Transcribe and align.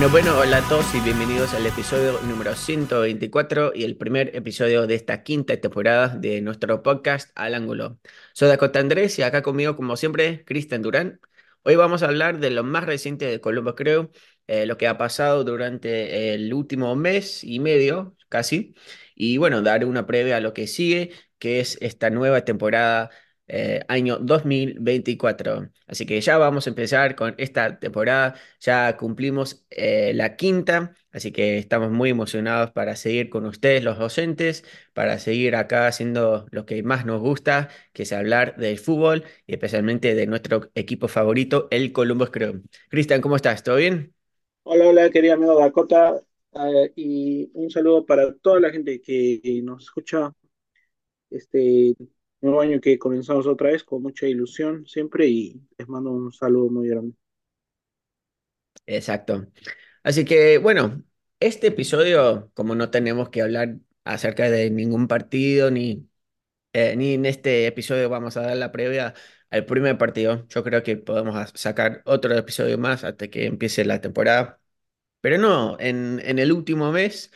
Bueno, 0.00 0.12
bueno, 0.12 0.38
hola 0.38 0.56
a 0.56 0.68
todos 0.70 0.94
y 0.94 1.00
bienvenidos 1.00 1.52
al 1.52 1.66
episodio 1.66 2.18
número 2.22 2.54
124 2.54 3.72
y 3.74 3.84
el 3.84 3.98
primer 3.98 4.34
episodio 4.34 4.86
de 4.86 4.94
esta 4.94 5.22
quinta 5.22 5.54
temporada 5.60 6.16
de 6.16 6.40
nuestro 6.40 6.82
podcast 6.82 7.30
Al 7.34 7.54
Ángulo. 7.54 7.98
Soy 8.32 8.48
Dakota 8.48 8.80
Andrés 8.80 9.18
y 9.18 9.22
acá 9.22 9.42
conmigo, 9.42 9.76
como 9.76 9.98
siempre, 9.98 10.42
Cristian 10.46 10.80
Durán. 10.80 11.20
Hoy 11.64 11.76
vamos 11.76 12.02
a 12.02 12.06
hablar 12.06 12.38
de 12.40 12.48
lo 12.48 12.64
más 12.64 12.84
reciente 12.84 13.26
de 13.26 13.42
Columbus 13.42 13.74
Crew, 13.74 14.10
eh, 14.46 14.64
lo 14.64 14.78
que 14.78 14.88
ha 14.88 14.96
pasado 14.96 15.44
durante 15.44 16.32
el 16.32 16.54
último 16.54 16.96
mes 16.96 17.44
y 17.44 17.60
medio, 17.60 18.16
casi, 18.30 18.74
y 19.14 19.36
bueno, 19.36 19.60
dar 19.60 19.84
una 19.84 20.06
previa 20.06 20.38
a 20.38 20.40
lo 20.40 20.54
que 20.54 20.66
sigue, 20.66 21.10
que 21.38 21.60
es 21.60 21.76
esta 21.82 22.08
nueva 22.08 22.46
temporada 22.46 23.10
eh, 23.52 23.80
año 23.88 24.18
2024. 24.18 25.70
Así 25.88 26.06
que 26.06 26.20
ya 26.20 26.38
vamos 26.38 26.66
a 26.66 26.70
empezar 26.70 27.16
con 27.16 27.34
esta 27.36 27.80
temporada. 27.80 28.36
Ya 28.60 28.96
cumplimos 28.96 29.66
eh, 29.70 30.12
la 30.14 30.36
quinta, 30.36 30.94
así 31.10 31.32
que 31.32 31.58
estamos 31.58 31.90
muy 31.90 32.10
emocionados 32.10 32.70
para 32.70 32.94
seguir 32.94 33.28
con 33.28 33.46
ustedes, 33.46 33.82
los 33.82 33.98
docentes, 33.98 34.64
para 34.92 35.18
seguir 35.18 35.56
acá 35.56 35.88
haciendo 35.88 36.46
lo 36.52 36.64
que 36.64 36.82
más 36.84 37.04
nos 37.06 37.20
gusta, 37.20 37.70
que 37.92 38.04
es 38.04 38.12
hablar 38.12 38.56
del 38.56 38.78
fútbol 38.78 39.24
y 39.48 39.54
especialmente 39.54 40.14
de 40.14 40.26
nuestro 40.28 40.70
equipo 40.76 41.08
favorito, 41.08 41.66
el 41.72 41.92
Columbus 41.92 42.30
Crew. 42.30 42.62
Cristian, 42.88 43.20
¿cómo 43.20 43.34
estás? 43.34 43.64
¿Todo 43.64 43.76
bien? 43.76 44.14
Hola, 44.62 44.88
hola, 44.88 45.10
querido 45.10 45.34
amigo 45.34 45.58
Dakota, 45.58 46.22
eh, 46.52 46.92
y 46.94 47.50
un 47.54 47.68
saludo 47.70 48.06
para 48.06 48.32
toda 48.34 48.60
la 48.60 48.70
gente 48.70 49.00
que 49.00 49.60
nos 49.64 49.82
escucha 49.84 50.32
este 51.30 51.96
nuevo 52.42 52.60
año 52.60 52.80
que 52.80 52.98
comenzamos 52.98 53.46
otra 53.46 53.70
vez 53.70 53.84
con 53.84 54.02
mucha 54.02 54.26
ilusión 54.28 54.86
siempre 54.86 55.26
y 55.28 55.60
les 55.78 55.88
mando 55.88 56.10
un 56.10 56.32
saludo 56.32 56.70
muy 56.70 56.88
grande. 56.88 57.14
Exacto. 58.86 59.46
Así 60.02 60.24
que 60.24 60.58
bueno, 60.58 61.04
este 61.40 61.68
episodio, 61.68 62.50
como 62.54 62.74
no 62.74 62.90
tenemos 62.90 63.30
que 63.30 63.42
hablar 63.42 63.76
acerca 64.04 64.50
de 64.50 64.70
ningún 64.70 65.08
partido, 65.08 65.70
ni, 65.70 66.08
eh, 66.74 66.96
ni 66.96 67.14
en 67.14 67.26
este 67.26 67.66
episodio 67.66 68.10
vamos 68.10 68.36
a 68.36 68.42
dar 68.42 68.56
la 68.56 68.72
previa 68.72 69.14
al 69.50 69.66
primer 69.66 69.98
partido, 69.98 70.46
yo 70.48 70.64
creo 70.64 70.82
que 70.82 70.96
podemos 70.98 71.52
sacar 71.54 72.02
otro 72.06 72.34
episodio 72.36 72.78
más 72.78 73.04
hasta 73.04 73.28
que 73.28 73.46
empiece 73.46 73.84
la 73.84 74.00
temporada. 74.00 74.60
Pero 75.20 75.38
no, 75.38 75.76
en, 75.80 76.20
en 76.24 76.38
el 76.38 76.52
último 76.52 76.92
mes 76.92 77.32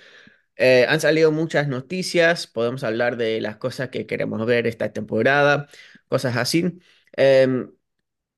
eh, 0.57 0.87
han 0.89 1.01
salido 1.01 1.33
muchas 1.33 1.69
noticias, 1.69 2.47
podemos 2.47 2.85
hablar 2.85 3.17
de 3.17 3.41
las 3.41 3.57
cosas 3.57 3.89
que 3.91 4.07
queremos 4.07 4.45
ver 4.47 4.67
esta 4.67 4.93
temporada, 4.93 5.69
cosas 6.09 6.37
así. 6.37 6.79
Em, 7.17 7.71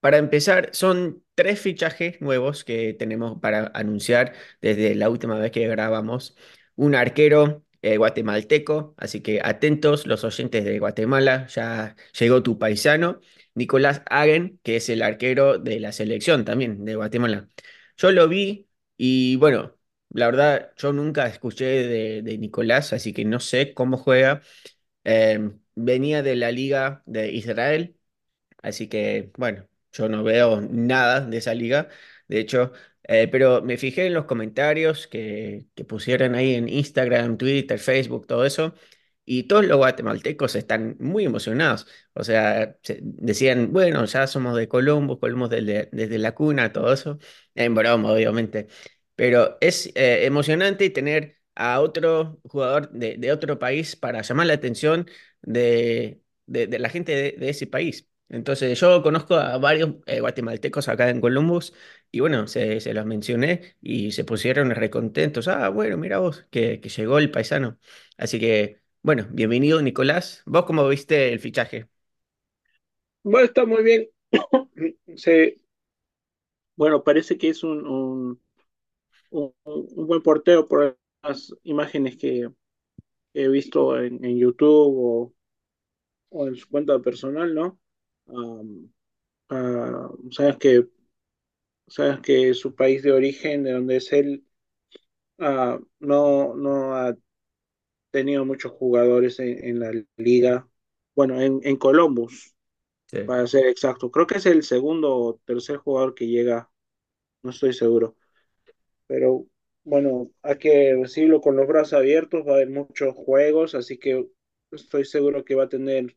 para 0.00 0.18
empezar, 0.18 0.70
son 0.72 1.24
tres 1.34 1.60
fichajes 1.60 2.20
nuevos 2.20 2.64
que 2.64 2.94
tenemos 2.94 3.40
para 3.40 3.70
anunciar 3.74 4.34
desde 4.60 4.94
la 4.94 5.10
última 5.10 5.38
vez 5.38 5.50
que 5.52 5.66
grabamos. 5.68 6.36
Un 6.76 6.94
arquero 6.94 7.64
eh, 7.82 7.96
guatemalteco, 7.98 8.94
así 8.98 9.20
que 9.22 9.40
atentos 9.42 10.06
los 10.06 10.24
oyentes 10.24 10.64
de 10.64 10.78
Guatemala, 10.78 11.46
ya 11.48 11.96
llegó 12.18 12.42
tu 12.42 12.58
paisano, 12.58 13.20
Nicolás 13.54 14.02
Hagen, 14.10 14.60
que 14.62 14.76
es 14.76 14.88
el 14.88 15.02
arquero 15.02 15.58
de 15.58 15.80
la 15.80 15.92
selección 15.92 16.44
también 16.44 16.84
de 16.84 16.94
Guatemala. 16.96 17.48
Yo 17.96 18.12
lo 18.12 18.28
vi 18.28 18.68
y 18.96 19.36
bueno, 19.36 19.75
la 20.16 20.26
verdad, 20.26 20.72
yo 20.76 20.92
nunca 20.92 21.26
escuché 21.26 21.64
de, 21.66 22.22
de 22.22 22.38
Nicolás, 22.38 22.92
así 22.92 23.12
que 23.12 23.24
no 23.24 23.40
sé 23.40 23.74
cómo 23.74 23.96
juega. 23.98 24.42
Eh, 25.04 25.52
venía 25.74 26.22
de 26.22 26.36
la 26.36 26.50
Liga 26.52 27.02
de 27.06 27.32
Israel. 27.32 27.96
Así 28.62 28.88
que, 28.88 29.30
bueno, 29.38 29.68
yo 29.92 30.08
no 30.08 30.22
veo 30.24 30.60
nada 30.60 31.20
de 31.20 31.36
esa 31.38 31.54
liga, 31.54 31.88
de 32.28 32.40
hecho, 32.40 32.72
eh, 33.04 33.28
pero 33.30 33.62
me 33.62 33.76
fijé 33.78 34.06
en 34.06 34.14
los 34.14 34.24
comentarios 34.26 35.06
que, 35.06 35.66
que 35.74 35.84
pusieron 35.84 36.34
ahí 36.34 36.54
en 36.54 36.68
Instagram, 36.68 37.36
Twitter, 37.38 37.78
Facebook, 37.78 38.26
todo 38.26 38.44
eso, 38.44 38.74
y 39.24 39.44
todos 39.44 39.64
los 39.66 39.76
guatemaltecos 39.78 40.54
están 40.56 40.96
muy 41.00 41.24
emocionados. 41.24 41.86
O 42.14 42.22
sea, 42.24 42.76
se- 42.82 43.00
decían, 43.02 43.72
bueno, 43.72 44.04
ya 44.04 44.26
somos 44.26 44.56
de 44.56 44.68
Columbus, 44.68 45.18
Columbus 45.18 45.50
desde, 45.50 45.88
desde 45.92 46.18
la 46.18 46.34
cuna, 46.34 46.72
todo 46.72 46.92
eso, 46.92 47.18
en 47.54 47.74
broma, 47.74 48.12
obviamente. 48.12 48.68
Pero 49.16 49.58
es 49.60 49.88
eh, 49.94 50.26
emocionante 50.26 50.90
tener 50.90 51.38
a 51.54 51.80
otro 51.80 52.40
jugador 52.44 52.90
de, 52.92 53.32
otro 53.32 53.58
país 53.58 53.96
para 53.96 54.22
llamar 54.22 54.46
la 54.46 54.54
atención 54.54 55.08
de, 55.42 56.20
la 56.46 56.88
gente 56.90 57.12
de 57.38 57.48
ese 57.48 57.66
país. 57.66 58.08
Entonces, 58.28 58.78
yo 58.80 59.02
conozco 59.02 59.36
a 59.36 59.56
varios 59.58 59.96
eh, 60.06 60.20
guatemaltecos 60.20 60.88
acá 60.88 61.10
en 61.10 61.20
Columbus 61.20 61.72
y 62.10 62.20
bueno, 62.20 62.48
se, 62.48 62.80
los 62.92 63.06
mencioné 63.06 63.76
y 63.80 64.12
se 64.12 64.24
pusieron 64.24 64.70
recontentos. 64.70 65.46
Ah, 65.48 65.68
bueno, 65.68 65.96
mira 65.96 66.18
vos, 66.18 66.46
que, 66.50 66.78
llegó 66.80 67.18
el 67.18 67.30
paisano. 67.30 67.78
Así 68.16 68.40
que, 68.40 68.80
bueno, 69.02 69.28
bienvenido, 69.30 69.80
Nicolás. 69.80 70.42
¿Vos 70.46 70.64
cómo 70.64 70.88
viste 70.88 71.32
el 71.32 71.38
fichaje? 71.40 71.88
Bueno, 73.22 73.46
está 73.46 73.64
muy 73.64 73.82
bien. 73.82 74.08
Se, 75.16 75.60
bueno, 76.74 77.04
parece 77.04 77.38
que 77.38 77.48
es 77.50 77.62
un, 77.62 78.40
un- 79.36 79.54
un 79.96 80.06
buen 80.06 80.22
portero 80.22 80.68
por 80.68 80.98
las 81.22 81.54
imágenes 81.64 82.16
que 82.16 82.48
he 83.34 83.48
visto 83.48 84.00
en, 84.00 84.24
en 84.24 84.38
YouTube 84.38 84.96
o, 84.98 85.34
o 86.30 86.48
en 86.48 86.56
su 86.56 86.68
cuenta 86.68 86.98
personal, 87.00 87.54
¿no? 87.54 87.80
Ah, 89.50 90.08
sabes 90.30 90.56
que 90.58 90.88
Sabes 91.88 92.20
que 92.20 92.54
su 92.54 92.74
país 92.74 93.02
de 93.02 93.12
origen, 93.12 93.62
de 93.64 93.72
donde 93.72 93.96
es 93.96 94.12
él, 94.12 94.44
ah, 95.40 95.78
no, 96.00 96.54
no 96.56 96.94
ha 96.96 97.16
tenido 98.10 98.44
muchos 98.46 98.72
jugadores 98.72 99.40
en, 99.40 99.64
en 99.64 99.80
la 99.80 99.92
liga. 100.18 100.68
Bueno, 101.16 101.40
en, 101.42 101.60
en 101.64 101.76
Columbus, 101.78 102.54
Sí. 103.06 103.18
para 103.24 103.46
ser 103.48 103.66
exacto. 103.68 104.10
Creo 104.10 104.26
que 104.28 104.38
es 104.38 104.46
el 104.46 104.62
segundo 104.64 105.16
o 105.16 105.36
tercer 105.46 105.78
jugador 105.78 106.14
que 106.14 106.28
llega, 106.28 106.70
no 107.42 107.50
estoy 107.50 107.72
seguro. 107.74 108.16
Pero 109.06 109.46
bueno, 109.84 110.30
hay 110.42 110.58
que 110.58 110.94
recibirlo 111.00 111.40
con 111.40 111.56
los 111.56 111.66
brazos 111.66 111.94
abiertos. 111.94 112.46
Va 112.46 112.52
a 112.52 112.54
haber 112.56 112.70
muchos 112.70 113.14
juegos, 113.14 113.74
así 113.74 113.98
que 113.98 114.26
estoy 114.72 115.04
seguro 115.04 115.44
que 115.44 115.54
va 115.54 115.64
a 115.64 115.68
tener 115.68 116.16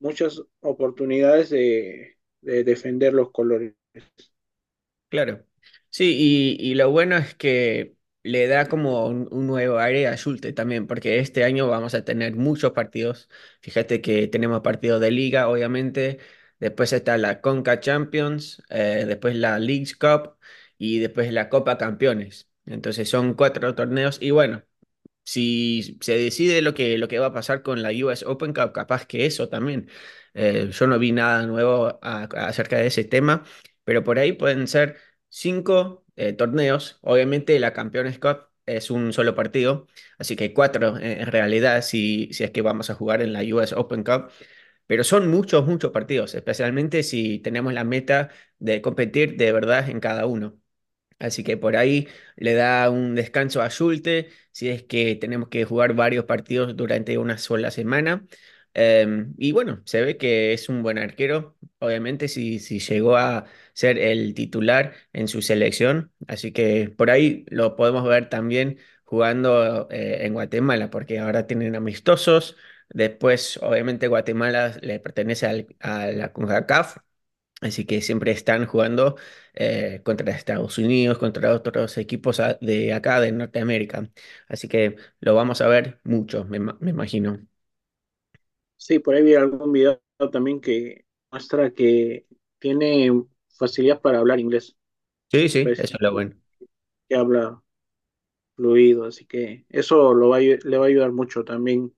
muchas 0.00 0.42
oportunidades 0.60 1.50
de, 1.50 2.16
de 2.40 2.64
defender 2.64 3.14
los 3.14 3.30
colores. 3.30 3.74
Claro. 5.08 5.44
Sí, 5.90 6.56
y, 6.60 6.70
y 6.70 6.74
lo 6.74 6.90
bueno 6.90 7.16
es 7.16 7.34
que 7.34 7.96
le 8.22 8.46
da 8.46 8.68
como 8.68 9.06
un, 9.06 9.28
nuevo 9.46 9.78
aire 9.78 10.06
a 10.06 10.16
Schulte 10.16 10.52
también, 10.52 10.86
porque 10.86 11.18
este 11.18 11.44
año 11.44 11.66
vamos 11.68 11.94
a 11.94 12.04
tener 12.04 12.34
muchos 12.36 12.72
partidos. 12.72 13.28
Fíjate 13.62 14.02
que 14.02 14.28
tenemos 14.28 14.60
partidos 14.60 15.00
de 15.00 15.10
liga, 15.10 15.48
obviamente. 15.48 16.18
Después 16.58 16.92
está 16.92 17.16
la 17.16 17.40
Conca 17.40 17.80
Champions, 17.80 18.62
eh, 18.68 19.04
después 19.06 19.36
la 19.36 19.58
Leagues 19.58 19.96
Cup 19.96 20.36
y 20.78 20.98
después 21.00 21.32
la 21.32 21.48
Copa 21.48 21.78
Campeones. 21.78 22.50
Entonces 22.66 23.08
son 23.08 23.34
cuatro 23.34 23.74
torneos 23.74 24.18
y 24.22 24.30
bueno. 24.30 24.62
Si 25.24 25.98
se 26.00 26.16
decide 26.16 26.62
lo 26.62 26.72
que, 26.74 26.96
lo 26.98 27.06
que 27.08 27.18
va 27.18 27.26
a 27.26 27.32
pasar 27.34 27.62
con 27.62 27.82
la 27.82 27.90
US 28.04 28.24
Open 28.26 28.54
Cup, 28.54 28.72
capaz 28.72 29.06
que 29.06 29.26
eso 29.26 29.48
también. 29.50 29.88
Eh, 30.34 30.70
yo 30.72 30.86
no 30.86 30.98
vi 30.98 31.12
nada 31.12 31.46
nuevo 31.46 31.98
a- 32.02 32.24
acerca 32.48 32.76
de 32.78 32.86
ese 32.86 33.04
tema, 33.04 33.44
pero 33.84 34.02
por 34.04 34.18
ahí 34.18 34.32
pueden 34.32 34.66
ser 34.68 34.96
cinco 35.28 36.04
eh, 36.16 36.32
torneos. 36.32 36.98
Obviamente 37.02 37.58
la 37.60 37.72
Campeones 37.74 38.18
Cup 38.18 38.48
es 38.66 38.90
un 38.90 39.12
solo 39.12 39.34
partido, 39.34 39.86
así 40.18 40.34
que 40.36 40.52
cuatro 40.54 40.96
eh, 40.98 41.20
en 41.20 41.26
realidad 41.26 41.82
si, 41.82 42.32
si 42.32 42.44
es 42.44 42.50
que 42.50 42.62
vamos 42.62 42.88
a 42.90 42.94
jugar 42.94 43.20
en 43.22 43.32
la 43.34 43.42
US 43.54 43.74
Open 43.74 44.04
Cup. 44.04 44.30
Pero 44.86 45.04
son 45.04 45.28
muchos, 45.28 45.66
muchos 45.66 45.92
partidos, 45.92 46.34
especialmente 46.34 47.02
si 47.02 47.38
tenemos 47.40 47.72
la 47.74 47.84
meta 47.84 48.30
de 48.58 48.82
competir 48.82 49.36
de 49.36 49.52
verdad 49.52 49.88
en 49.90 50.00
cada 50.00 50.26
uno. 50.26 50.58
Así 51.18 51.42
que 51.44 51.56
por 51.56 51.76
ahí 51.76 52.08
le 52.36 52.54
da 52.54 52.90
un 52.90 53.14
descanso 53.14 53.60
a 53.62 53.70
Schulte 53.70 54.28
si 54.52 54.68
es 54.68 54.82
que 54.84 55.16
tenemos 55.16 55.48
que 55.48 55.64
jugar 55.64 55.94
varios 55.94 56.24
partidos 56.26 56.76
durante 56.76 57.18
una 57.18 57.38
sola 57.38 57.70
semana. 57.70 58.26
Em, 58.74 59.34
y 59.38 59.52
bueno, 59.52 59.82
se 59.86 60.02
ve 60.02 60.16
que 60.16 60.52
es 60.52 60.68
un 60.68 60.82
buen 60.82 60.98
arquero, 60.98 61.56
obviamente 61.78 62.28
si, 62.28 62.58
si 62.60 62.78
llegó 62.80 63.16
a 63.16 63.46
ser 63.72 63.98
el 63.98 64.34
titular 64.34 64.94
en 65.12 65.26
su 65.28 65.42
selección. 65.42 66.12
Así 66.28 66.52
que 66.52 66.88
por 66.96 67.10
ahí 67.10 67.44
lo 67.48 67.74
podemos 67.76 68.06
ver 68.06 68.28
también 68.28 68.78
jugando 69.04 69.88
eh, 69.90 70.18
en 70.26 70.34
Guatemala, 70.34 70.90
porque 70.90 71.18
ahora 71.18 71.46
tienen 71.46 71.74
amistosos. 71.76 72.56
Después, 72.90 73.58
obviamente, 73.62 74.06
Guatemala 74.08 74.76
le 74.82 75.00
pertenece 75.00 75.46
al- 75.46 75.66
a 75.80 76.06
la 76.12 76.32
CONCACAF, 76.32 76.98
así 77.60 77.84
que 77.86 78.00
siempre 78.02 78.30
están 78.32 78.66
jugando 78.66 79.16
eh, 79.58 80.02
contra 80.04 80.32
Estados 80.34 80.78
Unidos, 80.78 81.18
contra 81.18 81.54
otros 81.54 81.98
equipos 81.98 82.40
de 82.60 82.92
acá, 82.94 83.20
de 83.20 83.32
Norteamérica. 83.32 84.10
Así 84.48 84.68
que 84.68 84.96
lo 85.20 85.34
vamos 85.34 85.60
a 85.60 85.68
ver 85.68 86.00
mucho, 86.04 86.44
me, 86.46 86.58
me 86.60 86.90
imagino. 86.90 87.46
Sí, 88.76 88.98
por 88.98 89.14
ahí 89.14 89.22
vi 89.22 89.34
algún 89.34 89.72
video 89.72 90.00
también 90.32 90.60
que 90.60 91.04
muestra 91.30 91.72
que 91.72 92.26
tiene 92.58 93.10
facilidad 93.48 94.00
para 94.00 94.18
hablar 94.18 94.40
inglés. 94.40 94.76
Sí, 95.30 95.48
sí, 95.48 95.60
Parece 95.62 95.82
eso 95.82 95.94
es 95.96 96.00
lo 96.00 96.12
bueno. 96.12 96.34
que 97.08 97.16
habla 97.16 97.62
fluido, 98.56 99.06
así 99.06 99.26
que 99.26 99.66
eso 99.70 100.14
lo 100.14 100.28
va 100.30 100.40
le 100.40 100.78
va 100.78 100.86
a 100.86 100.88
ayudar 100.88 101.12
mucho 101.12 101.44
también. 101.44 101.94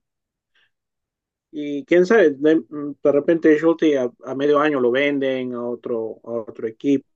Y 1.52 1.84
quién 1.84 2.06
sabe, 2.06 2.30
de, 2.30 2.62
de 3.02 3.12
repente 3.12 3.56
Schulte 3.58 3.98
a, 3.98 4.10
a 4.24 4.34
medio 4.36 4.60
año 4.60 4.78
lo 4.80 4.90
venden 4.92 5.54
a 5.54 5.64
otro, 5.66 6.20
a 6.24 6.30
otro 6.48 6.66
equipo, 6.68 7.06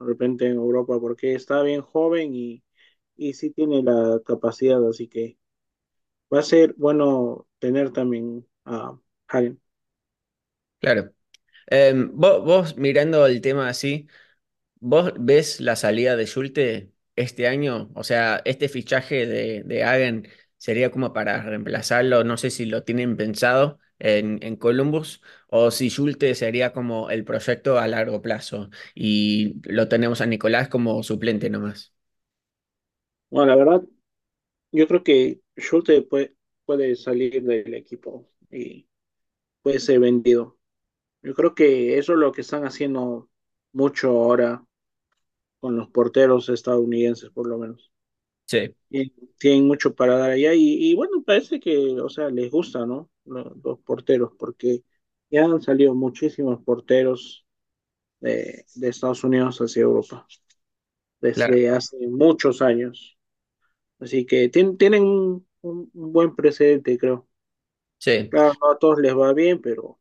de 0.00 0.06
repente 0.06 0.46
en 0.46 0.54
Europa, 0.56 0.98
porque 1.00 1.34
está 1.34 1.62
bien 1.62 1.82
joven 1.82 2.34
y, 2.34 2.62
y 3.16 3.34
sí 3.34 3.50
tiene 3.50 3.82
la 3.82 4.20
capacidad, 4.26 4.86
así 4.88 5.08
que 5.08 5.38
va 6.32 6.40
a 6.40 6.42
ser 6.42 6.74
bueno 6.78 7.48
tener 7.60 7.92
también 7.92 8.46
a 8.64 8.98
Hagen. 9.28 9.60
Claro. 10.80 11.12
Em, 11.68 12.10
vos, 12.14 12.44
vos 12.44 12.76
mirando 12.78 13.26
el 13.26 13.40
tema 13.42 13.68
así. 13.68 14.08
¿Vos 14.80 15.12
ves 15.18 15.60
la 15.60 15.76
salida 15.76 16.16
de 16.16 16.26
Schulte 16.26 16.92
este 17.16 17.48
año? 17.48 17.90
O 17.94 18.04
sea, 18.04 18.42
este 18.46 18.68
fichaje 18.68 19.26
de, 19.26 19.64
de 19.64 19.84
Hagen 19.84 20.28
sería 20.58 20.90
como 20.92 21.12
para 21.14 21.42
reemplazarlo, 21.42 22.24
no 22.24 22.36
sé 22.38 22.50
si 22.50 22.66
lo 22.66 22.84
tienen 22.84 23.16
pensado 23.16 23.80
en, 23.98 24.38
en 24.42 24.56
Columbus 24.56 25.22
o 25.48 25.70
si 25.70 25.88
Schulte 25.90 26.34
sería 26.34 26.72
como 26.72 27.10
el 27.10 27.24
proyecto 27.24 27.78
a 27.78 27.88
largo 27.88 28.22
plazo 28.22 28.70
y 28.94 29.56
lo 29.64 29.88
tenemos 29.88 30.20
a 30.20 30.26
Nicolás 30.26 30.68
como 30.68 31.02
suplente 31.02 31.50
nomás. 31.50 31.94
Bueno, 33.30 33.48
la 33.50 33.56
verdad, 33.56 33.82
yo 34.72 34.88
creo 34.88 35.04
que 35.04 35.42
Schulte 35.56 36.02
puede, 36.02 36.36
puede 36.66 36.96
salir 36.96 37.42
del 37.44 37.74
equipo 37.74 38.30
y 38.50 38.88
puede 39.62 39.80
ser 39.80 40.00
vendido. 40.00 40.58
Yo 41.22 41.34
creo 41.34 41.54
que 41.54 41.98
eso 41.98 42.14
es 42.14 42.18
lo 42.20 42.32
que 42.32 42.42
están 42.42 42.64
haciendo 42.66 43.30
mucho 43.72 44.10
ahora 44.10 44.64
con 45.60 45.76
los 45.76 45.90
porteros 45.90 46.48
estadounidenses, 46.50 47.30
por 47.30 47.48
lo 47.48 47.58
menos. 47.58 47.92
Sí, 48.46 48.74
tienen 49.38 49.66
mucho 49.66 49.94
para 49.94 50.16
dar 50.18 50.30
allá 50.30 50.54
y, 50.54 50.90
y 50.92 50.94
bueno, 50.94 51.22
parece 51.24 51.60
que, 51.60 52.00
o 52.00 52.08
sea, 52.08 52.28
les 52.30 52.50
gusta, 52.50 52.86
¿no? 52.86 53.10
Lo- 53.24 53.54
Los, 53.62 53.78
porteros, 53.80 54.32
porque 54.38 54.82
ya 55.30 55.44
han 55.44 55.60
salido 55.62 55.94
muchísimos 55.94 56.62
porteros 56.64 57.46
de, 58.20 58.66
de 58.76 58.88
Estados 58.88 59.24
Unidos 59.24 59.58
hacia 59.60 59.82
Europa 59.82 60.26
claro, 61.30 61.56
desde 61.56 61.70
hace 61.70 61.96
muchos 62.08 62.62
años. 62.62 63.18
Así 64.00 64.26
que 64.26 64.50
tien- 64.52 64.78
tienen 64.78 65.04
un, 65.04 65.46
un- 65.62 65.90
un 65.94 66.12
buen 66.12 66.34
precedente, 66.36 66.98
creo. 66.98 67.28
sí. 67.98 68.32
Claro, 68.32 68.54
no 68.60 68.70
a 68.70 68.78
todos 68.78 69.00
les 69.00 69.16
va 69.16 69.32
bien, 69.32 69.60
pero 69.60 69.98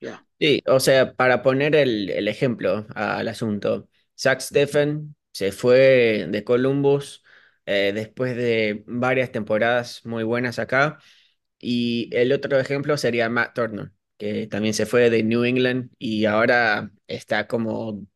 ya. 0.00 0.26
Sí, 0.38 0.62
o 0.66 0.80
sea, 0.80 1.14
para 1.14 1.42
poner 1.42 1.74
el, 1.74 2.10
el 2.10 2.28
ejemplo 2.28 2.86
al 2.94 3.26
asunto, 3.28 3.88
Zach 4.18 4.40
Steffen 4.40 5.16
se 5.32 5.50
fue 5.52 6.26
de 6.28 6.44
Columbus 6.44 7.24
eh, 7.66 7.92
después 7.94 8.36
de 8.36 8.84
varias 8.86 9.32
temporadas 9.32 10.04
muy 10.06 10.24
buenas 10.24 10.58
acá. 10.58 10.98
Y 11.58 12.10
el 12.14 12.32
otro 12.32 12.58
ejemplo 12.60 12.96
sería 12.98 13.28
Matt 13.30 13.54
Turner, 13.54 13.92
que 14.18 14.46
también 14.48 14.74
se 14.74 14.86
fue 14.86 15.10
de 15.10 15.22
New 15.24 15.44
England 15.44 15.90
y 15.98 16.26
ahora 16.26 16.92
está 17.08 17.46
como 17.48 18.06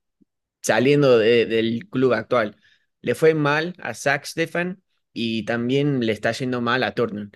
saliendo 0.63 1.19
de- 1.19 1.47
del 1.47 1.89
club 1.89 2.13
actual. 2.15 2.57
Le 3.03 3.15
fue 3.15 3.35
mal 3.35 3.75
a 3.81 3.95
Zach 3.95 4.25
Steffen 4.27 4.83
y 5.13 5.45
también 5.45 6.01
le 6.07 6.13
está 6.13 6.33
yendo 6.33 6.61
mal 6.61 6.83
a 6.83 6.95
Turner. 6.95 7.31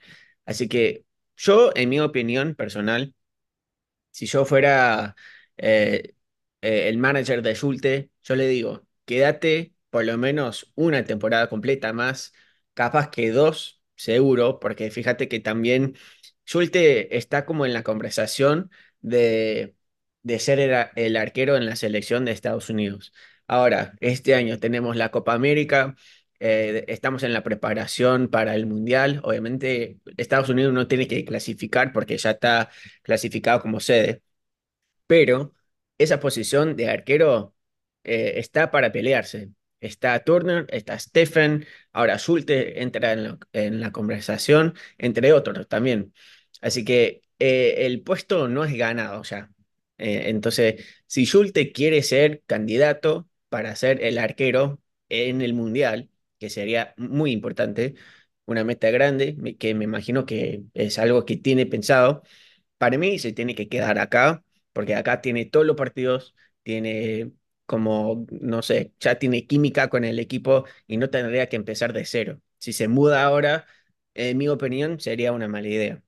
Así 0.45 0.69
que 0.69 1.05
yo, 1.37 1.73
en 1.75 1.89
mi 1.89 2.01
opinión 2.01 2.55
personal, 2.55 3.15
si 4.11 4.27
yo 4.27 4.45
fuera 4.45 5.17
eh, 5.57 6.15
eh, 6.63 6.89
el 6.89 6.99
manager 6.99 7.43
de 7.43 7.55
Schulte, 7.55 8.11
yo 8.23 8.37
le 8.37 8.47
digo, 8.49 8.87
quédate 9.05 9.74
por 9.95 10.05
lo 10.05 10.19
menos 10.19 10.73
una 10.75 11.05
temporada 11.05 11.49
completa 11.49 11.93
más, 11.93 12.33
capaz 12.75 13.11
que 13.13 13.31
dos, 13.31 13.81
seguro, 13.95 14.59
porque 14.59 14.91
fíjate 14.91 15.29
que 15.29 15.39
también 15.39 15.97
Schulte 16.45 17.17
está 17.17 17.47
como 17.47 17.65
en 17.65 17.73
la 17.73 17.85
conversación 17.85 18.71
de, 19.03 19.77
de 20.25 20.39
ser 20.41 20.59
el, 20.59 20.89
el 20.97 21.17
arquero 21.17 21.57
en 21.57 21.65
la 21.67 21.77
selección 21.77 22.25
de 22.25 22.33
Estados 22.33 22.71
Unidos. 22.71 23.13
Ahora, 23.47 23.95
este 24.01 24.35
año 24.35 24.59
tenemos 24.59 24.97
la 24.97 25.13
Copa 25.13 25.33
América. 25.35 25.95
eh, 26.41 26.85
estamos 26.89 27.23
en 27.23 27.33
la 27.33 27.45
preparación 27.45 28.29
para 28.29 28.57
el 28.57 28.67
Mundial. 28.67 29.21
Obviamente, 29.23 30.01
Estados 30.17 30.49
Unidos 30.49 30.73
no 30.75 30.89
tiene 30.89 31.07
que 31.09 31.25
clasificar 31.25 31.93
porque 31.93 32.19
ya 32.19 32.33
está 32.33 32.69
clasificado 33.03 33.61
como 33.63 33.79
sede, 33.81 34.23
pero 35.07 35.55
esa 35.99 36.21
posición 36.21 36.77
de 36.77 36.91
arquero 36.91 37.55
eh, 38.05 38.35
está 38.37 38.71
para 38.71 38.93
pelearse. 38.93 39.51
Está 39.87 40.19
Turner, 40.25 40.67
está 40.71 40.99
Stephen, 40.99 41.67
ahora 41.93 42.19
Schulte 42.19 42.83
entra 42.83 43.13
en 43.13 43.81
la, 43.81 43.93
conversación, 43.93 44.75
entre 44.99 45.33
otros 45.33 45.69
también. 45.69 46.13
Así 46.61 46.85
que 46.85 47.23
eh, 47.39 47.87
el 47.87 48.03
puesto 48.03 48.49
no 48.49 48.65
es 48.65 48.75
ganado 48.77 49.23
ya. 49.25 49.51
Eh, 49.99 50.31
entonces, 50.31 50.85
si 51.07 51.25
Schulte 51.27 51.73
quiere 51.73 52.03
ser 52.03 52.43
candidato 52.47 53.29
para 53.49 53.77
ser 53.77 54.03
el 54.03 54.19
arquero 54.19 54.81
en 55.09 55.43
el 55.43 55.55
Mundial, 55.55 56.11
que 56.39 56.51
sería 56.51 56.95
muy 56.97 57.33
importante, 57.33 57.95
una 58.47 58.65
meta 58.65 58.91
grande, 58.91 59.37
que 59.59 59.75
me 59.75 59.85
imagino 59.85 60.27
que 60.27 60.65
es 60.75 60.99
algo 60.99 61.25
que 61.25 61.37
tiene 61.37 61.67
pensado 61.67 62.23
para 62.79 62.99
mí 62.99 63.19
se 63.19 63.33
tiene 63.33 63.55
que 63.55 63.69
quedar 63.69 63.99
acá, 63.99 64.45
porque 64.73 64.95
acá 64.95 65.21
tiene 65.21 65.47
todos 65.47 65.67
los 65.67 65.77
partidos, 65.77 66.35
tiene 66.63 67.33
como, 67.75 68.27
no 68.31 68.63
sé, 68.63 68.95
ya 69.01 69.19
tiene 69.19 69.47
química 69.47 69.89
con 69.91 70.05
el 70.05 70.19
equipo 70.21 70.65
y 70.87 70.97
no 70.97 71.11
tendría 71.11 71.49
que 71.49 71.57
empezar 71.57 71.93
de 71.93 72.05
cero. 72.07 72.41
Si 72.59 72.73
se 72.73 72.89
muda 72.89 73.25
ahora, 73.25 73.67
en 74.15 74.39
mi 74.39 74.49
opinión, 74.49 75.01
sería 75.01 75.33
una 75.33 75.49
mala 75.49 75.69
idea. 75.69 76.03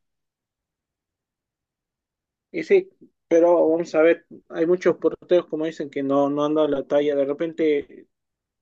Y 2.50 2.62
sí, 2.62 2.88
pero 3.28 3.68
vamos 3.70 3.94
a 3.94 4.02
ver, 4.02 4.26
hay 4.48 4.66
muchos 4.66 4.96
porteros, 4.96 5.46
como 5.46 5.66
dicen, 5.66 5.90
que 5.90 6.02
no, 6.02 6.30
no 6.30 6.44
han 6.44 6.54
dado 6.54 6.68
la 6.68 6.86
talla. 6.86 7.14
De 7.16 7.24
repente, 7.24 8.08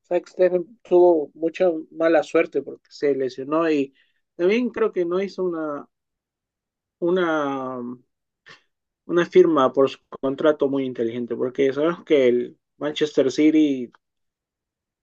Zach 0.04 0.28
Steffen 0.28 0.80
tuvo 0.82 1.30
mucha 1.34 1.70
mala 1.92 2.22
suerte 2.22 2.62
porque 2.62 2.86
se 2.90 3.14
lesionó 3.16 3.70
y 3.70 3.94
también 4.36 4.70
creo 4.70 4.92
que 4.92 5.04
no 5.06 5.22
hizo 5.22 5.44
una, 5.44 5.88
una, 7.00 7.78
una 9.06 9.24
firma 9.26 9.72
por 9.72 9.88
su 9.90 9.98
contrato 10.20 10.68
muy 10.68 10.84
inteligente, 10.84 11.36
porque 11.36 11.72
sabemos 11.72 12.04
que 12.04 12.28
el 12.28 12.58
Manchester 12.78 13.30
City 13.30 13.90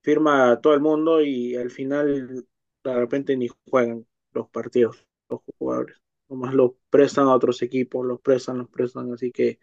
firma 0.01 0.51
a 0.51 0.61
todo 0.61 0.73
el 0.73 0.81
mundo 0.81 1.21
y 1.21 1.55
al 1.55 1.71
final 1.71 2.45
de 2.83 2.93
repente 2.95 3.35
ni 3.37 3.47
juegan 3.69 4.05
los 4.33 4.49
partidos, 4.49 5.05
los 5.29 5.41
jugadores. 5.59 5.97
Nomás 6.29 6.53
los 6.53 6.71
prestan 6.89 7.27
a 7.27 7.35
otros 7.35 7.61
equipos, 7.61 8.05
los 8.05 8.21
prestan, 8.21 8.59
los 8.59 8.69
prestan, 8.69 9.13
así 9.13 9.31
que 9.31 9.59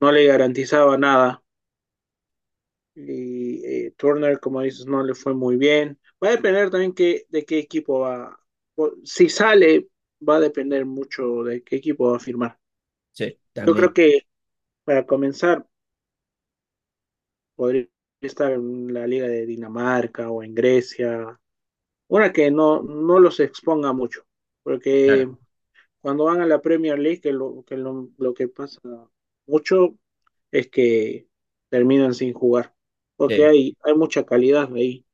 no 0.00 0.12
le 0.12 0.26
garantizaba 0.26 0.98
nada. 0.98 1.42
Y 2.94 3.64
eh, 3.64 3.94
Turner, 3.96 4.40
como 4.40 4.60
dices, 4.60 4.86
no 4.86 5.02
le 5.02 5.14
fue 5.14 5.34
muy 5.34 5.56
bien. 5.56 5.98
Va 6.22 6.28
a 6.28 6.32
depender 6.32 6.70
también 6.70 6.92
que, 6.94 7.26
de 7.28 7.44
qué 7.44 7.58
equipo 7.58 8.00
va. 8.00 8.38
Si 9.04 9.28
sale, 9.28 9.88
va 10.26 10.36
a 10.36 10.40
depender 10.40 10.84
mucho 10.86 11.44
de 11.44 11.62
qué 11.62 11.76
equipo 11.76 12.10
va 12.10 12.16
a 12.16 12.20
firmar. 12.20 12.58
Sí, 13.12 13.38
Yo 13.54 13.74
creo 13.74 13.92
que 13.92 14.26
para 14.84 15.06
comenzar, 15.06 15.66
podría 17.60 17.86
estar 18.22 18.52
en 18.52 18.92
la 18.94 19.06
Liga 19.06 19.28
de 19.28 19.46
Dinamarca 19.46 20.30
o 20.30 20.42
en 20.42 20.54
Grecia. 20.54 21.38
Una 22.08 22.32
que 22.32 22.50
no, 22.50 22.82
no 22.82 23.18
los 23.20 23.40
exponga 23.40 23.92
mucho, 23.92 24.26
porque 24.62 24.96
Claro, 25.04 25.40
cuando 26.02 26.24
van 26.26 26.40
a 26.42 26.46
la 26.46 26.62
Premier 26.62 26.98
League, 26.98 27.20
que 27.22 27.32
lo 27.32 27.64
que, 27.66 27.76
lo, 27.76 28.10
lo 28.18 28.34
que 28.34 28.48
pasa 28.48 28.80
mucho 29.46 29.96
es 30.52 30.68
que 30.70 31.28
terminan 31.70 32.14
sin 32.14 32.32
jugar, 32.34 32.74
porque 33.16 33.44
sí. 33.44 33.46
hay, 33.46 33.76
hay 33.82 33.94
mucha 33.96 34.24
calidad 34.26 34.72
ahí. 34.74 35.06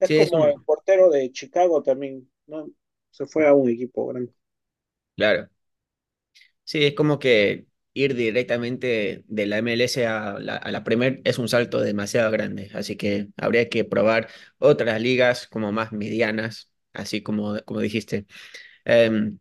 Es 0.00 0.10
Sí, 0.10 0.14
es 0.16 0.32
como 0.32 0.46
el 0.46 0.54
portero 0.64 1.10
de 1.10 1.32
Chicago 1.32 1.82
también, 1.82 2.30
¿no? 2.46 2.68
Se 3.12 3.26
fue 3.26 3.46
a 3.48 3.54
un 3.54 3.70
equipo 3.70 4.06
grande. 4.08 4.34
claro. 5.16 5.48
Sí, 6.64 6.84
es 6.84 6.94
como 6.94 7.18
que 7.18 7.66
ir 7.98 8.14
directamente 8.14 9.24
de 9.26 9.46
la 9.46 9.58
MLS 9.58 10.06
a 10.06 10.38
la, 10.38 10.56
a 10.56 10.84
Premier 10.84 11.20
es 11.24 11.38
un 11.38 11.48
salto 11.48 11.80
demasiado 11.80 12.30
grande, 12.30 12.70
así 12.74 12.96
que 12.96 13.28
habría 13.36 13.68
que 13.68 13.84
probar 13.84 14.28
otras 14.58 15.00
ligas 15.00 15.46
como 15.48 15.72
más 15.72 15.92
medianas, 15.92 16.70
así 16.92 17.22
como, 17.22 17.60
como 17.64 17.80
dijiste. 17.80 18.26
Em, 18.84 19.38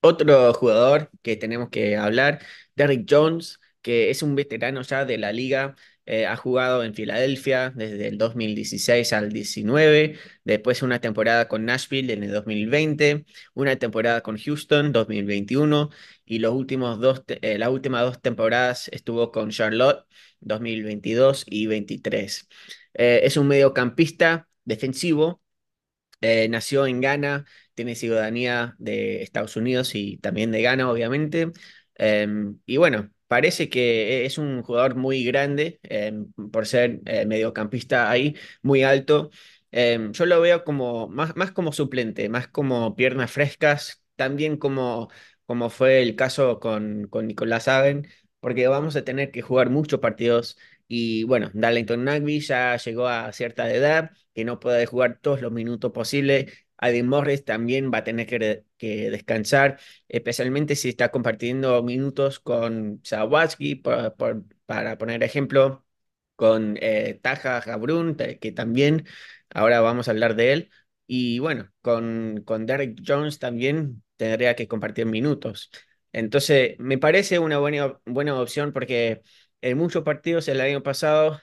otro 0.00 0.52
jugador 0.54 1.10
que 1.22 1.36
tenemos 1.36 1.70
que 1.70 1.96
hablar, 1.96 2.40
Derrick 2.76 3.06
Jones, 3.08 3.60
que 3.82 4.10
es 4.10 4.22
un 4.22 4.34
veterano 4.34 4.82
ya 4.82 5.04
de 5.04 5.18
la 5.18 5.32
liga, 5.32 5.76
eh, 6.06 6.26
ha 6.26 6.36
jugado 6.36 6.84
en 6.84 6.94
Filadelfia 6.94 7.72
desde 7.74 8.08
el 8.08 8.18
2016 8.18 9.12
al 9.14 9.32
19, 9.32 10.18
después 10.44 10.82
una 10.82 11.00
temporada 11.00 11.48
con 11.48 11.64
Nashville 11.64 12.12
en 12.12 12.22
el 12.24 12.32
2020, 12.32 13.24
una 13.54 13.76
temporada 13.76 14.20
con 14.22 14.36
Houston 14.38 14.92
2021 14.92 15.90
y 16.24 16.38
los 16.38 16.52
últimos 16.54 17.00
dos, 17.00 17.22
eh, 17.28 17.58
las 17.58 17.68
últimas 17.70 18.02
dos 18.02 18.20
temporadas 18.20 18.88
estuvo 18.92 19.30
con 19.32 19.50
Charlotte 19.50 20.06
2022 20.40 21.44
y 21.48 21.66
23. 21.66 22.48
Eh, 22.94 23.20
es 23.24 23.36
un 23.36 23.48
mediocampista 23.48 24.48
defensivo 24.64 25.42
eh, 26.20 26.48
nació 26.48 26.86
en 26.86 27.00
Ghana, 27.00 27.44
tiene 27.74 27.94
ciudadanía 27.94 28.74
de 28.78 29.22
Estados 29.22 29.56
Unidos 29.56 29.94
y 29.94 30.18
también 30.18 30.50
de 30.52 30.62
Ghana, 30.62 30.90
obviamente. 30.90 31.50
Em, 31.96 32.58
y 32.66 32.76
bueno, 32.78 33.10
parece 33.28 33.68
que 33.68 34.24
es 34.24 34.38
un 34.38 34.62
jugador 34.62 34.96
muy 34.96 35.24
grande 35.24 35.80
em, 35.82 36.32
por 36.52 36.66
ser 36.66 37.00
mediocampista 37.26 38.10
ahí, 38.10 38.36
muy 38.62 38.82
alto. 38.82 39.30
Em, 39.70 40.12
yo 40.12 40.26
lo 40.26 40.40
veo 40.40 40.64
como 40.64 41.08
más, 41.08 41.36
más 41.36 41.52
como 41.52 41.72
suplente, 41.72 42.28
más 42.28 42.48
como 42.48 42.94
piernas 42.96 43.30
frescas, 43.30 44.02
también 44.16 44.56
como, 44.56 45.10
como 45.46 45.70
fue 45.70 46.02
el 46.02 46.16
caso 46.16 46.60
con, 46.60 47.06
con 47.08 47.26
Nicolás 47.26 47.68
Hagen, 47.68 48.08
porque 48.40 48.66
vamos 48.68 48.96
a 48.96 49.04
tener 49.04 49.30
que 49.30 49.42
jugar 49.42 49.70
muchos 49.70 50.00
partidos. 50.00 50.58
Y 50.88 51.24
bueno, 51.24 51.50
Darlington 51.54 52.04
Nagby 52.04 52.40
ya 52.40 52.76
llegó 52.76 53.08
a 53.08 53.32
cierta 53.32 53.72
edad 53.72 54.10
que 54.34 54.44
no 54.44 54.60
puede 54.60 54.86
jugar 54.86 55.18
todos 55.20 55.40
los 55.40 55.52
minutos 55.52 55.92
posibles. 55.92 56.52
Adin 56.76 57.06
Morris 57.08 57.44
también 57.44 57.90
va 57.92 57.98
a 57.98 58.04
tener 58.04 58.26
que, 58.26 58.64
que 58.76 59.10
descansar, 59.10 59.78
especialmente 60.08 60.76
si 60.76 60.88
está 60.90 61.10
compartiendo 61.10 61.82
minutos 61.82 62.40
con 62.40 63.00
Sawatsky, 63.04 63.76
por- 63.76 64.14
por- 64.16 64.44
para 64.66 64.98
poner 64.98 65.22
ejemplo, 65.22 65.86
con 66.36 66.76
eh, 66.80 67.18
Taja 67.22 67.60
Jabrun, 67.60 68.16
que 68.16 68.52
también 68.52 69.06
ahora 69.50 69.80
vamos 69.80 70.08
a 70.08 70.10
hablar 70.12 70.34
de 70.36 70.52
él. 70.52 70.70
Y 71.06 71.38
bueno, 71.38 71.70
con, 71.82 72.42
con 72.44 72.66
Derek 72.66 73.00
Jones 73.06 73.38
también 73.38 74.02
tendría 74.16 74.56
que 74.56 74.68
compartir 74.68 75.06
minutos. 75.06 75.70
Entonces, 76.12 76.76
me 76.78 76.98
parece 76.98 77.38
una 77.38 77.58
buena, 77.58 77.98
buena 78.06 78.40
opción 78.40 78.72
porque 78.72 79.22
en 79.60 79.78
muchos 79.78 80.02
partidos 80.04 80.48
el 80.48 80.60
año 80.60 80.82
pasado 80.82 81.40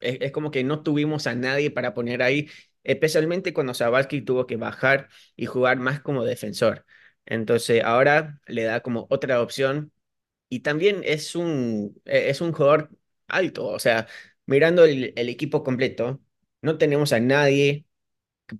es, 0.00 0.32
como 0.32 0.50
que 0.50 0.64
no 0.64 0.82
tuvimos 0.82 1.26
a 1.26 1.34
nadie 1.34 1.70
para 1.70 1.94
poner 1.94 2.22
ahí, 2.22 2.50
especialmente 2.84 3.52
cuando 3.54 3.74
Zabalski 3.74 4.22
tuvo 4.22 4.46
que 4.46 4.56
bajar 4.56 5.08
y 5.36 5.46
jugar 5.46 5.78
más 5.78 6.00
como 6.00 6.24
defensor. 6.24 6.84
Entonces 7.26 7.82
ahora 7.84 8.40
le 8.46 8.64
da 8.64 8.80
como 8.80 9.06
otra 9.10 9.40
opción 9.42 9.92
y 10.50 10.60
también 10.60 11.02
es 11.04 11.36
un, 11.36 12.00
eh, 12.06 12.30
es 12.30 12.40
un 12.42 12.52
jugador 12.52 12.90
alto, 13.28 13.66
o 13.68 13.78
sea, 13.80 14.08
mirando 14.46 14.84
el 14.84 15.14
equipo 15.30 15.64
completo, 15.64 16.22
no 16.62 16.78
tenemos 16.78 17.12
a 17.14 17.20
nadie 17.20 17.85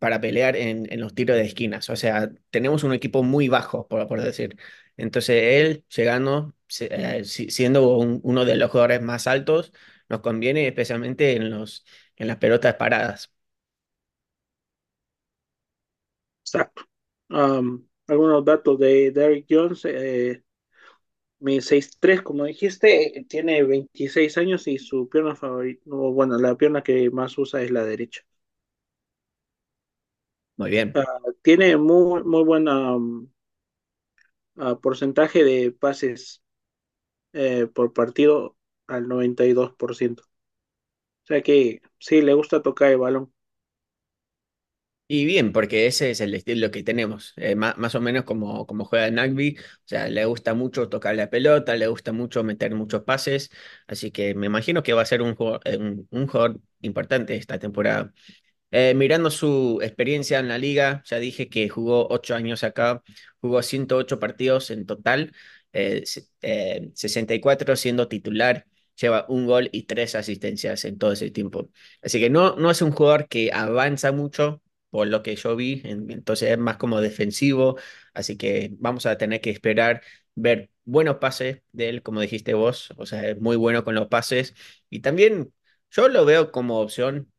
para 0.00 0.20
pelear 0.20 0.56
en, 0.56 0.90
en 0.92 1.00
los 1.00 1.14
tiros 1.14 1.36
de 1.36 1.44
esquinas, 1.44 1.88
o 1.90 1.96
sea, 1.96 2.30
tenemos 2.50 2.84
un 2.84 2.92
equipo 2.94 3.22
muy 3.22 3.48
bajo, 3.48 3.86
por, 3.88 4.20
decir. 4.22 4.56
Entonces 4.96 5.36
él 5.64 5.84
llegando, 5.94 6.54
eh, 6.80 7.24
si- 7.24 7.50
siendo 7.50 7.96
un- 7.98 8.20
uno 8.24 8.44
de 8.44 8.56
los 8.56 8.70
jugadores 8.70 9.02
más 9.02 9.26
altos, 9.26 9.72
nos 10.08 10.20
conviene 10.20 10.66
especialmente 10.68 11.36
en 11.36 11.50
los, 11.50 11.84
en 12.16 12.28
las 12.28 12.36
pelotas 12.38 12.74
paradas. 12.76 13.32
Exacto. 16.44 16.82
Am, 17.30 17.86
algunos 18.06 18.44
datos 18.44 18.78
de 18.78 19.10
Derrick 19.12 19.46
Jones. 19.48 19.84
Eh, 19.84 20.42
mi 21.40 21.60
seis 21.62 21.98
tres 22.00 22.22
como 22.22 22.44
dijiste, 22.44 23.26
tiene 23.28 23.62
26 23.64 24.38
años 24.38 24.66
y 24.68 24.78
su 24.78 25.08
pierna 25.08 25.36
favorita, 25.36 25.82
bueno, 25.86 26.38
la 26.38 26.56
pierna 26.56 26.82
que 26.82 27.10
más 27.10 27.36
usa 27.38 27.62
es 27.62 27.70
la 27.70 27.84
derecha. 27.84 28.22
Muy 30.56 30.70
bien. 30.70 30.94
Ah, 30.94 31.04
tiene 31.42 31.76
muy, 31.76 32.24
muy 32.24 32.42
buena 32.44 32.96
um, 32.96 33.28
ah, 34.58 34.78
porcentaje 34.80 35.44
de 35.44 35.72
pases 35.72 36.42
eh, 37.34 37.66
por 37.68 37.92
partido 37.92 38.56
al 38.86 39.08
92%. 39.08 40.24
O 41.24 41.26
sea 41.26 41.42
que 41.42 41.82
sí, 41.98 42.22
le 42.22 42.34
gusta 42.34 42.62
tocar 42.62 42.90
el 42.92 42.98
balón. 42.98 43.32
Y 45.08 45.24
bien, 45.24 45.52
porque 45.52 45.86
ese 45.86 46.10
es 46.10 46.20
el 46.20 46.34
estilo 46.34 46.72
que 46.72 46.82
tenemos, 46.82 47.32
eh, 47.36 47.54
ma- 47.54 47.74
más, 47.78 47.94
o 47.94 48.00
menos 48.00 48.24
como, 48.24 48.66
como 48.66 48.84
juega 48.84 49.08
Nagby, 49.08 49.56
o 49.60 49.62
sea, 49.84 50.08
le 50.08 50.24
gusta 50.24 50.52
mucho 50.54 50.88
tocar 50.88 51.14
la 51.14 51.30
pelota, 51.30 51.76
le 51.76 51.86
gusta 51.86 52.10
mucho 52.12 52.42
meter 52.42 52.74
muchos 52.74 53.02
pases, 53.04 53.50
así 53.86 54.10
que 54.10 54.34
me 54.34 54.46
imagino 54.46 54.82
que 54.82 54.94
va 54.94 55.02
a 55.02 55.04
ser 55.06 55.22
un 55.22 55.36
jugador, 55.36 55.60
eh, 55.64 55.76
un, 55.76 56.08
un 56.10 56.26
jugador 56.26 56.60
importante 56.80 57.36
esta 57.36 57.58
temporada. 57.60 58.12
Eh, 58.72 58.94
mirando 58.94 59.30
su 59.30 59.78
experiencia 59.82 60.38
en 60.40 60.48
la 60.48 60.58
liga, 60.58 61.02
ya 61.06 61.18
dije 61.18 61.48
que 61.48 61.68
jugó 61.68 62.08
ocho 62.10 62.34
años 62.34 62.64
acá, 62.64 63.02
jugó 63.40 63.62
108 63.62 64.18
partidos 64.18 64.70
en 64.70 64.86
total, 64.86 65.32
eh, 65.72 66.04
eh, 66.42 66.90
64 66.94 67.76
siendo 67.76 68.08
titular, 68.08 68.66
lleva 69.00 69.24
un 69.28 69.46
gol 69.46 69.68
y 69.72 69.84
tres 69.84 70.14
asistencias 70.14 70.84
en 70.84 70.98
todo 70.98 71.12
ese 71.12 71.30
tiempo. 71.30 71.70
Así 72.02 72.18
que 72.20 72.28
no, 72.30 72.56
no 72.56 72.70
es 72.70 72.82
un 72.82 72.90
jugador 72.92 73.28
que 73.28 73.50
avanza 73.52 74.10
mucho, 74.12 74.62
por 74.90 75.06
lo 75.06 75.22
que 75.22 75.36
yo 75.36 75.54
vi, 75.56 75.80
en- 75.84 76.10
entonces 76.10 76.50
es 76.50 76.58
más 76.58 76.76
como 76.76 77.00
defensivo, 77.00 77.76
así 78.14 78.36
que 78.36 78.70
vamos 78.78 79.06
a 79.06 79.16
tener 79.18 79.40
que 79.40 79.50
esperar 79.50 80.02
ver 80.34 80.70
buenos 80.84 81.16
pases 81.16 81.62
de 81.72 81.88
él, 81.88 82.02
como 82.02 82.20
dijiste 82.20 82.54
vos, 82.54 82.92
o 82.96 83.06
sea, 83.06 83.28
es 83.28 83.40
muy 83.40 83.56
bueno 83.56 83.84
con 83.84 83.94
los 83.94 84.08
pases 84.08 84.54
y 84.90 85.00
también 85.00 85.52
yo 85.90 86.08
lo 86.08 86.24
veo 86.24 86.50
como 86.52 86.80
opción 86.80 87.30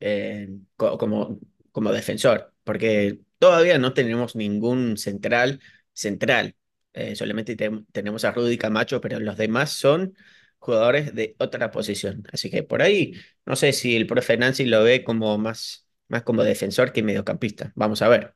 eh, 0.00 0.48
co- 0.76 0.98
como, 0.98 1.38
como 1.72 1.92
defensor, 1.92 2.52
porque 2.64 3.20
todavía 3.38 3.78
no 3.78 3.94
tenemos 3.94 4.36
ningún 4.36 4.96
central 4.96 5.60
central. 5.92 6.56
Eh, 6.92 7.14
solamente 7.16 7.56
te- 7.56 7.70
tenemos 7.92 8.24
a 8.24 8.32
Rudy 8.32 8.58
Camacho, 8.58 9.00
pero 9.00 9.20
los 9.20 9.36
demás 9.36 9.70
son 9.72 10.14
jugadores 10.58 11.14
de 11.14 11.36
otra 11.38 11.70
posición. 11.70 12.24
Así 12.32 12.50
que 12.50 12.62
por 12.62 12.82
ahí, 12.82 13.14
no 13.44 13.56
sé 13.56 13.72
si 13.72 13.96
el 13.96 14.06
profe 14.06 14.36
Nancy 14.36 14.64
lo 14.66 14.82
ve 14.82 15.04
como 15.04 15.36
más, 15.38 15.86
más 16.08 16.22
como 16.22 16.42
defensor 16.44 16.92
que 16.92 17.02
mediocampista. 17.02 17.72
Vamos 17.76 18.02
a 18.02 18.08
ver. 18.08 18.34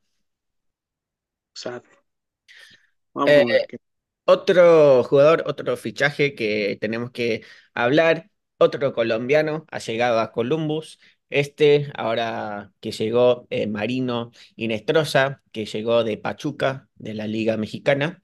Eh, 3.24 3.42
a 3.42 3.44
ver. 3.46 3.80
Otro 4.24 5.04
jugador, 5.04 5.44
otro 5.46 5.76
fichaje 5.76 6.34
que 6.34 6.78
tenemos 6.80 7.10
que 7.12 7.44
hablar, 7.74 8.30
otro 8.58 8.92
colombiano 8.94 9.66
ha 9.70 9.78
llegado 9.80 10.20
a 10.20 10.32
Columbus. 10.32 11.00
Este, 11.30 11.90
ahora 11.96 12.72
que 12.80 12.92
llegó 12.92 13.46
eh, 13.50 13.66
Marino 13.68 14.32
Inestrosa, 14.56 15.42
que 15.52 15.64
llegó 15.66 16.04
de 16.04 16.18
Pachuca, 16.18 16.88
de 16.96 17.14
la 17.14 17.26
Liga 17.26 17.56
Mexicana. 17.56 18.20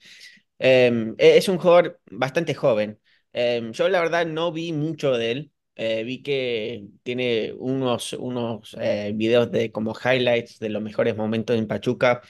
Eh, 0.59 1.15
es 1.19 1.49
un 1.49 1.59
jugador 1.59 2.01
bastante 2.11 2.55
joven. 2.55 2.99
Eh, 3.33 3.69
yo 3.73 3.89
la 3.89 4.01
verdad 4.01 4.27
no 4.27 4.53
vi 4.53 4.73
mucho 4.73 5.13
de 5.17 5.31
él. 5.33 5.53
Eh, 5.77 6.05
vi 6.05 6.23
que 6.23 6.85
tiene 7.03 7.53
unos, 7.59 8.15
unos 8.15 8.77
eh, 8.81 9.13
videos 9.15 9.53
de 9.53 9.71
como 9.73 9.95
highlights 9.95 10.59
de 10.59 10.71
los 10.71 10.83
mejores 10.83 11.17
momentos 11.17 11.57
en 11.59 11.67
Pachuca, 11.67 12.23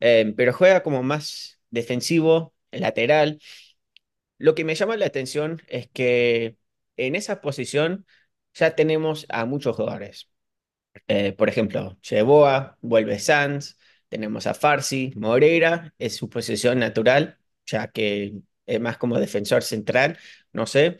eh, 0.00 0.32
pero 0.36 0.52
juega 0.54 0.82
como 0.82 1.02
más 1.02 1.60
defensivo, 1.70 2.54
lateral. 2.72 3.38
Lo 4.38 4.54
que 4.54 4.64
me 4.64 4.74
llama 4.74 4.96
la 4.96 5.06
atención 5.06 5.62
es 5.68 5.88
que 5.88 6.56
en 6.96 7.14
esa 7.16 7.40
posición 7.40 8.06
ya 8.56 8.74
tenemos 8.74 9.26
a 9.28 9.44
muchos 9.44 9.76
jugadores. 9.76 10.30
Eh, 11.08 11.32
por 11.32 11.48
ejemplo, 11.48 11.98
Cheboa, 12.02 12.78
vuelve 12.80 13.18
Sanz, 13.18 13.78
tenemos 14.08 14.46
a 14.46 14.54
Farsi, 14.54 15.12
Moreira, 15.16 15.94
es 15.98 16.16
su 16.16 16.28
posición 16.30 16.78
natural, 16.78 17.38
ya 17.66 17.88
que 17.88 18.34
es 18.66 18.80
más 18.80 18.98
como 18.98 19.18
defensor 19.18 19.62
central, 19.62 20.18
no 20.52 20.66
sé. 20.66 20.98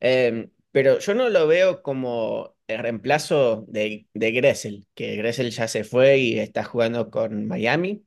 Eh, 0.00 0.50
pero 0.72 0.98
yo 0.98 1.14
no 1.14 1.28
lo 1.30 1.46
veo 1.46 1.82
como 1.82 2.56
el 2.66 2.78
reemplazo 2.80 3.64
de, 3.68 4.08
de 4.14 4.32
Gressel, 4.32 4.86
que 4.94 5.16
Gressel 5.16 5.50
ya 5.50 5.68
se 5.68 5.84
fue 5.84 6.18
y 6.18 6.38
está 6.38 6.64
jugando 6.64 7.10
con 7.10 7.46
Miami. 7.46 8.04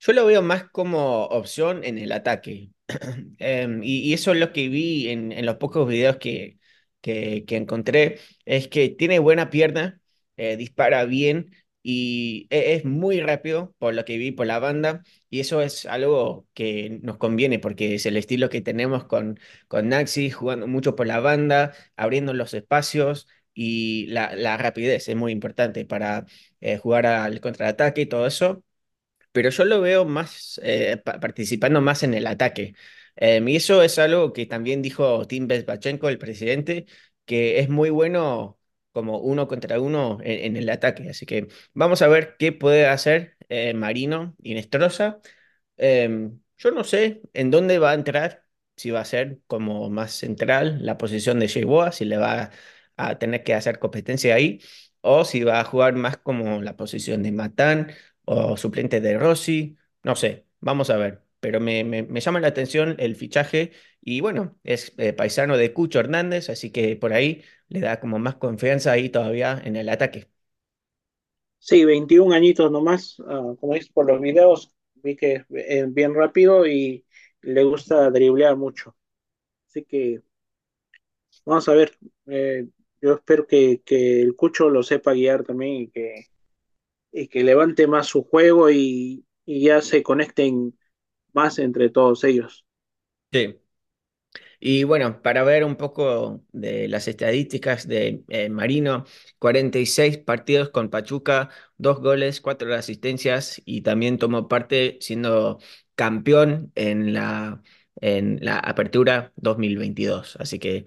Yo 0.00 0.12
lo 0.12 0.26
veo 0.26 0.42
más 0.42 0.64
como 0.70 1.24
opción 1.26 1.84
en 1.84 1.98
el 1.98 2.12
ataque. 2.12 2.70
Em, 3.38 3.82
y, 3.82 4.00
y 4.00 4.14
eso 4.14 4.32
es 4.32 4.38
lo 4.38 4.52
que 4.52 4.68
vi 4.68 5.08
en, 5.10 5.32
en 5.32 5.46
los 5.46 5.56
pocos 5.56 5.86
videos 5.88 6.16
que, 6.16 6.57
que, 7.00 7.44
encontré, 7.56 8.18
es 8.44 8.68
que 8.68 8.88
tiene 8.90 9.18
buena 9.18 9.50
pierna, 9.50 10.00
eh, 10.36 10.56
dispara 10.56 11.04
bien 11.04 11.52
y 11.82 12.46
e- 12.50 12.74
es 12.74 12.84
muy 12.84 13.20
rápido 13.20 13.74
por 13.78 13.94
lo 13.94 14.04
que 14.04 14.18
vi 14.18 14.32
por 14.32 14.46
la 14.46 14.58
banda 14.58 15.02
y 15.30 15.40
eso 15.40 15.62
es 15.62 15.86
algo 15.86 16.46
que 16.54 16.98
nos 17.02 17.16
conviene 17.18 17.58
porque 17.58 17.94
es 17.94 18.06
el 18.06 18.16
estilo 18.16 18.48
que 18.50 18.60
tenemos 18.60 19.04
con, 19.04 19.38
con 19.68 19.88
Naxi, 19.88 20.30
jugando 20.30 20.66
mucho 20.66 20.96
por 20.96 21.06
la 21.06 21.20
banda, 21.20 21.72
abriendo 21.96 22.34
los 22.34 22.54
espacios 22.54 23.28
y 23.54 24.06
la, 24.08 24.56
rapidez 24.56 25.08
es 25.08 25.16
muy 25.16 25.32
importante 25.32 25.84
para 25.84 26.26
eh, 26.60 26.78
jugar 26.78 27.06
al 27.06 27.40
contraataque 27.40 28.02
y 28.02 28.06
todo 28.06 28.26
eso 28.26 28.62
pero 29.32 29.50
yo 29.50 29.64
lo 29.64 29.80
veo 29.80 30.04
más 30.04 30.60
eh, 30.64 30.96
pa- 31.04 31.20
participando 31.20 31.80
más 31.80 32.02
en 32.02 32.14
el 32.14 32.26
ataque. 32.26 32.74
Eh, 33.20 33.42
y 33.46 33.56
eso 33.56 33.82
es 33.82 33.98
algo 33.98 34.32
que 34.32 34.46
también 34.46 34.82
dijo 34.82 35.26
Tim 35.26 35.48
Bezbatchenko, 35.48 36.08
el 36.08 36.18
presidente, 36.18 36.86
que 37.24 37.58
es 37.60 37.68
muy 37.68 37.90
bueno 37.90 38.58
como 38.92 39.18
uno 39.18 39.48
contra 39.48 39.80
uno 39.80 40.18
en, 40.22 40.56
el 40.56 40.68
ataque. 40.70 41.10
Así 41.10 41.26
que 41.26 41.48
vamos 41.74 42.02
a 42.02 42.08
ver 42.08 42.36
qué 42.38 42.52
puede 42.52 42.86
hacer 42.86 43.36
eh, 43.48 43.74
Marino 43.74 44.36
y 44.42 44.54
Nestroza. 44.54 45.20
Em, 45.76 46.40
yo 46.58 46.70
no 46.72 46.84
sé 46.84 47.22
en 47.34 47.50
dónde 47.50 47.78
va 47.78 47.90
a 47.92 47.94
entrar, 47.94 48.44
si 48.76 48.90
va 48.90 49.00
a 49.00 49.04
ser 49.04 49.40
como 49.46 49.90
más 49.90 50.12
central 50.12 50.84
la 50.84 50.98
posición 50.98 51.38
de 51.40 51.48
Yeboah, 51.48 51.92
si 51.92 52.04
le 52.04 52.16
va 52.16 52.50
a 52.96 53.18
tener 53.18 53.44
que 53.44 53.54
hacer 53.54 53.78
competencia 53.78 54.34
ahí, 54.34 54.60
o 55.00 55.24
si 55.24 55.44
va 55.44 55.60
a 55.60 55.64
jugar 55.64 55.94
más 55.94 56.16
como 56.18 56.60
la 56.62 56.76
posición 56.76 57.22
de 57.22 57.32
Matán 57.32 57.92
o 58.24 58.56
suplente 58.56 59.00
de 59.00 59.18
Rossi, 59.18 59.76
no 60.02 60.16
sé, 60.16 60.46
vamos 60.60 60.90
a 60.90 60.96
ver. 60.96 61.27
Pero 61.40 61.60
me, 61.60 61.84
me- 61.84 62.20
llama 62.20 62.40
la 62.40 62.48
atención 62.48 62.96
el 62.98 63.16
fichaje 63.16 63.72
y 64.00 64.20
bueno, 64.20 64.58
es 64.64 64.94
eh, 64.98 65.12
paisano 65.12 65.56
de 65.56 65.72
Cucho 65.72 66.00
Hernández, 66.00 66.50
así 66.50 66.70
que 66.70 66.96
por 66.96 67.12
ahí 67.12 67.42
le 67.68 67.80
da 67.80 68.00
como 68.00 68.18
más 68.18 68.36
confianza 68.36 68.92
ahí 68.92 69.08
todavía 69.10 69.60
en 69.64 69.76
el 69.76 69.88
ataque. 69.88 70.28
Sí, 71.58 71.84
21 71.84 72.32
añitos 72.32 72.70
nomás, 72.70 73.16
ah, 73.26 73.54
como 73.60 73.74
dices 73.74 73.90
por 73.90 74.06
los 74.06 74.20
videos, 74.20 74.74
vi 74.94 75.16
que 75.16 75.32
es 75.34 75.44
eh, 75.50 75.86
bien 75.88 76.14
rápido 76.14 76.66
y 76.66 77.04
le 77.42 77.64
gusta 77.64 78.10
driblear 78.10 78.56
mucho. 78.56 78.96
Así 79.68 79.84
que 79.84 80.22
vamos 81.44 81.68
a 81.68 81.74
ver, 81.74 81.96
eh, 82.26 82.68
yo 83.00 83.14
espero 83.14 83.46
que, 83.46 83.82
que 83.84 84.20
el 84.22 84.36
Cucho 84.36 84.68
lo 84.70 84.82
sepa 84.82 85.12
guiar 85.12 85.44
también 85.44 85.74
y 85.82 85.88
que, 85.90 86.26
y 87.12 87.28
que 87.28 87.44
levante 87.44 87.86
más 87.86 88.08
su 88.08 88.24
juego 88.24 88.70
y, 88.70 89.26
y 89.46 89.62
ya 89.64 89.82
se 89.82 90.02
conecten 90.02 90.78
más 91.32 91.58
entre 91.58 91.90
todos 91.90 92.24
ellos. 92.24 92.64
Sí. 93.32 93.58
Y 94.60 94.84
bueno, 94.84 95.22
para 95.22 95.42
ver 95.44 95.64
un 95.64 95.76
poco 95.76 96.44
de 96.52 96.88
las 96.88 97.08
estadísticas 97.08 97.86
de 97.88 98.24
eh, 98.28 98.48
Marino, 98.48 99.04
46 99.38 100.18
partidos 100.18 100.70
con 100.70 100.90
Pachuca, 100.90 101.50
dos 101.76 102.00
goles, 102.00 102.40
cuatro 102.40 102.74
asistencias 102.74 103.62
y 103.64 103.82
también 103.82 104.18
tomó 104.18 104.48
parte 104.48 104.98
siendo 105.00 105.58
campeón 105.94 106.72
en 106.74 107.12
la, 107.12 107.62
en 108.00 108.38
la 108.42 108.58
Apertura 108.58 109.32
2022. 109.36 110.36
Así 110.40 110.58
que 110.58 110.84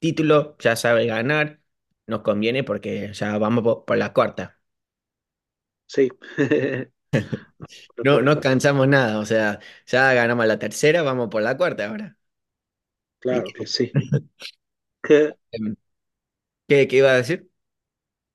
título 0.00 0.56
ya 0.60 0.76
sabe 0.76 1.06
ganar, 1.06 1.60
nos 2.06 2.22
conviene 2.22 2.64
porque 2.64 3.12
ya 3.14 3.38
vamos 3.38 3.64
po- 3.64 3.84
por, 3.86 3.98
la 3.98 4.12
cuarta. 4.12 4.60
Sí, 5.86 6.08
No, 8.04 8.20
no 8.22 8.40
cansamos 8.40 8.88
nada, 8.88 9.18
o 9.18 9.24
sea, 9.26 9.60
ya 9.86 10.12
ganamos 10.14 10.46
la 10.46 10.58
tercera, 10.58 11.02
vamos 11.02 11.28
por 11.30 11.42
la 11.42 11.56
cuarta 11.56 11.86
ahora. 11.88 12.16
¿Y 12.16 13.20
Claro 13.20 13.44
que 13.54 13.66
sí. 13.66 13.90
qué, 16.68 16.88
qué 16.88 16.96
iba 16.96 17.10
a 17.10 17.14
decir? 17.16 17.48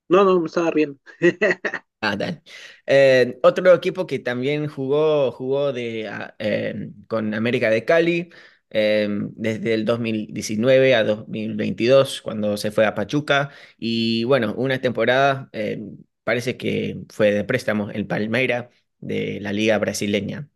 No, 0.09 0.23
no, 0.23 0.39
me 0.39 0.47
estaba 0.47 0.71
riendo. 0.71 0.99
Ah, 2.01 2.15
dale. 2.15 2.43
Eh, 2.85 3.39
otro 3.43 3.73
equipo 3.73 4.05
que 4.05 4.19
también 4.19 4.67
jugó, 4.67 5.31
jugó 5.31 5.73
de, 5.73 6.07
ah, 6.07 6.35
eh, 6.39 6.91
con 7.07 7.33
América 7.33 7.71
de 7.71 7.85
Cali 7.85 8.29
eh, 8.69 9.07
desde 9.31 9.73
el 9.73 9.83
2019 9.85 10.93
a 10.95 11.03
2022, 11.03 12.21
cuando 12.21 12.55
se 12.57 12.69
fue 12.71 12.85
a 12.85 12.93
Pachuca. 12.93 13.49
Y 13.79 14.25
bueno, 14.25 14.53
una 14.57 14.79
temporada 14.79 15.49
eh, 15.53 15.81
parece 16.27 16.57
que 16.57 17.03
fue 17.09 17.31
de 17.31 17.45
préstamo 17.45 17.89
el 17.89 18.05
Palmeira 18.05 18.69
de 18.99 19.39
la 19.39 19.53
Liga 19.53 19.77
Brasileña. 19.77 20.49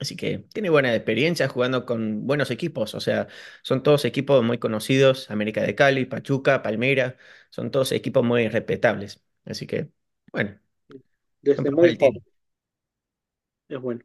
Así 0.00 0.16
que 0.16 0.40
tiene 0.52 0.68
buena 0.68 0.92
experiencia 0.96 1.46
jugando 1.48 1.86
con 1.86 2.26
buenos 2.26 2.50
equipos. 2.50 2.96
O 2.96 3.00
sea, 3.00 3.28
son 3.62 3.84
todos 3.84 4.04
equipos 4.04 4.42
muy 4.42 4.58
conocidos. 4.58 5.30
América 5.30 5.62
de 5.62 5.76
Cali, 5.76 6.06
Pachuca, 6.06 6.60
Palmeira, 6.64 7.16
son 7.50 7.70
todos 7.70 7.92
equipos 7.92 8.24
muy 8.24 8.48
respetables. 8.48 9.22
Así 9.44 9.68
que, 9.68 9.90
bueno. 10.32 10.58
Desde 11.42 11.70
muy 11.70 11.96
tiempo. 11.96 12.24
es 13.68 13.80
bueno. 13.80 14.00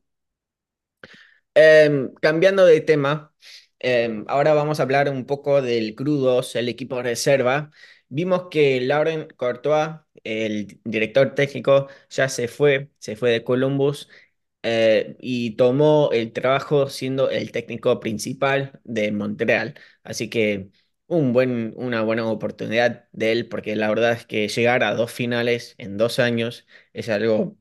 Em, 1.55 2.13
cambiando 2.21 2.63
de 2.65 2.81
tema, 2.81 3.33
em, 3.79 4.23
ahora 4.27 4.53
vamos 4.53 4.79
a 4.79 4.83
hablar 4.83 5.09
un 5.09 5.25
poco 5.25 5.61
del 5.63 5.95
Crudos, 5.95 6.55
el 6.55 6.69
equipo 6.69 7.01
reserva. 7.01 7.71
Vimos 8.13 8.47
que 8.51 8.81
Lauren 8.81 9.27
Courtois, 9.37 9.91
el 10.25 10.79
director 10.83 11.33
técnico, 11.33 11.87
ya 12.09 12.27
se 12.29 12.47
fue, 12.49 12.89
se 12.99 13.15
fue 13.15 13.31
de 13.31 13.43
Columbus 13.45 14.09
eh, 14.63 15.15
y 15.19 15.51
tomó 15.55 16.09
el 16.11 16.33
trabajo 16.33 16.89
siendo 16.89 17.29
el 17.29 17.51
técnico 17.53 17.99
principal 18.01 18.81
de 18.83 19.11
Montreal. 19.13 19.75
Así 20.03 20.29
que 20.29 20.71
un 21.07 21.31
buen, 21.33 21.73
una 21.77 22.01
buena 22.03 22.25
oportunidad 22.27 23.07
de 23.13 23.31
él, 23.31 23.47
porque 23.49 23.75
la 23.77 23.87
verdad 23.89 24.11
es 24.13 24.25
que 24.25 24.47
llegar 24.49 24.83
a 24.83 24.93
dos 24.95 25.11
finales 25.11 25.75
en 25.77 25.97
dos 25.97 26.19
años 26.19 26.67
es 26.93 27.07
algo 27.09 27.57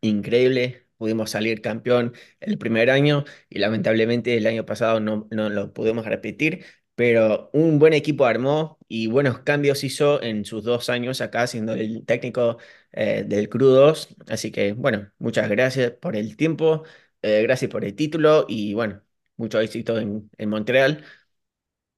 increíble. 0.00 0.86
Pudimos 0.96 1.30
salir 1.30 1.62
campeón 1.62 2.12
el 2.40 2.58
primer 2.58 2.90
año 2.90 3.24
y 3.48 3.58
lamentablemente 3.58 4.36
el 4.36 4.46
año 4.46 4.66
pasado 4.66 5.00
no, 5.00 5.26
no 5.30 5.48
lo 5.48 5.72
pudimos 5.72 6.04
repetir, 6.06 6.64
pero 7.00 7.48
un 7.54 7.78
buen 7.78 7.94
equipo 7.94 8.26
armó 8.26 8.78
y 8.86 9.06
buenos 9.06 9.38
cambios 9.40 9.84
hizo 9.84 10.22
en 10.22 10.44
sus 10.44 10.64
dos 10.64 10.90
años 10.90 11.22
acá 11.22 11.46
siendo 11.46 11.72
el 11.72 12.04
técnico 12.04 12.58
eh, 12.92 13.24
del 13.26 13.48
Crudos. 13.48 14.08
Así 14.28 14.50
que 14.52 14.72
bueno, 14.74 15.10
muchas 15.18 15.48
gracias 15.48 15.92
por 15.92 16.14
el 16.14 16.36
tiempo, 16.36 16.84
eh, 17.22 17.42
gracias 17.42 17.70
por 17.70 17.86
el 17.86 17.94
título 17.94 18.44
y 18.50 18.74
bueno, 18.74 19.00
mucho 19.38 19.60
éxito 19.60 19.98
en, 19.98 20.30
en 20.36 20.48
Montreal. 20.50 21.02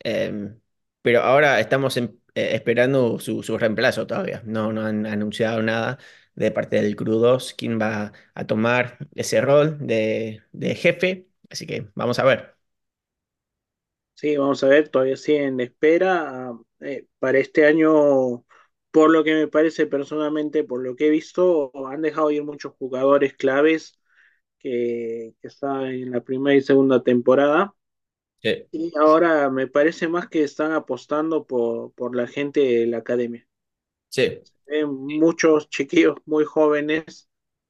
Em, 0.01 0.61
pero 1.03 1.23
ahora 1.23 1.61
estamos 1.61 1.97
en- 1.97 2.21
eh, 2.35 2.51
esperando 2.55 3.19
su, 3.19 3.43
su 3.43 3.59
reemplazo 3.59 4.07
todavía. 4.07 4.43
No, 4.47 4.73
no 4.73 4.83
han 4.87 5.07
anunciado 5.07 5.63
nada 5.63 5.99
de 6.35 6.51
parte 6.51 6.81
del 6.83 6.97
Crew 6.97 7.19
2 7.19 7.55
quién 7.55 7.79
va 7.81 8.13
a 8.35 8.47
tomar 8.47 8.99
ese 9.15 9.41
rol 9.41 9.79
de, 9.87 10.43
de 10.53 10.75
jefe. 10.75 11.29
Así 11.51 11.67
que 11.67 11.89
vamos 11.95 12.19
a 12.19 12.25
ver. 12.25 12.52
Sí, 14.15 14.37
vamos 14.37 14.63
a 14.63 14.69
ver, 14.69 14.89
todavía 14.89 15.17
siguen 15.17 15.45
en 15.55 15.61
espera. 15.61 16.53
eh, 16.81 17.07
para 17.19 17.39
este 17.39 17.67
año, 17.67 18.45
por 18.91 19.11
lo 19.11 19.25
que 19.25 19.35
me 19.35 19.49
parece 19.49 19.87
personalmente, 19.87 20.63
por 20.65 20.83
lo 20.83 20.95
que 20.97 21.07
he 21.09 21.11
visto, 21.11 21.73
han 21.89 22.03
dejado 22.03 22.31
ir 22.31 22.45
muchos 22.45 22.73
jugadores 22.75 23.35
claves 23.35 23.99
que, 24.59 25.35
que 25.41 25.49
estaban 25.49 25.87
en 25.93 26.11
la 26.13 26.23
primera 26.25 26.57
y 26.57 26.63
segunda 26.63 27.03
temporada. 27.03 27.75
Sí, 28.43 28.67
Y 28.73 28.93
ahora 28.99 29.51
me 29.51 29.67
parece 29.69 30.09
más 30.09 30.29
que 30.29 30.45
están 30.45 30.73
apostando 30.73 31.47
por, 31.47 31.93
por 31.95 32.17
la 32.17 32.27
gente 32.29 32.61
de 32.61 32.87
la 32.89 32.99
academia. 32.99 33.49
sí, 34.09 34.43
Hay 34.69 34.85
muchos 34.87 35.69
chiquillos 35.71 36.17
muy 36.27 36.45
jóvenes 36.45 37.29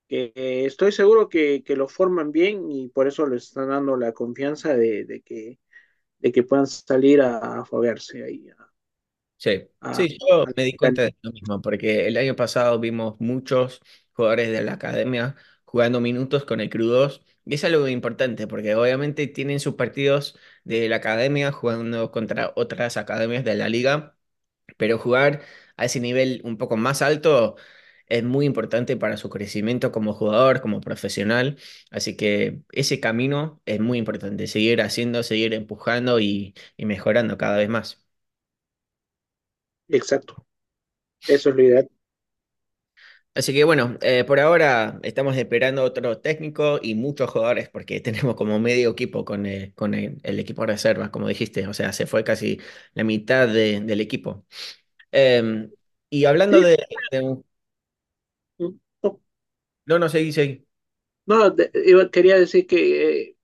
que 0.09 0.33
eh, 0.35 0.65
estoy 0.67 0.93
seguro 0.93 1.29
que, 1.29 1.63
que 1.65 1.77
lo 1.77 1.89
forman 1.89 2.33
bien 2.33 2.71
y 2.71 2.89
por 2.89 3.07
eso 3.09 3.27
les 3.27 3.45
están 3.45 3.69
dando 3.69 3.97
la 3.97 4.13
confianza 4.13 4.75
de, 4.77 5.05
de 5.05 5.23
que, 5.23 5.59
de 6.23 6.33
que 6.33 6.43
puedan 6.45 6.67
salir 6.67 7.21
a, 7.23 7.61
a 7.61 7.65
foguearse 7.67 8.25
ahí. 8.25 8.49
sí. 9.37 9.63
a- 9.81 9.89
Sí, 9.91 10.17
yo 10.27 10.47
a- 10.47 10.53
me 10.57 10.65
di 10.65 10.77
cuenta 10.77 11.03
de 11.03 11.15
lo 11.23 11.33
mismo, 11.33 11.61
porque 11.61 12.07
el 12.07 12.17
año 12.17 12.35
pasado 12.37 12.79
vimos 12.81 13.17
muchos 13.21 13.81
jugadores 14.13 14.51
de 14.51 14.63
la 14.63 14.75
academia 14.75 15.37
jugando 15.65 16.01
minutos 16.01 16.45
con 16.45 16.61
el 16.61 16.71
Crew 16.71 16.87
2. 16.89 17.23
Y 17.45 17.55
es 17.55 17.65
algo 17.65 17.89
importante, 17.89 18.47
porque 18.47 18.75
obviamente 18.75 19.27
tienen 19.27 19.61
sus 19.61 19.75
partidos 19.75 20.39
de 20.65 20.89
la 20.89 20.97
academia 20.97 21.53
jugando 21.53 22.11
contra 22.13 22.53
otras 22.57 22.97
academias 22.97 23.45
de 23.45 23.55
la 23.57 23.69
liga 23.69 24.17
pero 24.79 24.99
jugar 24.99 25.43
a 25.77 25.85
ese 25.87 26.01
nivel 26.01 26.41
un 26.45 26.59
poco 26.59 26.77
más 26.77 27.03
alto 27.03 27.57
es 28.12 28.25
muy 28.25 28.46
importante 28.46 28.96
para 28.96 29.16
su 29.16 29.31
crecimiento 29.31 29.92
como 29.92 30.12
jugador, 30.14 30.61
como 30.61 30.81
profesional. 30.81 31.59
Así 31.90 32.16
que 32.16 32.62
ese 32.72 33.01
camino 33.01 33.61
es 33.66 33.81
muy 33.81 33.98
importante, 33.98 34.46
seguir 34.46 34.83
haciendo, 34.83 35.22
seguir 35.22 35.55
empujando 35.55 36.20
y, 36.20 36.55
y 36.77 36.87
mejorando 36.87 37.38
cada 37.38 37.57
vez 37.59 37.68
más. 37.68 38.05
exacto, 39.88 40.44
eso 41.27 41.51
es 41.51 41.57
lo 41.57 41.62
ideal. 41.64 41.90
Así 43.35 43.55
que 43.55 43.64
bueno, 43.64 43.96
eh, 44.03 44.25
por 44.25 44.40
ahora 44.40 45.01
estamos 45.03 45.37
esperando 45.38 45.83
otro 45.85 46.18
técnico 46.20 46.79
y 46.83 46.94
muchos 46.94 47.31
jugadores, 47.31 47.68
porque 47.70 48.01
tenemos 48.03 48.35
como 48.37 48.59
medio 48.61 48.90
equipo 48.90 49.25
con, 49.25 49.46
eh, 49.46 49.72
con 49.75 49.94
el, 49.94 50.18
el 50.22 50.38
equipo 50.38 50.62
de 50.62 50.68
reserva, 50.72 51.11
como 51.11 51.29
dijiste, 51.29 51.66
o 51.66 51.72
sea, 51.75 51.92
se 51.94 52.07
fue 52.07 52.25
casi 52.25 52.61
la 52.94 53.05
mitad 53.05 53.48
de- 53.48 53.81
del 53.81 54.01
equipo. 54.01 54.44
Em, 55.12 55.72
y 56.11 56.27
hablando 56.27 56.61
Sí, 56.61 56.62
de, 56.62 56.79
de 57.12 57.20
un 57.20 57.44
No, 59.87 59.99
no, 59.99 60.09
seguí, 60.09 60.33
seguí. 60.33 60.66
No, 61.27 61.51
de- 61.51 61.71
quería 62.12 62.37
decir 62.37 62.66
que 62.66 63.21
eh, 63.31 63.37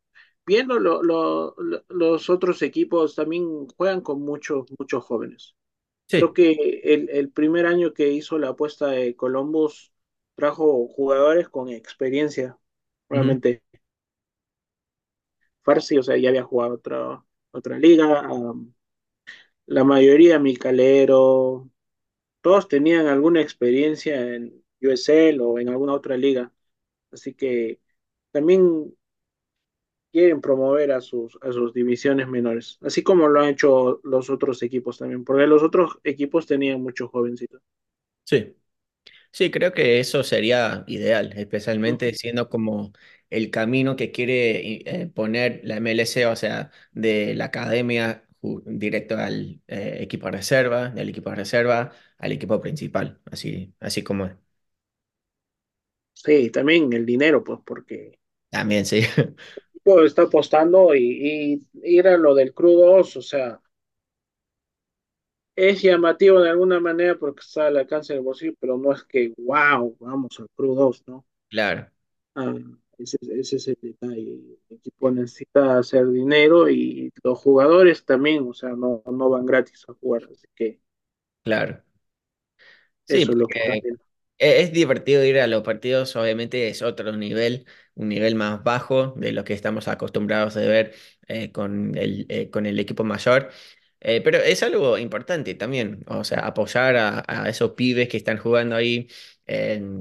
viendo 0.46 0.79
lo- 0.81 1.03
lo- 1.03 1.55
lo- 1.59 1.85
los 1.88 2.31
otros 2.31 2.62
equipos 2.62 3.14
también 3.16 3.66
juegan 3.77 4.01
con 4.03 4.22
muchos, 4.22 4.66
muchos 4.79 5.05
jóvenes. 5.05 5.57
Creo 6.18 6.33
que 6.35 6.53
el, 6.85 7.11
el 7.11 7.31
primer 7.33 7.66
año 7.66 7.94
que 7.94 8.11
hizo 8.12 8.38
la 8.38 8.51
apuesta 8.51 8.88
de 8.88 9.16
Columbus 9.16 9.92
trajo 10.37 10.88
jugadores 10.88 11.48
con 11.51 11.70
experiencia. 11.70 12.59
Realmente 13.11 13.62
Farsi, 15.64 15.98
o 15.98 16.03
sea, 16.03 16.16
ya 16.16 16.31
había 16.31 16.42
jugado 16.44 16.74
otra, 16.74 17.24
otra 17.53 17.79
liga. 17.79 18.31
um, 18.33 18.72
la 19.66 19.85
mayoría, 19.85 20.38
Micalero, 20.38 21.70
todos 22.42 22.68
tenían 22.68 23.07
alguna 23.09 23.42
experiencia 23.42 24.20
en 24.37 24.64
USL 24.83 25.41
o 25.43 25.59
en 25.59 25.69
alguna 25.69 25.95
otra 25.95 26.17
liga. 26.17 26.53
Así 27.12 27.35
que 27.35 27.81
también 28.33 28.95
quieren 30.12 30.41
promover 30.43 30.93
a 30.93 31.01
sus, 31.01 31.38
a 31.43 31.51
sus 31.53 31.73
divisiones 31.73 32.29
menores, 32.29 32.79
así 32.83 33.03
como 33.03 33.27
lo 33.29 33.41
han 33.41 33.49
hecho 33.49 34.01
los 34.05 34.29
otros 34.31 34.62
equipos 34.62 34.99
también, 34.99 35.25
porque 35.25 35.47
los 35.47 35.62
otros 35.62 35.99
equipos 36.05 36.47
tenían 36.47 36.83
muchos 36.83 37.11
jovencitos. 37.11 37.61
Sí. 38.25 38.55
Sí, 39.33 39.51
creo 39.51 39.73
que 39.75 40.01
eso 40.01 40.25
sería 40.25 40.85
ideal, 40.88 41.33
especialmente 41.37 42.14
siendo 42.14 42.49
como 42.51 42.93
el 43.31 43.51
camino 43.51 43.97
que 43.97 44.12
quiere 44.12 44.83
eh, 45.03 45.09
poner 45.09 45.61
la 45.64 45.77
MLC, 45.79 46.27
o 46.27 46.37
sea, 46.37 46.71
de 46.93 47.35
la 47.35 47.47
academia 47.47 48.27
directo 48.43 49.17
al 49.19 49.62
eh, 49.69 49.99
equipo 50.03 50.31
reserva, 50.31 50.91
del 50.91 51.11
equipo 51.11 51.35
reserva 51.35 51.93
al 52.19 52.33
equipo 52.33 52.61
principal, 52.61 53.21
así, 53.31 53.75
así 53.81 54.03
como 54.05 54.27
es. 54.27 54.37
Sí, 56.24 56.50
también 56.50 56.92
el 56.92 57.07
dinero, 57.07 57.42
pues, 57.42 57.61
porque 57.64 58.18
También 58.50 58.85
sí, 58.87 59.02
equipo 59.72 60.02
está 60.04 60.22
apostando 60.22 60.94
y, 60.94 61.62
y 61.83 61.96
ir 61.98 62.07
a 62.09 62.16
lo 62.16 62.35
del 62.35 62.52
crudo, 62.54 62.96
o 62.96 63.04
sea, 63.04 63.61
es 65.57 65.83
llamativo 65.83 66.40
de 66.40 66.48
alguna 66.50 66.81
manera 66.81 67.18
porque 67.18 67.40
está 67.40 67.66
al 67.66 67.76
alcance 67.76 68.14
del 68.14 68.22
bolsillo, 68.22 68.54
pero 68.59 68.78
no 68.78 68.92
es 68.94 69.04
que, 69.04 69.35
wow, 69.37 69.94
vamos 70.00 70.38
al 70.40 70.48
crudo, 70.57 70.90
¿no? 71.07 71.26
claro, 71.48 71.90
Ah, 72.35 72.54
ese, 72.98 73.18
ese 73.38 73.57
es 73.57 73.68
el 73.68 73.78
detalle. 73.83 74.59
El 74.70 74.76
equipo 74.76 75.11
necesita 75.11 75.78
hacer 75.78 76.09
dinero 76.11 76.68
y 76.70 77.12
los 77.22 77.38
jugadores 77.38 78.04
también, 78.04 78.46
o 78.48 78.54
sea, 78.54 78.70
no, 78.70 79.02
no 79.07 79.28
van 79.31 79.44
gratis 79.46 79.85
a 79.88 79.94
jugar, 79.94 80.24
así 80.33 80.46
que 80.54 80.81
claro. 81.44 81.83
Sí, 83.04 83.24
eso 83.24 83.33
es 83.33 83.38
lo 83.38 83.50
que 83.50 83.83
e- 84.38 84.62
es 84.62 84.72
divertido 84.72 85.24
ir 85.24 85.38
a 85.40 85.46
los 85.46 85.62
partidos, 85.62 86.14
obviamente 86.16 86.68
es 86.68 86.83
otro 86.83 87.12
nivel, 87.16 87.66
un 87.94 88.09
nivel 88.09 88.35
más 88.35 88.62
bajo 88.62 89.14
de 89.16 89.33
lo 89.33 89.44
que 89.44 89.55
estamos 89.55 89.88
acostumbrados 89.88 90.57
a 90.57 90.61
ver 90.61 90.94
eh, 91.29 91.53
con 91.53 91.96
el, 91.96 92.27
eh, 92.29 92.51
con 92.51 92.66
el 92.66 92.79
equipo 92.79 93.05
mayor, 93.05 93.51
Eh, 94.01 94.20
pero 94.22 94.38
es 94.38 94.62
algo 94.62 94.96
importante 94.98 95.55
también, 95.57 96.05
o 96.07 96.22
sea, 96.24 96.40
apoyar 96.40 96.96
a, 96.96 97.48
esos 97.48 97.72
pibes 97.72 98.09
que 98.09 98.16
están 98.16 98.38
jugando 98.38 98.77
ahí 98.77 99.09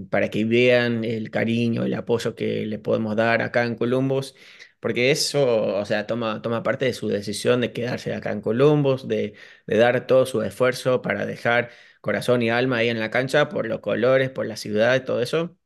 para 0.10 0.30
que 0.30 0.46
vean 0.46 1.04
el 1.04 1.30
cariño, 1.32 1.84
el 1.86 1.94
apoyo 1.94 2.36
que 2.36 2.66
le 2.66 2.80
podemos 2.80 3.16
dar 3.16 3.42
acá 3.42 3.64
en 3.66 3.76
Columbus, 3.76 4.36
porque 4.80 5.12
eso, 5.12 5.76
o 5.78 5.86
sea, 5.86 6.06
toma, 6.08 6.42
toma 6.42 6.64
parte 6.64 6.86
de 6.86 6.94
su 6.94 7.08
decisión 7.08 7.62
de 7.62 7.74
quedarse 7.74 8.14
acá 8.14 8.32
en 8.32 8.42
Columbus, 8.42 9.08
de, 9.08 9.34
de 9.66 9.78
dar 9.78 10.06
todo 10.08 10.26
su 10.26 10.42
esfuerzo 10.42 11.02
para 11.02 11.26
dejar 11.26 11.72
corazón 12.08 12.42
y 12.44 12.50
alma 12.52 12.78
ahí 12.80 12.90
en 12.90 13.00
la 13.00 13.12
cancha 13.12 13.50
por 13.50 13.68
los 13.68 13.82
colores, 13.82 14.32
por 14.32 14.48
la 14.48 14.58
ciudad 14.58 15.06
todo 15.06 15.22
eso. 15.22 15.58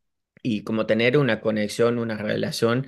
Y 0.43 0.63
como 0.63 0.85
tener 0.87 1.17
una 1.17 1.41
conexión, 1.41 1.99
una 1.99 2.17
relación 2.17 2.87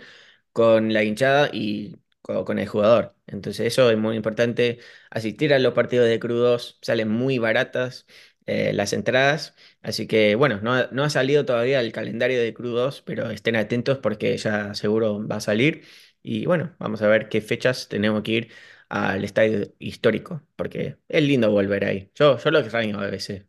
con 0.52 0.94
la 0.94 1.04
hinchada 1.04 1.50
y 1.54 1.98
co- 2.22 2.46
con 2.46 2.60
el 2.60 2.68
jugador. 2.68 3.16
Entonces 3.28 3.68
eso 3.68 3.89
es 3.92 3.98
muy 3.98 4.16
importante. 4.16 4.80
Asistir 5.12 5.54
a 5.54 5.60
los 5.60 5.74
partidos 5.74 6.08
de 6.08 6.20
crudos 6.20 6.80
salen 6.82 7.10
muy 7.10 7.38
baratas 7.39 8.06
eh, 8.46 8.74
las 8.74 8.94
entradas. 8.94 9.56
Así 9.82 10.08
que 10.08 10.36
bueno, 10.36 10.60
no, 10.62 10.88
no 10.92 11.04
ha 11.04 11.10
salido 11.10 11.46
todavía 11.46 11.80
el 11.82 11.92
calendario 11.92 12.42
de 12.42 12.54
crudos, 12.54 13.02
pero 13.02 13.30
estén 13.32 13.56
atentos 13.56 13.98
porque 14.00 14.38
ya 14.38 14.74
seguro 14.74 15.26
va 15.28 15.38
a 15.38 15.39
salir. 15.42 15.86
Y 16.22 16.46
bueno, 16.46 16.76
vamos 16.80 17.02
a 17.02 17.08
ver 17.08 17.30
qué 17.30 17.42
fechas 17.42 17.88
tenemos 17.89 18.24
que 18.24 18.32
ir 18.32 18.52
al 18.94 19.24
estadio 19.24 19.74
histórico, 19.80 20.44
porque 20.56 20.98
es 21.08 21.24
lindo 21.24 21.52
volver 21.52 21.86
ahí. 21.86 22.12
Yo, 22.16 22.38
yo 22.38 22.52
lo 22.52 22.60
extraño 22.60 23.00
a 23.00 23.08
veces. 23.08 23.46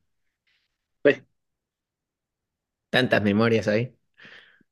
Sí. 1.05 1.25
Tantas 2.91 3.23
memorias 3.23 3.69
ahí. 3.69 3.95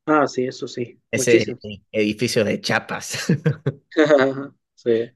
Ah, 0.06 0.26
sí, 0.28 0.44
eso 0.46 0.68
sí, 0.68 1.00
Ese 1.10 1.54
muchísimo. 1.54 1.60
edificio 1.92 2.44
de 2.44 2.60
chapas. 2.60 3.26
Sí, 4.74 5.10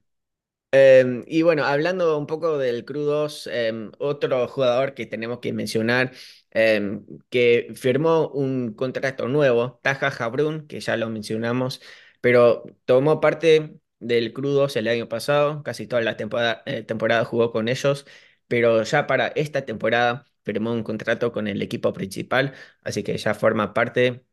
Em, 0.71 1.23
y 1.27 1.43
bueno, 1.43 1.63
hablando 1.65 2.17
un 2.17 2.27
poco 2.27 2.57
del 2.57 2.83
Crudos, 2.85 3.47
em, 3.47 3.91
otro 3.99 4.47
jugador 4.49 4.93
que 4.93 5.05
tenemos 5.05 5.39
que 5.39 5.53
mencionar, 5.53 6.11
em, 6.51 7.05
que 7.29 7.69
firmó 7.75 8.27
un 8.29 8.73
contrato 8.73 9.27
nuevo, 9.29 9.79
Taja 9.81 10.11
Jabrún, 10.11 10.67
que 10.67 10.79
ya 10.81 10.97
lo 10.97 11.09
mencionamos, 11.09 11.81
pero 12.21 12.63
tomó 12.85 13.21
parte 13.21 13.79
del 13.99 14.33
Crudos 14.33 14.75
el 14.75 14.87
año 14.87 15.09
pasado, 15.09 15.63
casi 15.63 15.87
toda 15.87 16.01
la 16.01 16.17
temporada, 16.17 16.63
eh, 16.65 16.83
temporada 16.83 17.25
jugó 17.25 17.51
con 17.51 17.67
ellos, 17.67 18.05
pero 18.47 18.83
ya 18.83 19.07
para 19.07 19.27
esta 19.29 19.65
temporada 19.65 20.25
firmó 20.43 20.71
un 20.73 20.83
contrato 20.83 21.31
con 21.31 21.47
el 21.47 21.61
equipo 21.61 21.93
principal, 21.93 22.53
así 22.83 23.03
que 23.03 23.17
ya 23.17 23.33
forma 23.33 23.73
parte 23.73 24.25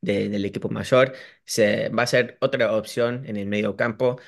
de- 0.00 0.28
del 0.30 0.44
equipo 0.44 0.68
mayor. 0.70 1.14
Se, 1.44 1.88
va 1.90 2.04
a 2.04 2.06
ser 2.06 2.38
otra 2.40 2.74
opción 2.76 3.24
en 3.26 3.36
el 3.36 3.46
medio 3.46 3.76
campo 3.76 4.18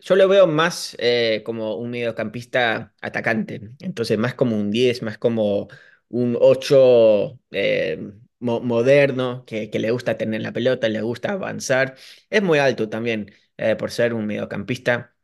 yo 0.00 0.16
lo 0.16 0.28
veo 0.28 0.46
más 0.46 0.96
eh, 0.98 1.42
como 1.44 1.76
un 1.76 1.90
mediocampista 1.90 2.94
atacante, 3.00 3.70
entonces 3.80 4.18
más 4.18 4.34
como 4.34 4.56
un 4.56 4.70
10, 4.70 5.02
más 5.02 5.18
como 5.18 5.68
un 6.08 6.36
8 6.40 7.38
eh, 7.52 8.12
mo- 8.40 8.60
moderno, 8.60 9.44
que, 9.46 9.70
que 9.70 9.78
le 9.78 9.90
gusta 9.92 10.18
tener 10.18 10.42
la 10.42 10.52
pelota, 10.52 10.88
le 10.88 11.02
gusta 11.02 11.32
avanzar. 11.32 11.96
Es 12.30 12.42
muy 12.42 12.58
alto 12.58 12.88
también 12.88 13.32
eh, 13.62 13.76
por 13.76 13.90
ser 13.92 14.14
un 14.14 14.26
mediocampista. 14.26 15.14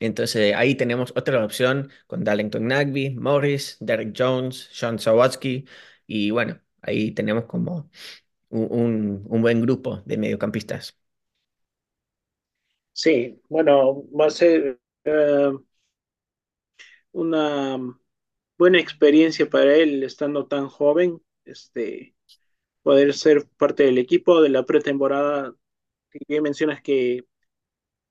Entonces 0.00 0.54
ahí 0.54 0.74
tenemos 0.76 1.12
otra 1.16 1.44
opción 1.44 1.90
con 2.06 2.24
Darlington 2.24 2.66
Nagby, 2.68 3.10
Morris, 3.12 3.76
Derek 3.80 4.14
Jones, 4.16 4.68
Sean 4.72 4.98
Sawatsky 4.98 5.66
y 6.06 6.30
bueno, 6.30 6.60
ahí 6.82 7.12
tenemos 7.12 7.46
como 7.46 7.90
un, 8.50 9.24
un- 9.28 9.42
buen 9.42 9.60
grupo 9.62 10.02
de 10.06 10.18
mediocampistas. 10.18 10.98
sí, 12.92 13.40
bueno, 13.48 14.04
va 14.18 14.26
a 14.26 14.30
ser 14.30 14.80
eh, 15.04 15.50
una 17.12 17.78
buena 18.58 18.80
experiencia 18.80 19.48
para 19.50 19.74
él 19.76 20.02
estando 20.04 20.46
tan 20.46 20.68
joven, 20.68 21.22
este, 21.44 22.14
poder 22.82 23.14
ser 23.14 23.48
parte 23.58 23.84
del 23.84 23.98
equipo 23.98 24.42
de 24.42 24.50
la 24.50 24.64
pretemporada. 24.66 25.54
Bien 26.28 26.42
mencionas 26.44 26.82
que, 26.82 27.26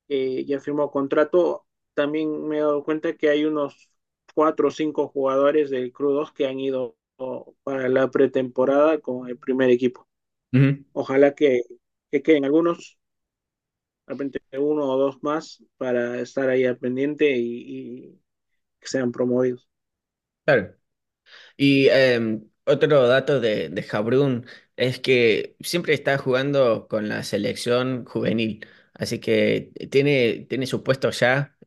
que 0.08 0.46
ya 0.46 0.60
firmó 0.60 0.91
contrato, 0.91 1.65
también 1.93 2.48
me 2.48 2.58
he 2.58 2.62
dado 2.62 2.84
cuenta 2.84 3.15
que 3.17 3.30
hay 3.30 3.46
unos 3.46 3.89
cuatro 4.36 4.67
o 4.70 4.72
cinco 4.72 5.08
jugadores 5.10 5.70
del 5.70 5.91
Crew 5.93 6.12
2 6.12 6.32
que 6.34 6.48
han 6.48 6.60
ido 6.60 6.98
para 7.63 7.89
la 7.89 8.10
pretemporada 8.12 9.00
con 9.00 9.28
el 9.30 9.38
primer 9.39 9.70
equipo. 9.72 10.08
Ojalá 10.93 11.36
que, 11.36 11.63
que 12.12 12.24
queden 12.24 12.46
algunos, 12.46 13.00
de 14.08 14.13
repente 14.13 14.41
uno 14.60 14.86
o 14.86 14.98
dos 14.98 15.22
más, 15.24 15.63
para 15.78 16.20
estar 16.22 16.50
ahí 16.50 16.65
al 16.65 16.78
pendiente 16.78 17.32
y, 17.38 18.10
y 18.10 18.22
que 18.80 18.88
sean 18.88 19.12
promovidos. 19.12 19.70
Claro. 20.46 20.76
Y 21.58 21.89
em, 21.89 22.50
otro 22.65 23.08
dato 23.08 23.39
de, 23.41 23.70
de 23.70 23.84
Jabrún 23.84 24.48
es 24.78 25.00
que 25.00 25.56
siempre 25.62 25.93
está 25.93 26.17
jugando 26.17 26.88
con 26.89 27.10
la 27.10 27.24
selección 27.24 28.06
juvenil, 28.06 28.65
así 28.97 29.19
que 29.19 29.71
tiene, 29.91 30.45
tiene 30.49 30.67
su 30.67 30.83
puesto 30.83 31.10
ya 31.12 31.57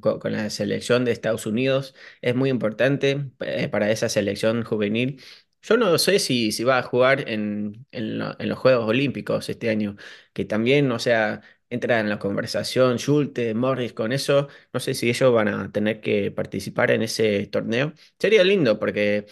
con, 0.00 0.32
la 0.32 0.50
selección 0.50 1.04
de 1.04 1.12
Estados 1.12 1.46
Unidos. 1.46 1.94
Es 2.20 2.34
muy 2.34 2.50
importante 2.50 3.30
eh, 3.40 3.68
para 3.68 3.90
esa 3.90 4.08
selección 4.08 4.64
juvenil. 4.64 5.20
Yo 5.62 5.76
no 5.76 5.96
sé 5.98 6.18
si, 6.18 6.50
si 6.52 6.64
va 6.64 6.78
a 6.78 6.82
jugar 6.82 7.28
en, 7.28 7.86
en 7.92 8.20
en 8.38 8.48
los 8.48 8.58
Juegos 8.58 8.88
Olímpicos 8.88 9.48
este 9.48 9.70
año, 9.70 9.96
que 10.32 10.44
también, 10.44 10.90
o 10.90 10.98
sea, 10.98 11.40
entra 11.70 12.00
en 12.00 12.08
la 12.08 12.18
conversación 12.18 12.98
Schulte, 12.98 13.54
Morris 13.54 13.92
con 13.92 14.12
eso. 14.12 14.48
No 14.72 14.80
sé 14.80 14.94
si 14.94 15.08
ellos 15.08 15.32
van 15.32 15.48
a 15.48 15.70
tener 15.72 16.00
que 16.00 16.30
participar 16.30 16.90
en 16.90 17.02
ese 17.02 17.46
torneo. 17.46 17.94
Sería 18.18 18.42
lindo 18.44 18.78
porque 18.78 19.26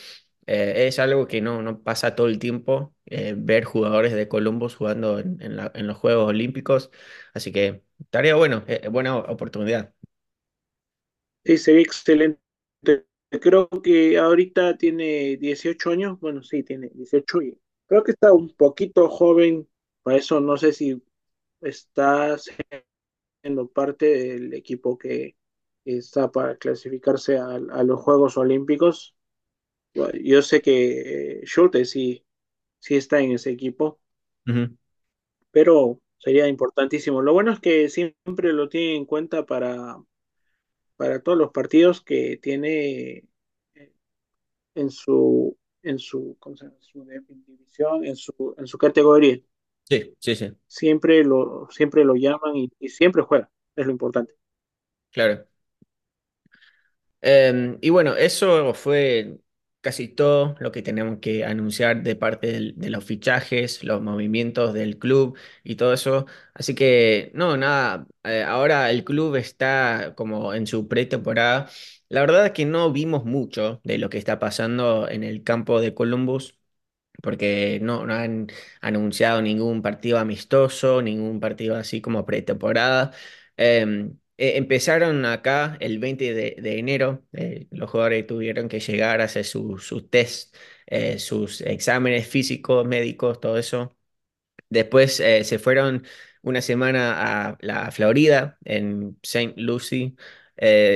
eh, 0.50 0.86
es 0.88 0.98
algo 0.98 1.26
que 1.28 1.40
no, 1.40 1.62
no 1.62 1.82
pasa 1.82 2.14
todo 2.16 2.26
el 2.28 2.38
tiempo, 2.38 2.94
eh, 3.06 3.34
ver 3.36 3.64
jugadores 3.64 4.12
de 4.14 4.28
Columbus 4.28 4.76
jugando 4.76 5.18
en, 5.18 5.38
en 5.40 5.86
los 5.86 5.96
Juegos 5.98 6.28
Olímpicos, 6.28 6.90
así 7.34 7.52
que 7.52 7.84
estaría 8.00 8.34
bueno, 8.36 8.64
eh, 8.68 8.88
buena 8.88 9.16
oportunidad. 9.18 9.94
Sí, 11.44 11.58
sería 11.58 11.82
excelente. 11.82 12.40
Creo 13.30 13.68
que 13.82 14.18
ahorita 14.18 14.76
tiene 14.76 15.36
18 15.36 15.90
años, 15.90 16.18
bueno, 16.20 16.42
sí, 16.42 16.62
tiene 16.64 16.88
18 16.94 17.42
y 17.42 17.58
Creo 17.86 18.04
que 18.04 18.12
está 18.12 18.32
un 18.32 18.54
poquito 18.56 19.08
joven, 19.08 19.68
para 20.02 20.16
eso 20.18 20.40
no 20.40 20.56
sé 20.56 20.72
si 20.72 21.02
está 21.62 22.36
siendo 23.42 23.68
parte 23.68 24.06
del 24.06 24.54
equipo 24.54 24.98
que 24.98 25.36
está 25.84 26.30
para 26.30 26.56
clasificarse 26.56 27.38
a 27.38 27.58
los 27.84 28.00
Juegos 28.00 28.36
Olímpicos. 28.36 29.14
Yo 29.94 30.42
sé 30.42 30.62
que 30.62 31.40
eh, 31.42 31.46
Schulte 31.46 31.84
sí, 31.84 32.24
sí 32.80 32.96
está 32.96 33.20
en 33.20 33.32
ese 33.32 33.50
equipo, 33.50 34.00
pero 35.50 36.00
sería 36.18 36.48
importantísimo. 36.48 37.22
Lo 37.22 37.32
bueno 37.32 37.52
es 37.52 37.60
que 37.60 37.88
siempre 37.88 38.52
lo 38.52 38.68
tiene 38.68 38.96
en 38.96 39.04
cuenta 39.06 39.46
para, 39.46 39.96
para 40.96 41.22
todos 41.22 41.38
los 41.38 41.52
partidos 41.52 42.02
que 42.02 42.38
tiene 42.42 43.24
eh, 43.74 43.94
en 44.74 44.90
su, 44.90 45.56
en 45.82 45.98
su, 45.98 46.36
¿cómo 46.40 46.56
se 46.56 46.66
llama? 46.66 46.78
su 46.80 47.04
división, 47.46 48.04
en 48.04 48.16
su, 48.16 48.54
en 48.58 48.66
su 48.66 48.78
categoría. 48.78 49.40
Sí, 49.84 50.14
sí, 50.20 50.34
sí, 50.36 50.56
Siempre 50.68 51.22
lo, 51.22 51.68
siempre 51.70 52.02
lo 52.02 52.14
llaman 52.14 52.56
y, 52.56 52.72
y 52.78 52.88
siempre 52.88 53.20
juega, 53.22 53.50
es 53.76 53.84
lo 53.84 53.92
importante. 53.92 54.34
claro. 55.10 55.46
Em, 57.22 57.78
y 57.82 57.90
bueno, 57.90 58.16
eso 58.16 58.72
fue 58.74 59.38
casi 59.80 60.08
todo 60.08 60.56
lo 60.60 60.72
que 60.72 60.82
tenemos 60.82 61.18
que 61.20 61.44
anunciar 61.44 62.02
de 62.02 62.16
parte 62.16 62.48
del- 62.52 62.74
de 62.78 62.90
los 62.90 63.04
fichajes, 63.04 63.82
los 63.84 64.02
movimientos 64.02 64.74
del 64.74 64.98
club 64.98 65.36
y 65.64 65.76
todo 65.76 65.92
eso. 65.94 66.26
Así 66.54 66.74
que, 66.74 67.30
no, 67.34 67.56
nada, 67.56 68.06
eh, 68.24 68.42
ahora 68.42 68.90
el 68.90 69.04
club 69.04 69.36
está 69.36 70.14
como 70.16 70.54
en 70.54 70.66
su 70.66 70.88
pretemporada. 70.88 71.68
La 72.08 72.20
verdad 72.20 72.46
es 72.46 72.52
que 72.52 72.64
no 72.66 72.92
vimos 72.92 73.24
mucho 73.24 73.80
de 73.84 73.98
lo 73.98 74.10
que 74.10 74.18
está 74.18 74.38
pasando 74.38 75.08
en 75.08 75.22
el 75.24 75.42
campo 75.44 75.80
de 75.80 75.94
Columbus. 75.94 76.56
porque 77.22 77.78
no, 77.82 78.06
no 78.06 78.14
han 78.14 78.48
anunciado 78.80 79.42
ningún 79.42 79.82
partido 79.82 80.18
amistoso, 80.18 81.02
ningún 81.02 81.40
partido 81.40 81.76
así 81.76 82.00
como 82.00 82.24
pretemporada. 82.26 83.12
Eh, 83.56 84.10
eh, 84.40 84.56
empezaron 84.58 85.24
acá 85.26 85.76
el 85.80 85.98
20 85.98 86.34
de, 86.34 86.78
enero, 86.78 87.24
eh, 87.32 87.68
los 87.70 87.90
jugadores 87.90 88.26
tuvieron 88.26 88.68
que 88.68 88.80
llegar 88.80 89.20
a 89.20 89.24
hacer 89.24 89.44
su- 89.44 89.78
sus 89.78 90.10
test, 90.10 90.54
eh, 90.86 91.18
sus 91.18 91.60
exámenes 91.62 92.26
físicos, 92.28 92.86
médicos, 92.86 93.40
todo 93.40 93.58
eso. 93.58 93.96
Después 94.68 95.16
se 95.16 95.58
fueron 95.58 96.04
una 96.42 96.62
semana 96.62 97.48
a 97.50 97.58
la 97.60 97.90
Florida, 97.90 98.58
en 98.64 99.18
Saint 99.22 99.56
Lucie, 99.58 100.14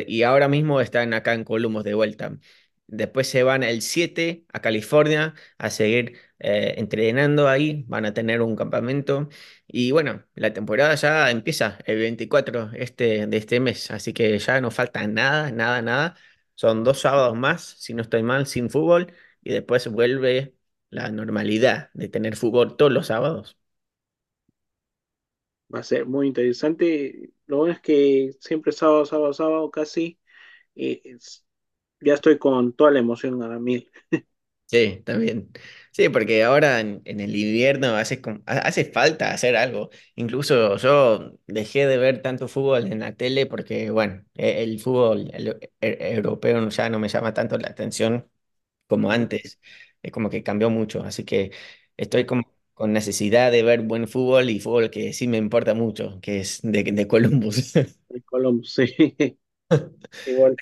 y 0.06 0.22
ahora 0.22 0.48
mismo 0.48 0.80
están 0.80 1.14
acá 1.14 1.34
en 1.34 1.44
Columbus 1.44 1.84
de 1.84 1.94
vuelta. 1.94 2.38
Después 2.86 3.28
se 3.28 3.42
van 3.42 3.62
el 3.62 3.82
7 3.82 4.44
a 4.52 4.60
California 4.60 5.34
a 5.58 5.70
seguir 5.70 6.18
eh, 6.38 6.74
entrenando 6.78 7.48
ahí, 7.48 7.84
van 7.88 8.04
a 8.06 8.14
tener 8.14 8.42
un 8.42 8.56
campamento. 8.56 9.28
Y 9.66 9.90
bueno, 9.92 10.24
la 10.34 10.52
temporada 10.52 10.94
ya 10.94 11.30
empieza 11.30 11.78
el 11.86 11.98
24 11.98 12.70
este, 12.74 13.26
de 13.26 13.36
este 13.36 13.60
mes, 13.60 13.90
así 13.90 14.12
que 14.12 14.38
ya 14.38 14.60
no 14.60 14.70
falta 14.70 15.06
nada, 15.06 15.50
nada, 15.50 15.82
nada. 15.82 16.16
Son 16.54 16.84
dos 16.84 17.00
sábados 17.00 17.36
más, 17.36 17.62
si 17.78 17.94
no 17.94 18.02
estoy 18.02 18.22
mal, 18.22 18.46
sin 18.46 18.70
fútbol, 18.70 19.12
y 19.42 19.52
después 19.52 19.86
vuelve 19.88 20.54
la 20.90 21.10
normalidad 21.10 21.90
de 21.94 22.08
tener 22.08 22.36
fútbol 22.36 22.76
todos 22.76 22.92
los 22.92 23.06
sábados. 23.08 23.58
Va 25.74 25.80
a 25.80 25.82
ser 25.82 26.06
muy 26.06 26.26
interesante. 26.28 27.32
Lo 27.46 27.58
bueno 27.58 27.72
es 27.74 27.80
que 27.80 28.32
siempre 28.40 28.72
sábado, 28.72 29.04
sábado, 29.06 29.32
sábado 29.32 29.70
casi, 29.70 30.18
eh, 30.76 31.02
es- 31.04 31.46
ya 32.00 32.14
estoy 32.14 32.38
con 32.38 32.74
toda 32.74 32.92
la 32.92 33.00
emoción 33.00 33.42
a 33.42 33.58
mil. 33.60 33.90
Sí, 34.66 35.02
también. 35.04 35.52
Sí, 35.92 36.08
porque 36.08 36.42
ahora 36.42 36.80
en, 36.80 37.00
en 37.04 37.20
el 37.20 37.36
invierno 37.36 37.94
hace, 37.96 38.20
ha- 38.46 38.58
hace 38.58 38.84
falta 38.86 39.30
hacer 39.32 39.56
algo. 39.56 39.90
Incluso 40.16 40.76
yo 40.78 41.32
dejé 41.46 41.86
de 41.86 41.96
ver 41.98 42.22
tanto 42.22 42.48
fútbol 42.48 42.90
en 42.90 43.00
la 43.00 43.14
tele 43.14 43.46
porque, 43.46 43.90
bueno, 43.90 44.24
e- 44.34 44.62
el 44.64 44.80
fútbol 44.80 45.30
el- 45.32 45.58
e- 45.80 46.14
europeo 46.14 46.68
ya 46.70 46.88
no 46.88 46.98
me 46.98 47.08
llama 47.08 47.34
tanto 47.34 47.56
la 47.58 47.68
atención 47.68 48.28
como 48.88 49.10
antes. 49.12 49.60
Es 50.02 50.12
como 50.12 50.30
que 50.30 50.42
cambió 50.44 50.70
mucho. 50.70 51.02
Así 51.04 51.24
que 51.24 51.52
estoy 51.96 52.26
como 52.26 52.44
con 52.74 52.92
necesidad 52.92 53.52
de 53.52 53.62
ver 53.64 53.82
buen 53.82 54.08
fútbol 54.08 54.50
y 54.50 54.60
fútbol 54.60 54.90
que 54.90 55.12
sí 55.14 55.28
me 55.28 55.38
importa 55.38 55.74
mucho, 55.74 56.20
que 56.22 56.40
es 56.40 56.60
de, 56.62 56.84
de 56.84 57.08
Columbus. 57.08 57.74
Colombia, 58.26 58.68
sí. 58.68 59.16
Igual. 60.26 60.58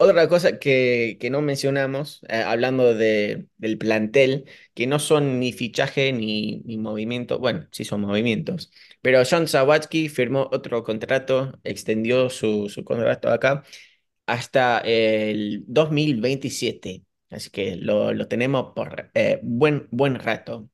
Otra 0.00 0.28
cosa 0.28 0.58
que, 0.60 1.16
que 1.20 1.28
no 1.28 1.42
mencionamos, 1.42 2.20
eh, 2.28 2.36
hablando 2.42 2.94
de, 2.94 3.48
del 3.56 3.78
plantel, 3.78 4.44
que 4.74 4.86
no 4.86 5.00
son 5.00 5.40
ni 5.40 5.52
fichaje 5.52 6.12
ni, 6.12 6.60
ni 6.60 6.78
movimiento, 6.78 7.40
bueno, 7.40 7.66
sí 7.72 7.84
son 7.84 8.02
movimientos, 8.02 8.70
pero 9.02 9.20
John 9.28 9.48
Sawatsky 9.48 10.08
firmó 10.08 10.48
otro 10.52 10.84
contrato, 10.84 11.58
extendió 11.64 12.30
su, 12.30 12.68
su 12.68 12.84
contrato 12.84 13.28
acá 13.28 13.64
hasta 14.26 14.78
el 14.80 15.64
2027, 15.66 17.04
así 17.30 17.50
que 17.50 17.76
lo, 17.76 18.14
lo 18.14 18.28
tenemos 18.28 18.72
por 18.76 19.10
eh, 19.14 19.40
buen, 19.42 19.88
buen 19.90 20.16
rato. 20.16 20.70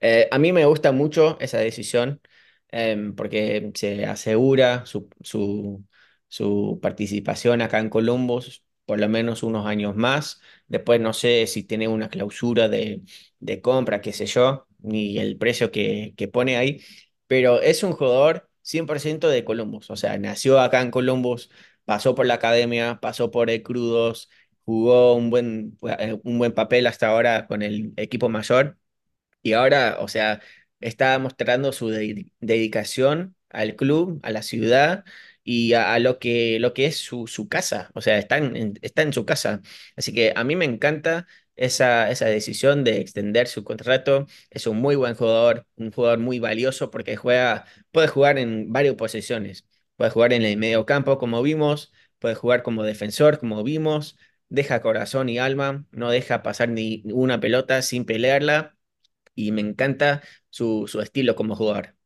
Eh, 0.00 0.28
a 0.30 0.38
mí 0.38 0.52
me 0.52 0.64
gusta 0.66 0.92
mucho 0.92 1.38
esa 1.40 1.58
decisión 1.58 2.20
em, 2.70 3.14
porque 3.14 3.70
se 3.74 4.04
asegura 4.06 4.86
su, 4.86 5.08
su, 5.22 5.84
su 6.28 6.78
participación 6.82 7.62
acá 7.62 7.78
en 7.80 7.90
Columbus 7.90 8.64
por 8.86 8.98
lo 9.00 9.08
menos 9.08 9.42
unos 9.42 9.66
años 9.66 9.96
más. 9.96 10.40
Después 10.66 10.98
no 11.00 11.12
sé 11.12 11.46
si 11.46 11.62
tiene 11.64 11.88
una 11.88 12.08
clausura 12.08 12.68
de, 12.68 13.02
de 13.38 13.60
compra, 13.60 14.00
qué 14.00 14.12
sé 14.14 14.24
yo, 14.26 14.66
ni 14.78 15.18
el 15.18 15.36
precio 15.36 15.70
que, 15.70 16.14
que 16.16 16.26
pone 16.28 16.56
ahí, 16.56 16.82
pero 17.26 17.60
es 17.60 17.82
un 17.82 17.92
jugador 17.92 18.48
100% 18.62 19.28
de 19.28 19.44
Columbus. 19.44 19.90
O 19.90 19.96
sea, 19.96 20.18
nació 20.18 20.60
acá 20.60 20.80
en 20.80 20.90
Columbus, 20.90 21.50
pasó 21.84 22.14
por 22.14 22.26
la 22.26 22.34
academia, 22.34 22.98
pasó 23.00 23.30
por 23.30 23.50
el 23.50 23.62
Crudos, 23.62 24.30
jugó 24.64 25.14
un 25.14 25.30
buen, 25.30 25.78
eh, 25.98 26.18
un 26.24 26.38
buen 26.38 26.52
papel 26.52 26.86
hasta 26.86 27.08
ahora 27.08 27.46
con 27.46 27.62
el 27.62 27.92
equipo 27.96 28.28
mayor 28.28 28.78
y 29.42 29.52
ahora, 29.52 29.98
o 30.00 30.08
sea, 30.08 30.40
está 30.80 31.18
mostrando 31.18 31.72
su 31.72 31.90
dedi- 31.90 32.30
dedicación 32.40 33.36
al 33.50 33.76
club, 33.76 34.20
a 34.22 34.30
la 34.30 34.42
ciudad 34.42 35.04
y 35.50 35.72
a, 35.74 35.98
lo 35.98 36.18
que, 36.18 36.58
lo 36.60 36.74
que 36.74 36.86
es 36.86 36.98
su, 36.98 37.26
su 37.26 37.48
casa. 37.48 37.90
O 37.94 38.00
sea, 38.02 38.18
está 38.18 38.36
en, 38.38 38.78
está 38.82 39.02
en 39.02 39.12
su 39.14 39.24
casa. 39.24 39.62
Así 39.96 40.12
que 40.12 40.32
a 40.36 40.44
mí 40.44 40.56
me 40.56 40.64
encanta 40.66 41.26
esa, 41.56 42.10
esa 42.10 42.26
decisión 42.26 42.84
de 42.84 43.00
extender 43.00 43.48
su 43.48 43.64
contrato. 43.64 44.26
Es 44.50 44.66
un 44.66 44.78
muy 44.80 44.94
buen 44.96 45.14
jugador, 45.14 45.66
un 45.76 45.90
jugador 45.92 46.18
muy 46.18 46.38
valioso 46.38 46.90
porque 46.90 47.16
juega, 47.16 47.64
puede 47.92 48.08
jugar 48.08 48.38
en 48.38 48.72
varias 48.72 48.94
posiciones. 48.96 49.66
Puede 49.96 50.10
jugar 50.10 50.32
en 50.34 50.42
el 50.42 50.56
medio 50.58 50.84
campo, 50.86 51.18
como 51.18 51.42
vimos, 51.42 51.92
puede 52.18 52.34
jugar 52.34 52.62
como 52.62 52.82
defensor, 52.84 53.38
como 53.38 53.62
vimos. 53.64 54.18
Deja 54.50 54.80
corazón 54.82 55.28
y 55.28 55.38
alma, 55.38 55.84
no 55.92 56.10
deja 56.10 56.42
pasar 56.42 56.68
ni 56.70 57.02
una 57.12 57.40
pelota 57.40 57.82
sin 57.82 58.04
pelearla 58.06 58.76
y 59.34 59.52
me 59.52 59.60
encanta 59.62 60.22
su, 60.50 60.86
su 60.88 61.00
estilo 61.02 61.36
como 61.36 61.56
jugador. 61.56 61.97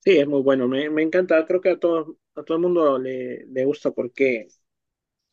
Sí, 0.00 0.18
es 0.18 0.26
muy 0.26 0.40
bueno. 0.42 0.66
Me, 0.68 0.88
me 0.90 1.02
encanta. 1.02 1.44
Creo 1.46 1.60
que 1.60 1.70
a 1.70 1.78
todo, 1.78 2.16
a 2.34 2.42
todo 2.42 2.56
el 2.56 2.62
mundo 2.62 2.98
le, 2.98 3.44
le 3.46 3.64
gusta 3.64 3.90
porque 3.90 4.48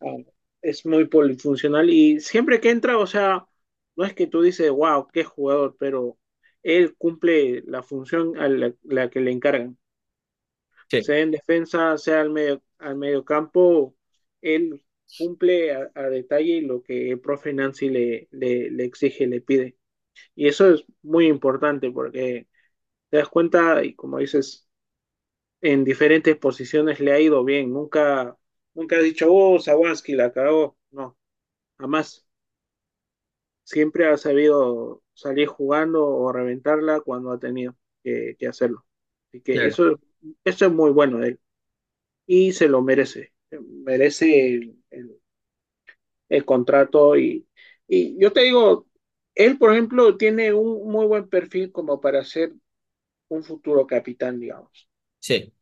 ah, 0.02 0.18
es 0.62 0.86
muy 0.86 1.06
polifuncional 1.08 1.90
y 1.90 2.20
siempre 2.22 2.62
que 2.62 2.72
entra, 2.72 2.98
o 3.00 3.08
sea, 3.08 3.48
no 3.96 4.06
es 4.06 4.14
que 4.16 4.28
tú 4.28 4.42
dices, 4.42 4.72
wow, 4.72 5.08
qué 5.14 5.24
jugador, 5.26 5.78
pero 5.80 6.20
él 6.64 6.96
cumple 6.98 7.64
la 7.68 7.84
función 7.84 8.38
a 8.40 8.50
la, 8.50 8.74
la 8.84 9.10
que 9.10 9.22
le 9.22 9.32
encargan. 9.32 9.78
Sí, 10.90 11.02
Sea 11.02 11.20
en 11.20 11.32
defensa, 11.32 11.98
sea 11.98 12.22
al 12.22 12.30
medio, 12.32 12.62
al 12.80 12.96
medio 12.98 13.24
campo, 13.26 13.96
él 14.42 14.84
cumple 15.18 15.74
a, 15.74 15.92
a 15.96 16.04
detalle 16.10 16.62
lo 16.62 16.82
que 16.84 17.12
el 17.12 17.20
profe 17.20 17.54
Nancy 17.54 17.90
le, 17.90 18.28
le, 18.32 18.70
le 18.72 18.84
exige, 18.86 19.28
le 19.28 19.42
pide. 19.42 19.78
Y 20.36 20.48
eso 20.48 20.74
es 20.74 20.86
muy 21.04 21.28
importante 21.28 21.92
porque 21.92 22.48
te 23.10 23.18
das 23.18 23.30
cuenta, 23.30 23.84
y 23.84 23.96
como 23.96 24.20
dices, 24.20 24.68
en 25.62 25.84
diferentes 25.86 26.38
posiciones 26.38 27.00
le 27.00 27.14
ha 27.14 27.20
ido 27.22 27.44
bien. 27.46 27.74
Nunca, 27.74 28.38
nunca 28.76 28.98
has 28.98 29.04
dicho, 29.04 29.28
oh, 29.34 29.60
Sawaski 29.60 30.14
la 30.16 30.32
cagó. 30.34 30.78
No, 30.92 31.18
jamás. 31.80 32.28
Siempre 33.64 34.08
ha 34.08 34.18
sabido 34.18 35.04
salir 35.14 35.48
jugando 35.48 36.06
o 36.08 36.32
reventarla 36.32 37.02
cuando 37.02 37.32
ha 37.32 37.40
tenido 37.40 37.76
que, 38.04 38.36
que 38.40 38.48
hacerlo. 38.48 38.86
Así 39.30 39.42
que 39.42 39.66
claro. 39.66 39.68
eso, 39.68 40.00
eso 40.46 40.66
es 40.68 40.72
muy 40.72 40.92
bueno 40.92 41.20
de 41.20 41.30
él. 41.30 41.40
Y 42.28 42.54
se 42.54 42.68
lo 42.70 42.82
merece. 42.84 43.34
Merece 43.52 44.56
el, 44.56 44.78
el- 44.92 45.22
el 46.30 46.46
contrato. 46.46 47.18
Y, 47.18 47.48
y 47.88 48.20
yo 48.20 48.32
te 48.34 48.42
digo, 48.42 48.88
él, 49.36 49.58
por 49.58 49.72
ejemplo, 49.74 50.18
tiene 50.18 50.54
un 50.54 50.90
muy 50.92 51.06
buen 51.06 51.30
perfil 51.30 51.72
como 51.72 52.02
para 52.02 52.24
ser 52.24 52.54
un 53.30 53.44
futuro 53.44 53.88
capitán, 53.88 54.40
digamos. 54.40 54.90
Sí, 55.20 55.54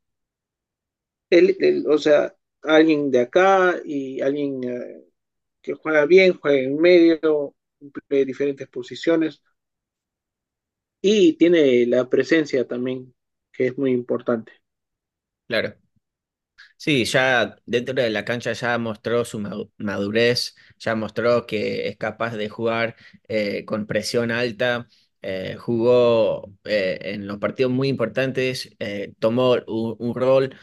Él, 1.30 1.56
él, 1.60 1.86
o 1.89 1.97
sea, 1.97 2.36
alguien 2.63 3.12
de 3.12 3.19
acá 3.21 3.75
y 3.84 4.21
alguien 4.21 4.63
eh, 4.63 5.04
que 5.62 5.73
juega 5.73 6.06
bien, 6.06 6.38
juega 6.39 6.60
en 6.60 6.78
medio. 6.78 7.56
cumple 7.80 8.25
diferentes 8.25 8.67
posiciones 8.69 9.41
y 11.01 11.34
tiene 11.38 11.86
la 11.86 12.10
presencia 12.10 12.67
también, 12.67 13.13
que 13.54 13.67
es 13.67 13.78
muy 13.78 13.91
importante. 13.91 14.51
Claro. 15.47 15.75
Sí, 16.78 17.06
ya 17.06 17.56
dentro 17.65 17.93
de 17.95 18.10
la 18.10 18.23
cancha 18.25 18.54
ya 18.54 18.78
mostró 18.78 19.25
su 19.25 19.39
ma- 19.39 19.51
madurez, 19.78 20.56
ya 20.80 20.95
mostró 20.95 21.45
que 21.45 21.88
es 21.88 21.97
capaz 21.97 22.36
de 22.38 22.49
jugar 22.49 22.95
eh, 23.28 23.65
con 23.65 23.86
presión 23.88 24.32
alta, 24.32 24.88
eh, 25.27 25.55
jugó 25.57 26.53
eh, 26.65 26.99
en 27.01 27.25
los 27.25 27.39
partidos 27.39 27.71
muy 27.71 27.88
importantes, 27.88 28.75
eh, 28.79 29.13
tomó 29.19 29.55
un, 29.67 30.13
rol 30.15 30.55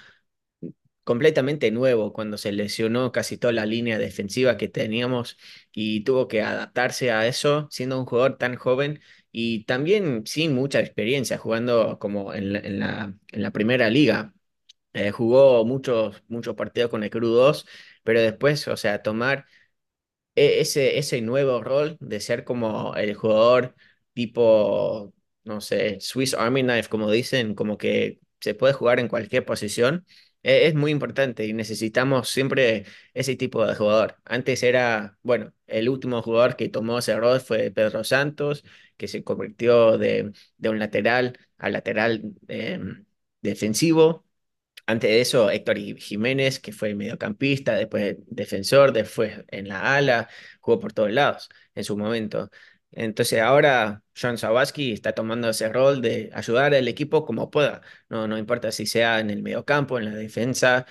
completamente 1.04 1.70
nuevo 1.72 2.12
cuando 2.12 2.38
se 2.38 2.52
lesionó 2.52 3.10
casi 3.12 3.36
toda 3.36 3.52
la 3.52 3.66
línea 3.66 3.98
defensiva 3.98 4.56
que 4.56 4.68
teníamos 4.68 5.36
y 5.72 6.04
tuvo 6.04 6.28
que 6.28 6.42
adaptarse 6.42 7.10
a 7.10 7.26
eso 7.26 7.66
siendo 7.70 7.98
un 7.98 8.06
jugador 8.06 8.38
tan 8.38 8.54
joven 8.56 9.00
y 9.32 9.64
también 9.64 10.24
sin 10.26 10.54
mucha 10.54 10.78
experiencia 10.80 11.38
jugando 11.38 11.98
como 11.98 12.32
en 12.34 12.52
la, 12.52 12.60
en 13.32 13.42
la, 13.42 13.50
primera 13.50 13.90
liga. 13.90 14.32
Jugó 15.14 15.64
muchos, 15.64 16.22
muchos 16.28 16.54
partidos 16.54 16.90
con 16.90 17.02
el 17.04 17.10
Crew 17.10 17.28
2, 17.30 17.66
pero 18.04 18.20
después, 18.20 18.68
o 18.68 18.76
sea, 18.76 19.02
tomar 19.02 19.46
e- 20.34 20.60
ese, 20.60 20.98
ese 20.98 21.20
nuevo 21.22 21.62
rol 21.62 21.96
de 22.00 22.20
ser 22.20 22.44
como 22.44 22.94
el 22.96 23.14
jugador 23.14 23.74
tipo, 24.14 25.14
no 25.44 25.60
sé, 25.60 25.98
Swiss 26.00 26.34
Army 26.34 26.62
Knife, 26.62 26.88
como 26.88 27.10
dicen, 27.10 27.54
como 27.54 27.78
que 27.78 28.20
se 28.40 28.54
puede 28.54 28.72
jugar 28.74 29.00
en 29.00 29.08
cualquier 29.08 29.44
posición, 29.44 30.06
e- 30.42 30.66
es 30.66 30.74
muy 30.74 30.90
importante 30.90 31.46
y 31.46 31.52
necesitamos 31.52 32.28
siempre 32.28 32.84
ese 33.14 33.36
tipo 33.36 33.64
de 33.66 33.74
jugador. 33.74 34.16
Antes 34.24 34.62
era, 34.62 35.18
bueno, 35.22 35.52
el 35.66 35.88
último 35.88 36.22
jugador 36.22 36.56
que 36.56 36.68
tomó 36.68 36.98
ese 36.98 37.16
rol 37.16 37.40
fue 37.40 37.70
Pedro 37.70 38.04
Santos, 38.04 38.64
que 38.96 39.08
se 39.08 39.24
convirtió 39.24 39.98
de, 39.98 40.32
de 40.58 40.68
un 40.68 40.78
lateral 40.78 41.38
a 41.58 41.70
lateral 41.70 42.22
em, 42.48 43.04
defensivo. 43.40 44.26
Antes 44.86 45.10
de 45.10 45.20
eso, 45.20 45.50
Héctor 45.50 45.78
Jiménez, 45.98 46.58
que 46.60 46.72
fue 46.72 46.94
mediocampista, 46.94 47.74
después 47.76 48.16
defensor, 48.26 48.92
después 48.92 49.44
en 49.48 49.68
la 49.68 49.96
ala, 49.96 50.28
jugó 50.60 50.80
por 50.80 50.92
todos 50.92 51.10
lados 51.12 51.48
en 51.74 51.84
su 51.84 51.96
momento. 51.96 52.50
Entonces 52.92 53.40
ahora 53.40 54.02
John 54.20 54.38
Sawaski 54.38 54.92
está 54.92 55.12
tomando 55.14 55.48
ese 55.48 55.68
rol 55.70 56.02
de 56.02 56.30
ayudar 56.34 56.74
al 56.74 56.88
equipo 56.88 57.24
como 57.24 57.50
pueda. 57.50 57.80
No, 58.08 58.28
no 58.28 58.38
importa 58.38 58.70
si 58.72 58.86
sea 58.86 59.20
en 59.20 59.30
el 59.30 59.42
mediocampo, 59.42 59.98
en 59.98 60.04
la 60.06 60.12
defensa, 60.14 60.86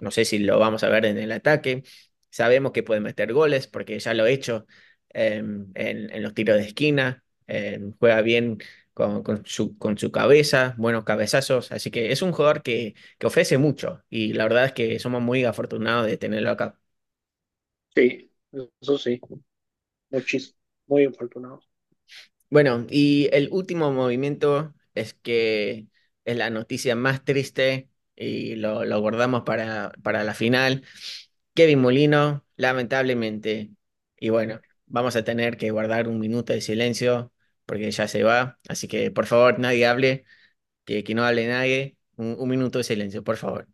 no 0.00 0.10
sé 0.10 0.24
si 0.24 0.38
lo 0.38 0.58
vamos 0.58 0.82
a 0.84 0.88
ver 0.88 1.04
en 1.06 1.18
el 1.18 1.32
ataque. 1.32 1.82
Sabemos 2.30 2.72
que 2.72 2.82
puede 2.82 3.00
meter 3.00 3.32
goles 3.32 3.66
porque 3.66 3.98
ya 3.98 4.14
lo 4.14 4.24
ha 4.24 4.30
hecho 4.30 4.66
eh, 5.14 5.42
en, 5.74 6.22
los 6.22 6.34
tiros 6.34 6.56
de 6.56 6.64
esquina. 6.66 7.24
eh, 7.46 7.80
juega 7.98 8.22
bien 8.22 8.58
con, 8.94 9.22
con 9.22 9.44
su, 9.46 9.76
con 9.78 9.98
su 9.98 10.10
cabeza, 10.12 10.74
buenos 10.78 11.04
cabezazos, 11.04 11.72
así 11.72 11.90
que 11.90 12.12
es 12.12 12.22
un 12.22 12.32
jugador 12.32 12.62
que, 12.62 12.94
que 13.18 13.26
ofrece 13.26 13.58
mucho 13.58 14.04
y 14.10 14.32
la 14.34 14.44
verdad 14.44 14.66
es 14.66 14.72
que 14.72 14.98
somos 14.98 15.22
muy 15.22 15.44
afortunados 15.44 16.06
de 16.06 16.16
tenerlo 16.18 16.50
acá. 16.50 16.78
Sí, 17.94 18.30
eso 18.80 18.98
sí, 18.98 19.20
muchísimo, 20.10 20.56
muy 20.92 21.04
afortunado. 21.06 21.60
Bueno, 22.50 22.86
y 22.90 23.28
el 23.32 23.48
último 23.50 23.90
movimiento 23.92 24.74
es 24.94 25.14
que 25.14 25.86
es 26.24 26.36
la 26.36 26.50
noticia 26.50 26.94
más 26.96 27.24
triste 27.24 27.88
y 28.14 28.56
lo, 28.56 28.84
lo 28.84 29.00
guardamos 29.00 29.42
para, 29.44 29.92
para 30.02 30.22
la 30.24 30.34
final. 30.34 30.84
Kevin 31.54 31.80
Molino, 31.80 32.46
lamentablemente, 32.56 33.70
y 34.18 34.30
bueno, 34.30 34.60
vamos 34.86 35.16
a 35.16 35.24
tener 35.24 35.56
que 35.58 35.70
guardar 35.70 36.08
un 36.08 36.18
minuto 36.20 36.52
de 36.52 36.60
silencio 36.60 37.32
porque 37.66 37.90
ya 37.90 38.08
se 38.08 38.22
va, 38.24 38.58
así 38.68 38.88
que 38.88 39.10
por 39.10 39.26
favor 39.26 39.58
nadie 39.58 39.86
hable. 39.86 40.24
que, 40.84 41.04
que 41.04 41.14
no 41.16 41.24
hable 41.24 41.48
nadie. 41.48 41.96
Un 42.16 42.48
minuto 42.50 42.78
de 42.78 42.84
silencio, 42.84 43.24
por 43.24 43.36
favor. 43.38 43.68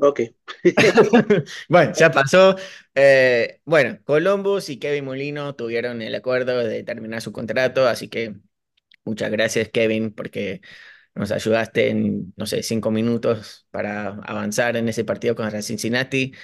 Ok, 0.00 0.20
Bueno, 1.68 1.92
ya 1.96 2.10
pasó. 2.10 2.56
Eh, 2.94 3.60
bueno, 3.64 3.98
Columbus 4.04 4.68
y 4.68 4.78
Kevin 4.78 5.04
Molino 5.04 5.54
tuvieron 5.54 6.02
el 6.02 6.14
acuerdo 6.14 6.58
de 6.58 6.82
terminar 6.82 7.22
su 7.22 7.32
contrato, 7.32 7.86
así 7.86 8.08
que 8.08 8.34
muchas 9.04 9.30
gracias, 9.30 9.70
Kevin, 9.70 10.12
porque 10.14 10.60
nos 11.14 11.32
ayudaste 11.32 11.90
en, 11.90 12.32
no 12.36 12.46
sé, 12.46 12.62
cinco 12.62 12.90
minutos 12.90 13.66
para 13.70 14.08
avanzar 14.24 14.76
en 14.76 14.88
ese 14.88 15.04
partido 15.04 15.36
contra 15.36 15.62
Cincinnati 15.62 16.34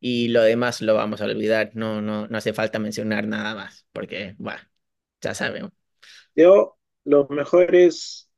y 0.00 0.28
lo 0.28 0.42
demás 0.42 0.82
lo 0.82 0.94
vamos 0.94 1.20
a 1.22 1.26
olvidar. 1.26 1.72
No, 1.74 2.02
no, 2.02 2.28
no 2.28 2.38
hace 2.38 2.52
falta 2.54 2.78
mencionar 2.78 3.26
nada 3.28 3.54
más, 3.54 3.86
porque, 3.92 4.34
bueno, 4.38 4.60
ya 5.22 5.34
sabemos. 5.34 5.72
dio 6.34 6.76
los 7.04 7.28
mejores 7.30 8.28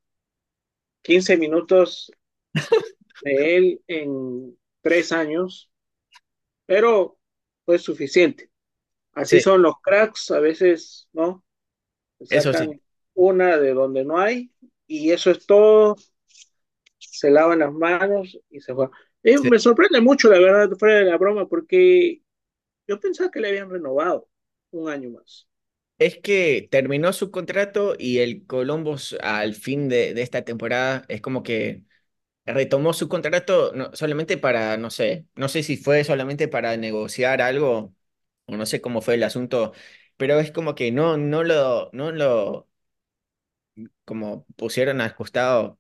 15 1.03 1.37
minutos 1.39 2.11
de 3.21 3.33
él 3.57 3.83
en 3.89 4.57
tres 4.87 5.13
años, 5.13 5.71
pero 6.67 7.19
fue 7.67 7.79
suficiente. 7.79 8.51
Así 9.15 9.39
Sí, 9.39 9.41
son 9.41 9.63
los 9.63 9.77
cracks, 9.83 10.31
a 10.33 10.41
veces, 10.41 11.09
¿no? 11.13 11.45
eso 12.31 12.53
sí. 12.53 12.71
Una 13.15 13.57
de 13.59 13.75
donde 13.75 14.05
no 14.05 14.19
hay 14.21 14.53
y 14.87 15.11
eso 15.11 15.31
es 15.33 15.45
todo, 15.47 15.97
se 16.99 17.31
lavan 17.31 17.61
las 17.61 17.73
manos 17.73 18.39
y 18.51 18.61
se 18.61 18.73
juega. 18.73 18.93
Eh, 19.23 19.39
sí. 19.43 19.51
me 19.51 19.59
sorprende 19.59 20.01
mucho, 20.01 20.29
la 20.31 20.39
verdad, 20.39 20.77
fuera 20.79 20.97
de 21.01 21.05
la 21.07 21.17
broma, 21.19 21.49
porque 21.49 22.23
yo 22.89 23.01
pensaba 23.01 23.31
que 23.33 23.41
le 23.41 23.51
habían 23.51 23.71
renovado 23.71 24.29
un 24.73 24.91
año 24.91 25.11
más. 25.11 25.49
Es 25.99 26.19
que 26.19 26.69
terminó 26.71 27.13
su 27.15 27.31
contrato 27.31 27.95
y 27.99 28.19
el 28.19 28.47
Columbus 28.47 29.17
al 29.23 29.55
fin 29.55 29.89
de, 29.89 30.13
de 30.15 30.21
esta 30.23 30.45
temporada 30.45 31.05
es 31.09 31.23
como 31.23 31.43
que 31.43 31.85
retomó 32.47 32.93
su 32.93 33.09
contrato 33.09 33.73
no, 33.75 33.91
solamente 33.95 34.39
para, 34.39 34.77
no 34.77 34.91
sé, 34.91 35.27
no 35.35 35.49
sé 35.49 35.63
si 35.63 35.77
fue 35.77 36.05
solamente 36.05 36.49
para 36.49 36.77
negociar 36.77 37.41
algo 37.43 37.95
o 38.47 38.57
no 38.57 38.67
sé 38.67 38.81
cómo 38.81 39.03
fue 39.03 39.15
el 39.15 39.23
asunto, 39.25 39.73
pero 40.17 40.39
es 40.41 40.53
como 40.53 40.75
que 40.75 40.93
no, 40.93 41.17
no 41.17 41.43
lo, 41.45 41.91
no 41.93 42.13
lo, 42.13 42.69
como 44.05 44.45
pusieron 44.57 45.01
al 45.01 45.15
costado 45.15 45.79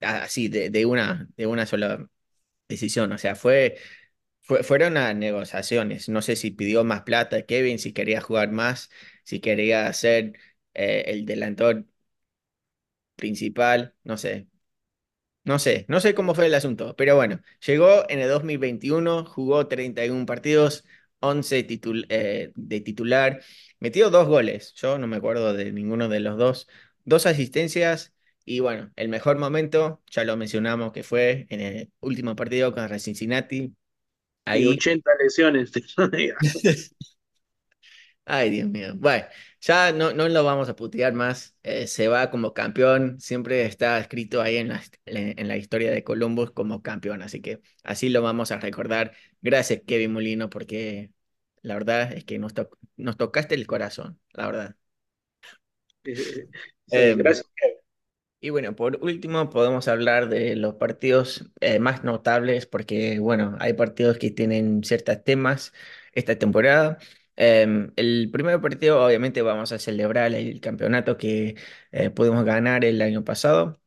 así 0.00 0.48
de, 0.48 0.70
de 0.70 0.86
una, 0.86 1.28
de 1.36 1.46
una 1.46 1.66
sola 1.66 2.08
decisión, 2.68 3.12
o 3.12 3.18
sea, 3.18 3.36
fue, 3.36 3.78
fue, 4.42 4.64
fueron 4.64 4.96
a 4.96 5.14
negociaciones, 5.14 6.08
no 6.08 6.22
sé 6.22 6.36
si 6.36 6.50
pidió 6.52 6.84
más 6.84 7.02
plata 7.04 7.46
Kevin, 7.46 7.78
si 7.80 7.92
quería 7.94 8.22
jugar 8.22 8.52
más, 8.52 8.90
si 9.24 9.40
quería 9.40 9.92
ser 9.94 10.34
eh, 10.74 11.04
el 11.08 11.26
delantor 11.26 11.86
principal, 13.16 13.94
no 14.04 14.16
sé. 14.16 14.48
No 15.44 15.58
sé, 15.58 15.86
no 15.88 16.00
sé 16.00 16.14
cómo 16.14 16.34
fue 16.34 16.46
el 16.46 16.54
asunto, 16.54 16.94
pero 16.96 17.16
bueno, 17.16 17.40
llegó 17.66 18.04
en 18.10 18.20
el 18.20 18.28
2021, 18.28 19.24
jugó 19.24 19.66
31 19.68 20.26
partidos, 20.26 20.84
11 21.20 21.66
titul- 21.66 22.06
eh, 22.10 22.52
de 22.54 22.80
titular, 22.80 23.42
metió 23.80 24.10
dos 24.10 24.28
goles, 24.28 24.74
yo 24.74 24.98
no 24.98 25.06
me 25.06 25.16
acuerdo 25.16 25.54
de 25.54 25.72
ninguno 25.72 26.08
de 26.08 26.20
los 26.20 26.36
dos, 26.38 26.68
dos 27.04 27.24
asistencias 27.26 28.12
y 28.44 28.60
bueno, 28.60 28.92
el 28.96 29.08
mejor 29.08 29.38
momento, 29.38 30.02
ya 30.10 30.24
lo 30.24 30.36
mencionamos, 30.36 30.92
que 30.92 31.02
fue 31.02 31.46
en 31.48 31.60
el 31.60 31.92
último 32.00 32.36
partido 32.36 32.72
contra 32.74 32.98
Cincinnati, 32.98 33.74
Y 34.50 34.66
ahí 34.66 34.66
80 34.66 35.12
lesiones. 35.22 35.72
Ay, 38.32 38.50
Dios 38.50 38.68
mío. 38.68 38.92
Bueno, 38.96 39.26
ya 39.60 39.90
no, 39.92 40.12
no 40.12 40.28
lo 40.28 40.44
vamos 40.44 40.68
a 40.68 40.76
putear 40.76 41.12
más. 41.14 41.56
Eh, 41.64 41.86
se 41.88 42.06
va 42.06 42.30
como 42.30 42.54
campeón. 42.54 43.18
Siempre 43.20 43.64
está 43.66 43.98
escrito 43.98 44.40
ahí 44.40 44.56
en 44.58 44.68
la, 44.68 44.80
en 45.06 45.48
la 45.48 45.56
historia 45.56 45.90
de 45.90 46.04
Columbus 46.04 46.52
como 46.52 46.80
campeón. 46.82 47.22
Así 47.22 47.40
que 47.42 47.60
así 47.82 48.08
lo 48.08 48.22
vamos 48.22 48.52
a 48.52 48.58
recordar. 48.60 49.12
Gracias, 49.42 49.82
Kevin 49.86 50.12
Molino, 50.12 50.48
porque 50.48 51.10
la 51.62 51.74
verdad 51.74 52.12
es 52.12 52.24
que 52.24 52.38
nos, 52.38 52.54
to- 52.54 52.70
nos 52.96 53.16
tocaste 53.16 53.56
el 53.56 53.66
corazón, 53.66 54.20
la 54.32 54.46
verdad. 54.46 54.76
Sí, 56.86 57.14
Em, 57.14 57.16
gracias. 57.16 57.46
Y 58.42 58.50
bueno, 58.50 58.74
por 58.74 58.98
último 59.04 59.50
podemos 59.50 59.86
hablar 59.88 60.28
de 60.30 60.56
los 60.56 60.76
partidos 60.76 61.50
eh, 61.60 61.78
más 61.78 62.04
notables 62.04 62.64
porque, 62.66 63.18
bueno, 63.18 63.56
hay 63.60 63.74
partidos 63.74 64.18
que 64.18 64.30
tienen 64.30 64.82
ciertos 64.82 65.22
temas 65.24 65.74
esta 66.12 66.38
temporada. 66.38 66.98
Em, 67.36 67.92
el 67.96 68.30
primer 68.32 68.60
partido, 68.60 69.04
obviamente, 69.04 69.42
vamos 69.42 69.72
a 69.72 69.78
celebrar 69.78 70.34
el 70.34 70.60
campeonato 70.60 71.16
que 71.16 71.56
eh, 71.92 72.10
pudimos 72.10 72.44
ganar 72.44 72.84
el 72.84 73.00
año 73.02 73.24
pasado. 73.24 73.80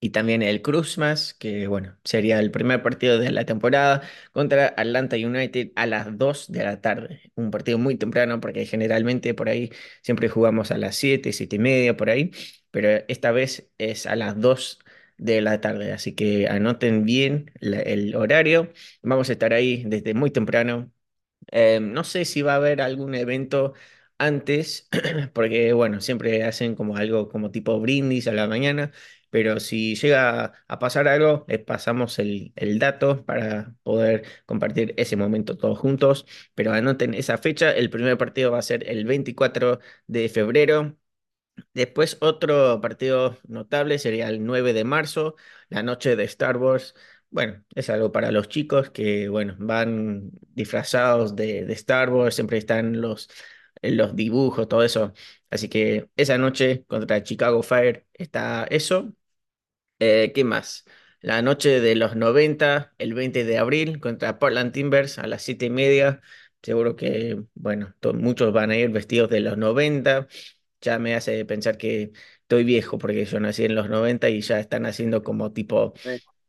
Y 0.00 0.10
también 0.10 0.42
el 0.42 0.62
Christmas, 0.62 1.34
que 1.34 1.66
bueno, 1.66 1.98
sería 2.04 2.38
el 2.38 2.52
primer 2.52 2.82
partido 2.82 3.18
de 3.18 3.32
la 3.32 3.44
temporada 3.46 4.02
contra 4.32 4.68
Atlanta 4.76 5.16
United 5.16 5.72
a 5.74 5.86
las 5.86 6.16
2 6.18 6.52
de 6.52 6.62
la 6.64 6.80
tarde. 6.80 7.32
Un 7.34 7.50
partido 7.50 7.78
muy 7.78 7.96
temprano 7.96 8.40
porque 8.40 8.64
generalmente 8.66 9.34
por 9.34 9.48
ahí 9.48 9.70
siempre 10.02 10.28
jugamos 10.28 10.70
a 10.70 10.78
las 10.78 10.94
7 10.96 11.32
7 11.32 11.56
y 11.56 11.58
media 11.58 11.96
por 11.96 12.10
ahí, 12.10 12.30
pero 12.70 12.88
esta 13.08 13.32
vez 13.32 13.70
es 13.78 14.06
a 14.06 14.14
las 14.16 14.40
2 14.40 14.78
de 15.16 15.40
la 15.40 15.60
tarde. 15.60 15.92
Así 15.92 16.14
que 16.14 16.48
anoten 16.48 17.04
bien 17.04 17.50
el 17.60 18.14
horario. 18.14 18.72
Vamos 19.02 19.28
a 19.30 19.32
estar 19.32 19.52
ahí 19.52 19.82
desde 19.86 20.14
muy 20.14 20.30
temprano 20.30 20.92
Eh, 21.52 21.80
no 21.80 22.04
sé 22.04 22.24
si 22.24 22.42
va 22.42 22.52
a 22.54 22.56
haber 22.56 22.80
algún 22.80 23.14
evento 23.14 23.74
antes, 24.18 24.88
porque 25.32 25.72
bueno, 25.72 26.00
siempre 26.00 26.42
hacen 26.44 26.74
como 26.74 26.96
algo 26.96 27.28
como 27.28 27.50
tipo 27.50 27.78
brindis 27.80 28.26
a 28.28 28.32
la 28.32 28.46
mañana, 28.48 28.92
pero 29.30 29.60
si 29.60 29.94
llega 29.96 30.52
a 30.68 30.78
pasar 30.78 31.06
algo, 31.08 31.44
les 31.48 31.60
pasamos 31.60 32.18
el, 32.18 32.52
el 32.56 32.78
dato 32.78 33.24
para 33.24 33.74
poder 33.82 34.24
compartir 34.46 34.94
ese 34.96 35.16
momento 35.16 35.56
todos 35.58 35.78
juntos. 35.78 36.26
Pero 36.54 36.72
anoten 36.72 37.14
esa 37.14 37.38
fecha, 37.38 37.70
el 37.72 37.90
primer 37.90 38.16
partido 38.18 38.50
va 38.52 38.58
a 38.58 38.62
ser 38.62 38.88
el 38.90 39.04
24 39.06 39.80
de 40.06 40.28
febrero. 40.28 40.96
Después 41.74 42.16
otro 42.20 42.80
partido 42.80 43.36
notable 43.48 43.98
sería 43.98 44.28
el 44.28 44.44
9 44.44 44.72
de 44.72 44.84
marzo, 44.84 45.36
la 45.68 45.82
noche 45.82 46.16
de 46.16 46.24
Star 46.24 46.56
Wars. 46.56 46.94
Bueno, 47.30 47.62
es 47.74 47.90
algo 47.90 48.10
para 48.10 48.32
los 48.32 48.48
chicos 48.48 48.90
que, 48.90 49.28
bueno, 49.28 49.54
van 49.58 50.30
disfrazados 50.54 51.36
de, 51.36 51.60
Star 51.72 52.10
Wars, 52.10 52.34
siempre 52.34 52.56
están 52.58 53.00
los, 53.00 53.28
los 53.82 54.16
dibujos, 54.16 54.66
todo 54.68 54.82
eso. 54.82 55.12
Así 55.50 55.68
que 55.68 56.08
esa 56.16 56.38
noche 56.38 56.84
contra 56.86 57.22
Chicago 57.22 57.62
Fire 57.62 58.06
está 58.14 58.64
eso. 58.70 59.12
Eh, 59.98 60.32
¿qué 60.34 60.44
más? 60.44 60.84
La 61.20 61.42
noche 61.42 61.80
de 61.80 61.96
los 61.96 62.16
90, 62.16 62.94
el 62.98 63.14
20 63.14 63.44
de 63.44 63.58
abril, 63.58 64.00
contra 64.00 64.38
Portland 64.38 64.72
Timbers 64.72 65.18
a 65.18 65.26
las 65.26 65.42
7 65.42 65.66
y 65.66 65.70
media. 65.70 66.22
Seguro 66.62 66.96
que, 66.96 67.42
bueno, 67.54 67.94
muchos 68.14 68.52
van 68.52 68.70
a 68.70 68.76
ir 68.76 68.90
vestidos 68.90 69.30
de 69.30 69.40
los 69.40 69.58
90. 69.58 70.28
Ya 70.80 70.98
me 70.98 71.14
hace 71.14 71.44
pensar 71.44 71.76
que 71.78 72.12
estoy 72.42 72.64
viejo 72.64 72.98
porque 72.98 73.24
yo 73.24 73.40
nací 73.40 73.64
en 73.64 73.74
los 73.74 73.88
90 73.88 74.28
y 74.30 74.40
ya 74.40 74.60
están 74.60 74.86
haciendo 74.86 75.22
como 75.24 75.52
tipo, 75.52 75.94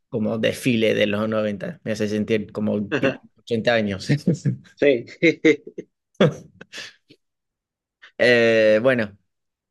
como 0.10 0.38
desfile 0.38 0.94
de 0.96 1.08
los 1.08 1.28
90. 1.30 1.80
Me 1.84 1.92
hace 1.94 2.08
sentir 2.08 2.52
como 2.52 2.90
tipo 3.00 3.20
80 3.40 3.74
años. 3.76 4.08
Sí, 4.76 5.06
Eh, 8.18 8.80
bueno. 8.82 9.18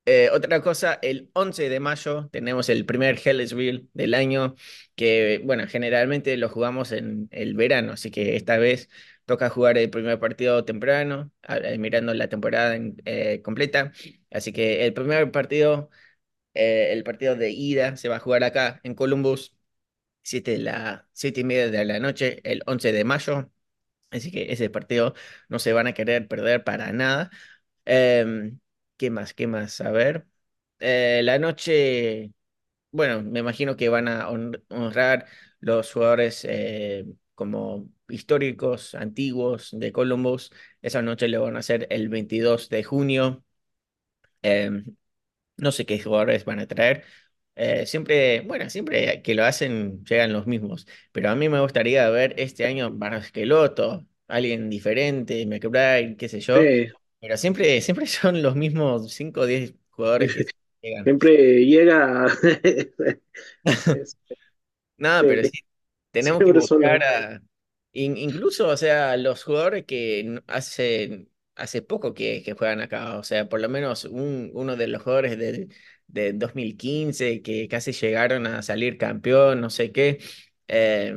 Eh, 0.07 0.31
otra 0.33 0.63
cosa, 0.63 0.99
el 1.03 1.31
11 1.35 1.69
de 1.69 1.81
mayo 1.81 2.29
tenemos 2.33 2.69
el 2.71 2.87
primer 2.87 3.19
Hellersville 3.25 3.89
del 3.95 4.15
año, 4.15 4.57
que 4.97 5.41
bueno, 5.45 5.67
generalmente 5.69 6.37
lo 6.39 6.49
jugamos 6.51 6.93
en 6.93 7.29
el 7.33 7.55
verano, 7.55 7.93
así 7.93 8.11
que 8.11 8.37
esta 8.37 8.59
vez 8.59 8.91
toca 9.27 9.51
jugar 9.51 9.79
el 9.79 9.91
primer 9.91 10.21
partido 10.21 10.65
temprano, 10.65 11.33
eh, 11.49 11.79
mirando 11.79 12.15
la 12.15 12.29
temporada 12.29 12.77
en- 12.77 12.97
eh, 13.07 13.43
completa. 13.43 13.93
Así 14.31 14.53
que 14.53 14.87
el 14.87 14.95
primer 14.95 15.31
partido, 15.33 15.91
eh, 16.55 16.93
el 16.93 17.05
partido 17.05 17.37
de 17.37 17.51
ida, 17.51 17.97
se 17.97 18.09
va 18.09 18.17
a 18.17 18.21
jugar 18.21 18.45
acá 18.45 18.81
en 18.85 18.95
Columbus, 18.95 19.57
de 20.25 20.59
la, 20.59 21.09
siete 21.13 21.41
y 21.41 21.45
media 21.45 21.71
de 21.71 21.85
la 21.85 21.99
noche, 22.01 22.41
el 22.45 22.63
11 22.67 22.93
de 22.93 23.05
mayo. 23.05 23.51
Así 24.11 24.31
que 24.33 24.53
ese 24.53 24.71
partido 24.71 25.15
no 25.49 25.59
se 25.59 25.73
van 25.73 25.87
a 25.89 25.95
querer 25.95 26.29
perder 26.29 26.65
para 26.65 26.93
nada. 26.93 27.31
Em, 27.87 28.61
¿qué 28.97 29.11
más? 29.11 29.35
¿Qué 29.35 29.47
más? 29.49 29.81
A 29.83 29.91
ver. 29.93 30.27
Eh, 30.81 31.23
la 31.25 31.39
noche, 31.39 32.33
bueno, 32.93 33.23
me 33.23 33.41
imagino 33.41 33.77
que 33.77 33.89
van 33.91 34.09
a 34.09 34.29
hon- 34.31 34.63
honrar 34.71 35.27
los 35.61 35.93
jugadores 35.93 36.45
eh, 36.49 37.07
como 37.35 37.91
históricos, 38.09 38.95
antiguos 38.97 39.71
de 39.73 39.93
Columbus. 39.93 40.53
Esa 40.83 41.03
noche 41.03 41.29
lo 41.29 41.43
van 41.43 41.57
a 41.57 41.61
hacer 41.61 41.87
el 41.91 42.09
22 42.11 42.69
de 42.71 42.85
junio. 42.85 43.45
Em, 44.43 44.85
no 45.57 45.73
sé 45.73 45.87
qué 45.87 46.01
jugadores 46.03 46.45
van 46.45 46.61
a 46.61 46.67
traer. 46.67 47.05
Eh, 47.61 47.87
siempre, 47.87 48.41
bueno, 48.43 48.71
siempre 48.71 49.21
que 49.23 49.35
lo 49.35 49.45
hacen 49.45 50.05
llegan 50.05 50.33
los 50.33 50.47
mismos. 50.47 50.87
Pero 51.13 51.31
a 51.31 51.35
mí 51.37 51.49
me 51.49 51.61
gustaría 51.61 52.09
ver 52.11 52.35
este 52.39 52.65
año 52.67 52.91
Barcelotto, 52.93 54.07
alguien 54.29 54.71
diferente, 54.71 55.45
McBride, 55.47 56.17
qué 56.17 56.29
sé 56.29 56.41
yo. 56.41 56.71
sí. 56.71 56.93
Pero 57.21 57.37
siempre, 57.37 57.81
siempre 57.81 58.07
son 58.09 58.43
los 58.43 58.55
mismos 58.57 59.13
5 59.13 59.41
o 59.43 59.47
10 59.47 59.75
jugadores 59.91 60.31
que 60.31 60.45
llegan. 60.83 61.19
Siempre 61.19 61.65
llega. 61.67 62.27
Nada, 64.97 65.27
pero 65.27 65.45
sí, 65.45 65.59
tenemos 66.11 66.45
que 66.45 66.53
siempre 66.53 66.61
son 66.63 66.83
buscar 66.83 66.91
los- 66.93 67.05
a... 67.05 67.43
in- 67.93 68.17
incluso, 68.17 68.69
o 68.69 68.77
sea, 68.77 69.17
los 69.17 69.45
jugadores 69.45 69.85
que 69.87 70.21
n- 70.21 70.43
hace, 70.49 71.29
hace 71.55 71.83
poco 71.83 72.15
que, 72.15 72.43
que 72.43 72.55
juegan 72.55 72.81
acá, 72.81 73.19
o 73.19 73.23
sea, 73.25 73.49
por 73.49 73.61
lo 73.61 73.69
menos 73.69 74.05
un, 74.05 74.51
uno 74.55 74.77
de 74.77 74.89
los 74.89 75.03
jugadores 75.03 75.39
de, 75.39 75.69
de 76.09 76.33
2015 76.33 77.43
que 77.43 77.69
casi 77.69 77.93
llegaron 77.93 78.47
a 78.47 78.63
salir 78.63 78.99
campeón, 78.99 79.61
no 79.61 79.71
sé 79.71 79.93
qué. 79.93 80.19
Eh, 80.69 81.15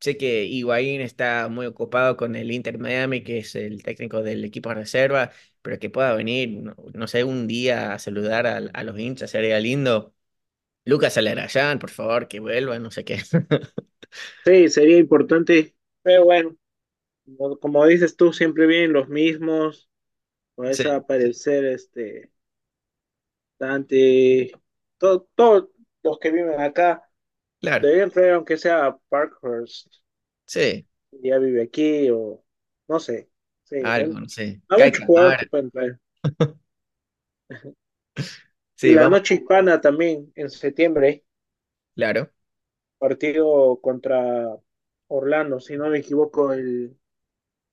sé 0.00 0.16
que 0.16 0.44
Higuaín 0.44 1.00
está 1.00 1.48
muy 1.48 1.66
ocupado 1.66 2.16
con 2.16 2.36
el 2.36 2.50
Inter 2.52 2.78
Miami, 2.78 3.22
que 3.22 3.38
es 3.38 3.54
el 3.54 3.82
técnico 3.82 4.22
del 4.22 4.44
equipo 4.44 4.70
de 4.70 4.76
reserva, 4.76 5.30
pero 5.62 5.78
que 5.78 5.90
pueda 5.90 6.14
venir, 6.14 6.50
no, 6.62 6.74
no 6.94 7.08
sé, 7.08 7.24
un 7.24 7.46
día 7.46 7.92
a 7.94 7.98
saludar 7.98 8.46
a, 8.46 8.56
a 8.58 8.84
los 8.84 8.98
hinchas, 8.98 9.30
sería 9.30 9.60
lindo. 9.60 10.14
Lucas 10.86 11.16
Alarayán, 11.18 11.78
por 11.78 11.90
favor, 11.90 12.28
que 12.28 12.40
vuelva, 12.40 12.78
no 12.78 12.90
sé 12.90 13.04
qué. 13.04 13.20
Sí, 14.44 14.68
sería 14.68 14.98
importante. 14.98 15.74
Pero 16.02 16.24
bueno, 16.24 16.56
como, 17.60 17.86
dices 17.86 18.16
tú, 18.16 18.32
siempre 18.32 18.66
vienen 18.66 18.92
los 18.92 19.08
mismos. 19.08 19.88
Con 20.56 20.68
esa 20.68 20.96
Sí, 20.96 20.98
aparecer 20.98 21.64
este 21.66 22.30
Dante. 23.60 24.52
Todo, 24.98 25.28
todos 25.36 25.70
los 26.04 26.20
que 26.20 26.32
viven 26.32 26.60
acá. 26.60 27.08
claro, 27.60 27.90
Deberían 27.90 28.10
traer, 28.12 28.34
aunque 28.34 28.56
sea 28.58 28.98
Parkhurst. 29.10 29.88
sí, 30.46 30.86
Ya 31.12 31.38
vive 31.38 31.62
aquí 31.62 32.10
o 32.10 32.44
no 32.88 33.00
sé. 33.00 33.30
Sí, 33.64 33.76
algo, 33.82 34.20
no 34.20 34.28
sé. 34.28 34.62
hay 34.68 34.78
Kai 34.78 34.90
muchos 34.90 35.04
jugadores 35.06 35.38
que 35.38 35.46
Kamara, 35.46 35.48
pueden 35.48 35.70
traer. 35.70 36.00
Y 38.82 38.92
sí, 38.92 38.94
la 38.94 39.06
vamos, 39.06 39.08
noche 39.08 39.36
hispana 39.36 39.80
también 39.80 40.32
en 40.34 40.50
septiembre. 40.50 41.24
claro. 41.94 42.30
Partido 42.98 43.80
contra 43.80 44.46
Orlando, 45.08 45.58
si 45.60 45.76
no 45.76 45.88
me 45.88 45.98
equivoco, 45.98 46.52
el 46.52 46.96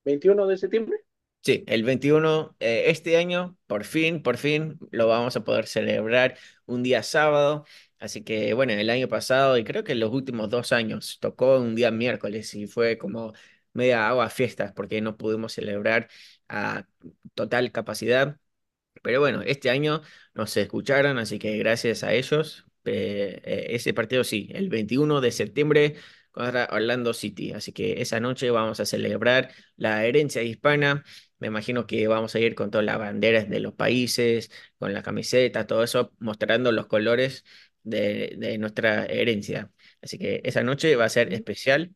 21 0.05 0.47
de 0.47 0.57
septiembre. 0.57 0.99
Sí, 1.41 1.63
el 1.67 1.83
21, 1.83 2.57
eh, 2.59 2.85
este 2.87 3.15
año, 3.15 3.57
por 3.67 3.85
fin, 3.85 4.21
por 4.21 4.35
fin, 4.37 4.77
lo 4.91 5.07
vamos 5.07 5.37
a 5.37 5.45
poder 5.45 5.65
celebrar 5.65 6.37
un 6.65 6.83
día 6.83 7.03
sábado. 7.03 7.65
Así 7.99 8.21
que, 8.23 8.53
bueno, 8.53 8.73
el 8.73 8.89
año 8.89 9.07
pasado 9.07 9.57
y 9.57 9.63
creo 9.63 9.83
que 9.85 9.93
en 9.93 10.01
los 10.01 10.11
últimos 10.11 10.49
dos 10.49 10.73
años 10.73 11.19
tocó 11.21 11.57
un 11.59 11.73
día 11.75 11.89
miércoles 11.89 12.53
y 12.53 12.67
fue 12.67 12.97
como 12.97 13.33
media 13.71 14.09
agua 14.09 14.29
fiestas 14.29 14.73
porque 14.73 14.99
no 14.99 15.15
pudimos 15.15 15.53
celebrar 15.53 16.09
a 16.49 16.85
total 17.33 17.71
capacidad. 17.71 18.37
Pero 19.03 19.19
bueno, 19.19 19.41
este 19.43 19.69
año 19.69 20.01
nos 20.33 20.55
escucharon, 20.57 21.17
así 21.17 21.39
que 21.39 21.57
gracias 21.57 22.03
a 22.03 22.13
ellos. 22.13 22.65
eh, 22.85 23.41
eh, 23.43 23.65
ese 23.71 23.93
partido 23.93 24.23
sí, 24.23 24.49
el 24.53 24.69
21 24.69 25.21
de 25.21 25.31
septiembre 25.31 25.95
contra 26.31 26.67
Orlando 26.71 27.13
City. 27.13 27.51
Así 27.53 27.71
que 27.73 28.01
esa 28.01 28.19
noche 28.19 28.49
vamos 28.51 28.79
a 28.79 28.85
celebrar 28.85 29.51
la 29.75 30.05
herencia 30.05 30.41
hispana. 30.43 31.03
Me 31.39 31.47
imagino 31.47 31.85
que 31.87 32.07
vamos 32.07 32.33
a 32.35 32.39
ir 32.39 32.55
con 32.55 32.71
todas 32.71 32.85
las 32.85 32.97
banderas 32.99 33.49
de 33.49 33.59
los 33.59 33.73
países, 33.73 34.49
con 34.79 34.93
la 34.93 35.03
camiseta, 35.03 35.67
todo 35.67 35.83
eso, 35.83 36.13
mostrando 36.19 36.71
los 36.71 36.87
colores 36.87 37.45
de, 37.83 38.35
de 38.37 38.57
nuestra 38.57 39.05
herencia. 39.05 39.71
Así 40.01 40.17
que 40.17 40.41
esa 40.43 40.63
noche 40.63 40.95
va 40.95 41.05
a 41.05 41.09
ser 41.09 41.33
especial. 41.33 41.93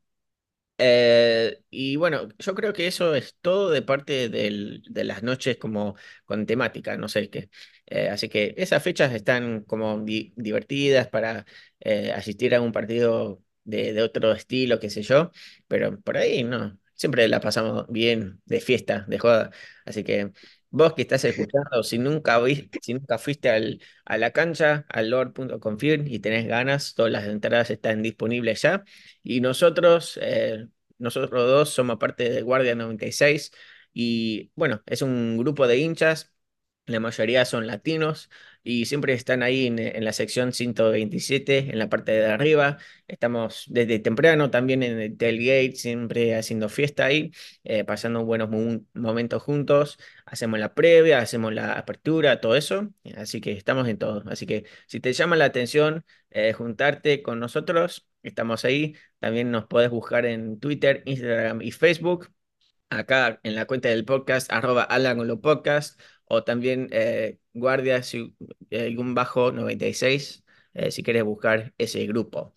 Eh, 0.83 1.61
y 1.69 1.95
bueno, 1.95 2.29
yo 2.39 2.55
creo 2.55 2.73
que 2.73 2.87
eso 2.87 3.13
es 3.15 3.35
todo 3.41 3.69
de 3.69 3.83
parte 3.83 4.29
del- 4.29 4.81
de 4.89 5.03
las 5.03 5.21
noches 5.23 5.57
como 5.57 5.95
con 6.25 6.45
temática, 6.47 6.97
no 6.97 7.07
sé 7.07 7.29
qué. 7.29 7.49
Eh, 7.85 8.09
así 8.09 8.29
que 8.29 8.55
esas 8.57 8.81
fechas 8.83 9.13
están 9.13 9.63
como 9.63 9.99
di- 10.01 10.33
divertidas 10.37 11.07
para 11.07 11.45
eh, 11.81 12.11
asistir 12.13 12.55
a 12.55 12.61
un 12.61 12.71
partido 12.71 13.43
de, 13.63 13.93
de 13.93 14.01
otro 14.01 14.31
estilo, 14.33 14.79
qué 14.79 14.89
sé 14.89 15.03
yo, 15.03 15.31
pero 15.67 15.99
por 16.01 16.17
ahí 16.17 16.43
no, 16.43 16.79
siempre 17.01 17.27
la 17.27 17.39
pasamos 17.41 17.85
bien 17.89 18.41
de 18.45 18.61
fiesta, 18.61 19.05
de 19.07 19.19
joda. 19.19 19.51
Así 19.85 20.03
que 20.03 20.31
vos 20.69 20.93
que 20.93 21.01
estás 21.03 21.23
escuchando, 21.25 21.83
si 21.83 21.97
nunca, 21.97 22.39
vi- 22.39 22.69
si 22.81 22.93
nunca 22.93 23.17
fuiste 23.17 23.49
al, 23.49 23.81
a 24.05 24.17
la 24.17 24.31
cancha, 24.31 24.85
al 24.89 25.09
lord.confirm 25.09 26.07
y 26.07 26.19
tenés 26.19 26.47
ganas, 26.47 26.93
todas 26.95 27.11
las 27.11 27.25
entradas 27.25 27.69
están 27.71 28.01
disponibles 28.03 28.61
ya. 28.61 28.83
Y 29.23 29.41
nosotros, 29.41 30.19
eh, 30.21 30.67
nosotros 30.97 31.47
dos 31.47 31.69
somos 31.69 31.97
parte 31.97 32.29
de 32.29 32.41
Guardia 32.41 32.75
96 32.75 33.51
y 33.93 34.51
bueno, 34.55 34.81
es 34.85 35.01
un 35.01 35.37
grupo 35.37 35.67
de 35.67 35.77
hinchas, 35.77 36.31
la 36.85 36.99
mayoría 36.99 37.45
son 37.45 37.67
latinos 37.67 38.29
y 38.63 38.85
siempre 38.85 39.13
están 39.13 39.43
ahí 39.43 39.67
en, 39.67 39.79
en 39.79 40.03
la 40.05 40.13
sección 40.13 40.51
127, 40.53 41.69
en 41.71 41.79
la 41.79 41.89
parte 41.89 42.11
de 42.11 42.25
arriba. 42.27 42.77
Estamos 43.07 43.65
desde 43.69 43.99
temprano 43.99 44.51
también 44.51 44.83
en 44.83 44.99
el 44.99 45.17
tailgate, 45.17 45.75
siempre 45.75 46.35
haciendo 46.35 46.69
fiesta 46.69 47.05
ahí, 47.05 47.31
eh, 47.63 47.83
pasando 47.85 48.25
buenos 48.25 48.49
mo- 48.49 48.81
momentos 48.93 49.41
juntos. 49.43 49.97
Hacemos 50.25 50.59
la 50.59 50.73
previa, 50.73 51.19
hacemos 51.19 51.53
la 51.53 51.73
apertura, 51.73 52.41
todo 52.41 52.55
eso. 52.55 52.89
Así 53.15 53.41
que 53.41 53.53
estamos 53.53 53.87
en 53.87 53.97
todo. 53.97 54.23
Así 54.29 54.45
que 54.45 54.65
si 54.87 54.99
te 54.99 55.13
llama 55.13 55.35
la 55.35 55.45
atención 55.45 56.05
eh, 56.29 56.53
juntarte 56.53 57.21
con 57.21 57.39
nosotros, 57.39 58.07
estamos 58.23 58.65
ahí. 58.65 58.95
También 59.19 59.51
nos 59.51 59.65
podés 59.65 59.89
buscar 59.89 60.25
en 60.25 60.59
Twitter, 60.59 61.03
Instagram 61.05 61.61
y 61.61 61.71
Facebook. 61.71 62.29
acá 62.89 63.39
en 63.43 63.55
la 63.55 63.65
cuenta 63.65 63.89
del 63.89 64.05
podcast, 64.05 64.51
arroba 64.51 64.83
Alan 64.83 65.39
Podcast, 65.41 65.99
o 66.31 66.43
también 66.43 66.89
eh, 66.91 67.39
Guardia 67.53 68.03
si- 68.03 68.35
eh, 68.69 68.89
guion 68.91 69.13
bajo 69.15 69.51
96, 69.51 70.43
eh, 70.73 70.91
si 70.91 71.03
quieres 71.03 71.23
buscar 71.23 71.73
ese 71.77 72.05
grupo. 72.07 72.53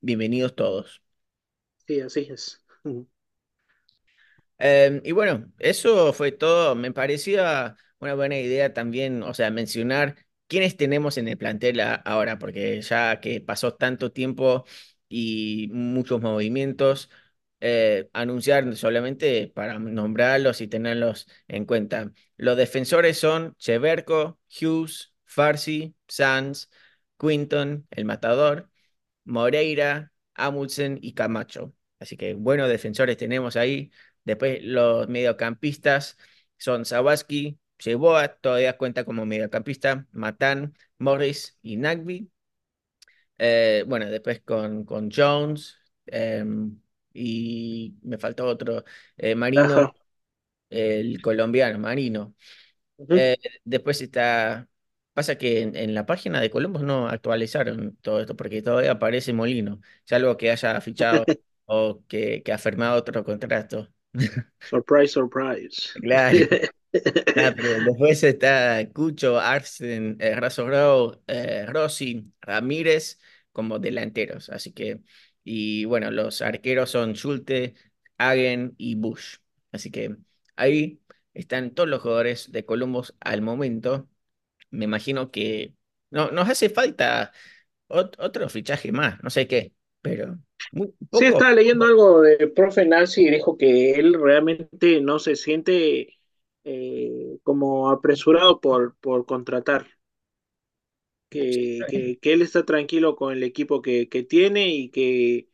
Bienvenidos 0.00 0.54
todos. 0.56 1.02
Sí, 1.86 2.00
así 2.00 2.20
es. 2.30 2.62
Eh, 4.58 5.00
y 5.04 5.12
bueno, 5.12 5.52
eso 5.58 6.12
fue 6.12 6.32
todo. 6.32 6.74
Me 6.74 6.92
parecía 6.92 7.76
una 7.98 8.14
buena 8.14 8.38
idea 8.38 8.72
también, 8.72 9.22
o 9.22 9.34
sea, 9.34 9.50
mencionar 9.50 10.16
quiénes 10.46 10.76
tenemos 10.76 11.18
en 11.18 11.28
el 11.28 11.36
plantel 11.38 11.80
ahora, 11.80 12.38
porque 12.38 12.80
ya 12.82 13.20
que 13.20 13.40
pasó 13.40 13.74
tanto 13.74 14.12
tiempo 14.12 14.64
y 15.08 15.68
muchos 15.72 16.20
movimientos, 16.20 17.10
eh, 17.60 18.08
anunciar 18.12 18.76
solamente 18.76 19.48
para 19.54 19.78
nombrarlos 19.78 20.60
y 20.60 20.68
tenerlos 20.68 21.28
en 21.48 21.64
cuenta. 21.66 22.12
Los 22.36 22.56
defensores 22.56 23.18
son 23.18 23.56
Cheverko, 23.58 24.38
Hughes, 24.60 25.14
Farsi, 25.24 25.94
Sanz, 26.08 26.68
Quinton, 27.18 27.86
el 27.90 28.04
matador. 28.04 28.70
Moreira, 29.24 30.12
Amundsen 30.34 30.98
y 31.02 31.14
Camacho. 31.14 31.74
Así 31.98 32.16
que 32.16 32.34
buenos 32.34 32.68
defensores 32.68 33.16
tenemos 33.16 33.56
ahí. 33.56 33.90
Después 34.24 34.62
los 34.62 35.08
mediocampistas 35.08 36.16
son 36.58 36.84
Sawaski, 36.84 37.58
Cheboa, 37.78 38.28
todavía 38.36 38.76
cuenta 38.78 39.04
como 39.04 39.26
mediocampista, 39.26 40.06
Matan, 40.12 40.74
Morris 40.98 41.58
y 41.62 41.76
Nagby. 41.76 42.30
Eh, 43.38 43.84
bueno, 43.86 44.06
después 44.06 44.40
con, 44.42 44.84
con 44.84 45.10
Jones 45.10 45.76
em, 46.06 46.80
y 47.16 47.96
me 48.02 48.18
faltó 48.18 48.46
otro, 48.46 48.84
eh, 49.16 49.34
Marino, 49.34 49.84
Ajá. 49.84 49.92
el 50.70 51.22
colombiano, 51.22 51.78
Marino. 51.78 52.34
Ujú. 52.98 53.16
Eh, 53.16 53.36
después 53.64 54.00
está. 54.02 54.68
Pasa 55.14 55.36
que 55.38 55.62
en, 55.62 55.76
en 55.76 55.94
la 55.94 56.06
página 56.06 56.40
de 56.40 56.50
Columbus 56.50 56.82
no 56.82 57.08
actualizaron 57.08 57.96
todo 58.02 58.20
esto 58.20 58.36
porque 58.36 58.62
todavía 58.62 58.92
aparece 58.92 59.32
Molino, 59.32 59.80
salvo 60.04 60.36
que 60.36 60.50
haya 60.50 60.80
fichado 60.80 61.26
o 61.66 62.04
que, 62.08 62.42
que 62.44 62.52
ha 62.52 62.58
firmado 62.58 62.96
otro 62.98 63.24
contrato. 63.24 63.88
Surprise, 64.60 65.12
surprise. 65.12 65.88
Claro. 65.94 66.50
Nada, 67.34 67.54
pero 67.56 67.80
después 67.80 68.22
está 68.24 68.88
Cucho, 68.92 69.38
Arsen, 69.40 70.16
eh, 70.20 70.34
Razo 70.36 70.66
Grau, 70.66 71.22
eh, 71.28 71.66
Rossi, 71.66 72.32
Ramírez 72.40 73.20
como 73.52 73.78
delanteros. 73.78 74.50
Así 74.50 74.72
que, 74.72 75.02
y 75.46 75.86
bueno, 75.86 76.10
los 76.12 76.42
arqueros 76.42 76.90
son 76.90 77.14
Schulte, 77.14 77.76
Hagen 78.18 78.74
y 78.78 78.96
Bush. 78.96 79.38
Así 79.72 79.92
que 79.92 80.16
ahí 80.56 81.00
están 81.34 81.72
todos 81.74 81.88
los 81.88 82.02
jugadores 82.02 82.52
de 82.52 82.66
Columbus 82.66 83.14
al 83.20 83.42
momento. 83.42 84.08
Me 84.70 84.84
imagino 84.86 85.30
que 85.30 85.74
no, 86.10 86.30
nos 86.32 86.48
hace 86.50 86.70
falta 86.70 87.32
ot- 87.88 88.16
otro 88.18 88.48
fichaje 88.50 88.92
más, 88.92 89.22
no 89.24 89.30
sé 89.30 89.46
qué, 89.48 89.74
pero 90.02 90.38
muy 90.72 90.94
Sí, 91.12 91.24
estaba 91.26 91.52
leyendo 91.52 91.84
algo 91.86 92.20
de 92.20 92.48
profe 92.48 92.84
Nancy 92.84 93.26
y 93.26 93.30
dijo 93.30 93.56
que 93.56 93.92
él 93.92 94.14
realmente 94.20 95.00
no 95.00 95.18
se 95.18 95.34
siente 95.36 96.14
eh, 96.64 97.38
como 97.42 97.90
apresurado 97.90 98.60
por, 98.60 98.96
por 98.98 99.24
contratar, 99.26 99.86
que, 101.36 101.86
que, 101.88 102.18
que 102.20 102.32
él 102.32 102.42
está 102.42 102.64
tranquilo 102.64 103.16
con 103.16 103.32
el 103.32 103.42
equipo 103.42 103.82
que, 103.82 104.08
que 104.08 104.22
tiene 104.24 104.68
y 104.68 104.90
que, 104.90 105.48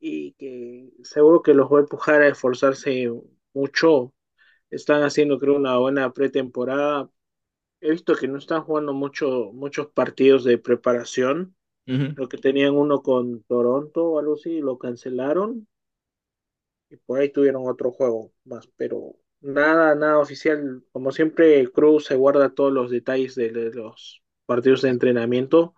y 0.00 0.32
que 0.34 0.90
seguro 1.04 1.42
que 1.42 1.54
los 1.54 1.70
va 1.72 1.78
a 1.78 1.80
empujar 1.82 2.22
a 2.22 2.28
esforzarse 2.28 3.10
mucho. 3.54 4.14
Están 4.70 5.02
haciendo, 5.04 5.38
creo, 5.38 5.56
una 5.56 5.78
buena 5.78 6.12
pretemporada. 6.12 7.10
He 7.80 7.90
visto 7.92 8.14
que 8.16 8.28
no 8.28 8.38
están 8.38 8.62
jugando 8.64 8.92
mucho, 8.94 9.52
muchos 9.54 9.88
partidos 9.88 10.44
de 10.44 10.58
preparación. 10.58 11.56
Ujú, 11.88 12.16
Creo 12.16 12.28
que 12.28 12.38
tenían 12.38 12.76
uno 12.76 13.02
con 13.02 13.42
Toronto 13.44 14.04
o 14.06 14.18
algo 14.20 14.34
así, 14.34 14.50
y 14.54 14.60
lo 14.62 14.78
cancelaron 14.78 15.68
y 16.88 16.96
por 16.96 17.20
ahí 17.20 17.30
tuvieron 17.32 17.66
otro 17.68 17.92
juego 17.92 18.32
más, 18.44 18.66
pero 18.76 19.16
nada, 19.40 19.94
nada 19.94 20.18
oficial. 20.18 20.84
Como 20.92 21.12
siempre, 21.12 21.70
Cruz 21.72 22.06
se 22.06 22.16
guarda 22.16 22.54
todos 22.54 22.72
los 22.72 22.90
detalles 22.90 23.34
de, 23.34 23.50
de 23.50 23.70
los 23.72 24.19
partidos 24.50 24.82
de 24.82 24.90
entrenamiento 24.90 25.74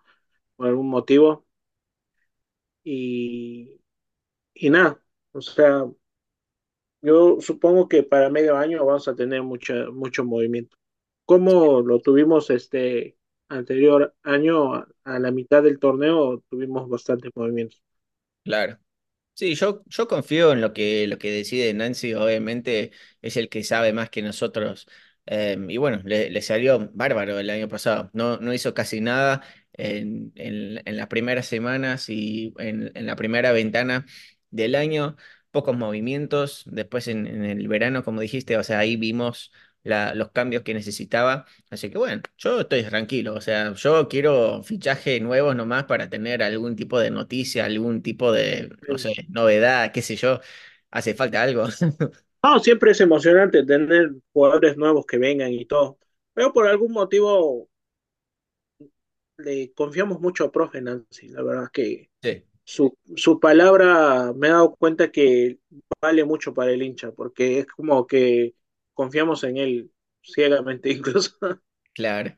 por 0.57 0.69
algún 0.69 0.89
motivo 0.91 1.47
y, 2.85 3.81
y 4.55 4.71
nada, 4.71 5.03
o 5.33 5.41
sea, 5.43 5.87
yo 7.01 7.41
supongo 7.41 7.89
que 7.89 8.03
para 8.03 8.31
medio 8.31 8.57
año 8.57 8.85
vamos 8.85 9.09
a 9.09 9.15
tener 9.17 9.43
mucha, 9.43 9.91
mucho 9.91 10.25
movimiento. 10.25 10.77
Como 11.25 11.81
lo 11.83 12.01
tuvimos 12.01 12.51
este 12.51 13.17
anterior 13.49 14.15
año, 14.23 14.75
a, 14.75 14.89
a 15.05 15.19
la 15.19 15.31
mitad 15.31 15.63
del 15.63 15.79
torneo, 15.79 16.43
tuvimos 16.51 16.89
bastantes 16.89 17.31
movimientos. 17.35 17.83
claro. 18.45 18.79
Sí, 19.35 19.55
yo, 19.57 19.85
yo 19.87 20.09
confío 20.09 20.53
en 20.53 20.61
lo 20.63 20.73
que, 20.75 21.07
lo 21.09 21.19
que 21.19 21.31
decide 21.33 21.75
Nancy, 21.75 22.15
obviamente 22.15 22.93
es 23.23 23.37
el 23.37 23.49
que 23.51 23.65
sabe 23.65 23.93
más 23.93 24.11
que 24.11 24.23
nosotros. 24.23 24.89
Eh, 25.27 25.57
y 25.69 25.77
bueno, 25.77 26.01
le, 26.05 26.31
le 26.31 26.43
salió 26.43 26.91
bárbaro 26.95 27.39
el 27.39 27.51
año 27.51 27.69
pasado. 27.69 28.11
No, 28.13 28.39
no 28.39 28.53
hizo 28.53 28.75
casi 28.75 29.01
nada 29.01 29.43
en, 29.73 30.33
en, 30.37 30.83
en 30.85 30.97
las 30.97 31.07
primeras 31.09 31.47
semanas 31.47 32.09
y 32.09 32.53
en, 32.59 32.91
en 32.95 33.07
la 33.07 33.17
primera 33.17 33.53
ventana 33.53 34.07
del 34.51 34.75
año. 34.75 35.17
Pocos 35.51 35.77
movimientos. 35.77 36.65
Después 36.67 37.09
en, 37.09 37.27
en 37.27 37.45
el 37.45 37.69
verano, 37.69 38.03
como 38.05 38.21
dijiste, 38.21 38.57
o 38.57 38.63
sea, 38.65 38.79
ahí 38.81 38.97
vimos 38.97 39.53
la- 39.85 40.15
los 40.15 40.31
cambios 40.33 40.63
que 40.63 40.75
necesitaba. 40.75 41.45
Así 41.71 41.91
que 41.91 41.99
bueno, 41.99 42.23
yo 42.39 42.61
estoy 42.61 42.83
tranquilo. 42.85 43.35
O 43.35 43.41
sea, 43.41 43.73
yo 43.75 44.09
quiero 44.09 44.63
fichaje 44.63 45.21
nuevos 45.21 45.55
nomás 45.57 45.85
para 45.85 46.09
tener 46.09 46.43
algún 46.43 46.75
tipo 46.77 46.99
de 46.99 47.11
noticia, 47.11 47.65
algún 47.67 48.03
tipo 48.03 48.33
de, 48.33 48.71
no 48.89 48.99
sé, 48.99 49.13
novedad, 49.29 49.93
qué 49.93 50.03
sé 50.03 50.17
yo. 50.17 50.41
Hace 50.91 51.15
falta 51.15 51.43
algo. 51.43 51.67
No, 52.43 52.59
siempre 52.61 52.91
es 52.93 53.01
emocionante 53.01 53.65
tener 53.65 54.11
jugadores 54.33 54.77
nuevos 54.77 55.07
que 55.07 55.19
vengan 55.19 55.53
y 55.53 55.65
todo, 55.67 55.99
pero 56.35 56.53
por 56.53 56.67
algún 56.67 56.93
motivo 56.93 57.69
le 59.39 59.73
confiamos 59.75 60.21
mucho 60.21 60.45
a 60.45 60.53
Profe 60.53 60.81
Nancy, 60.81 61.29
la 61.29 61.43
verdad 61.43 61.71
que 61.73 62.11
Sí, 62.23 62.45
su, 62.65 62.97
su 63.17 63.41
palabra 63.41 64.33
me 64.37 64.49
he 64.49 64.51
dado 64.51 64.77
cuenta 64.77 65.11
que 65.13 65.61
vale 66.03 66.25
mucho 66.25 66.55
para 66.55 66.73
el 66.73 66.83
hincha, 66.83 67.13
porque 67.13 67.61
es 67.61 67.67
como 67.67 68.07
que 68.07 68.57
confiamos 68.95 69.45
en 69.45 69.59
él 69.59 69.93
ciegamente 70.23 70.91
incluso. 70.93 71.37
claro. 71.95 72.37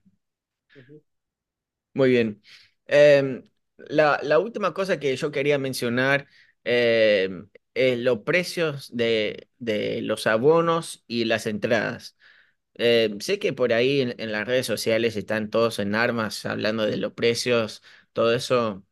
Muy 1.95 2.11
bien. 2.11 2.43
Em, 2.87 3.45
la, 3.77 4.19
la 4.23 4.39
última 4.39 4.75
cosa 4.75 4.99
que 4.99 5.17
yo 5.17 5.31
quería 5.31 5.59
mencionar 5.59 6.27
em, 6.65 7.49
es 7.75 7.99
los 7.99 8.21
precios 8.21 8.95
de, 8.97 9.49
de 9.59 10.03
los 10.03 10.27
abonos 10.27 11.05
y 11.07 11.25
las 11.27 11.47
entradas. 11.47 12.17
Em, 12.75 13.21
sé 13.21 13.39
que 13.39 13.53
por 13.53 13.73
ahí 13.73 14.03
en, 14.03 14.33
las 14.33 14.47
redes 14.47 14.67
sociales 14.67 15.17
están 15.17 15.51
todos 15.51 15.79
en 15.81 15.95
armas 15.95 16.47
hablando 16.47 16.87
de 16.87 16.97
los 16.99 17.13
precios, 17.15 17.83
todo 18.13 18.35
eso, 18.35 18.85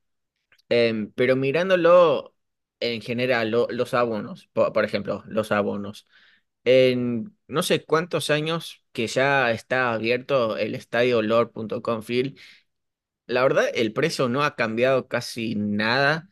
em, 0.68 1.12
pero 1.12 1.36
mirándolo 1.36 2.34
en 2.80 3.00
general, 3.02 3.50
lo- 3.50 3.68
los 3.70 3.94
abonos, 3.94 4.48
por, 4.52 4.72
por 4.72 4.84
ejemplo, 4.84 5.22
los 5.26 5.52
abonos. 5.52 6.06
En 6.64 7.36
no 7.48 7.62
sé 7.64 7.84
cuántos 7.84 8.30
años 8.30 8.84
que 8.92 9.06
ya 9.08 9.52
está 9.52 9.92
abierto 9.94 10.56
el 10.58 10.74
estadio 10.76 11.22
Lord.com 11.22 12.02
Field 12.02 12.38
la 13.26 13.42
verdad, 13.42 13.66
el 13.74 13.92
precio 13.92 14.28
no 14.28 14.42
ha 14.44 14.56
cambiado 14.56 15.08
casi 15.08 15.54
nada. 15.56 16.28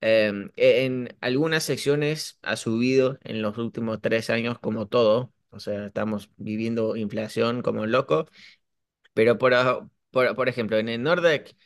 Em, 0.00 0.50
e- 0.56 0.84
en 0.84 1.16
algunas 1.20 1.64
secciones 1.64 2.38
ha 2.42 2.56
subido 2.56 3.18
en 3.24 3.42
los 3.42 3.58
últimos 3.58 4.00
tres 4.00 4.30
años 4.30 4.58
como 4.58 4.86
todo. 4.88 5.32
O 5.50 5.60
sea, 5.60 5.86
estamos 5.86 6.30
viviendo 6.36 6.96
inflación 6.96 7.62
como 7.62 7.86
loco. 7.86 8.26
Pero 9.14 9.38
por, 9.38 9.54
por, 10.10 10.34
por 10.36 10.48
ejemplo, 10.48 10.78
en 10.78 10.88
el 10.88 11.02
Nordec 11.02 11.56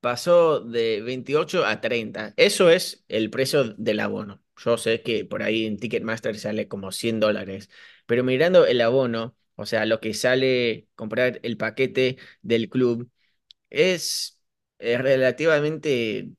pasó 0.00 0.60
de 0.60 1.02
28 1.02 1.64
a 1.66 1.80
30. 1.80 2.34
Eso 2.36 2.70
es 2.70 3.04
el 3.08 3.30
precio 3.30 3.64
del 3.74 4.00
abono. 4.00 4.42
Yo 4.58 4.78
sé 4.78 5.02
que 5.02 5.24
por 5.24 5.42
ahí 5.42 5.66
en 5.66 5.78
Ticketmaster 5.78 6.38
sale 6.38 6.68
como 6.68 6.92
100 6.92 7.20
dólares. 7.20 7.70
Pero 8.06 8.24
mirando 8.24 8.66
el 8.66 8.80
abono, 8.80 9.36
o 9.56 9.66
sea, 9.66 9.86
lo 9.86 10.00
que 10.00 10.14
sale 10.14 10.88
comprar 10.96 11.40
el 11.42 11.56
paquete 11.56 12.18
del 12.42 12.68
club. 12.70 13.10
Es 13.70 14.40
eh, 14.78 14.98
relativamente 14.98 16.30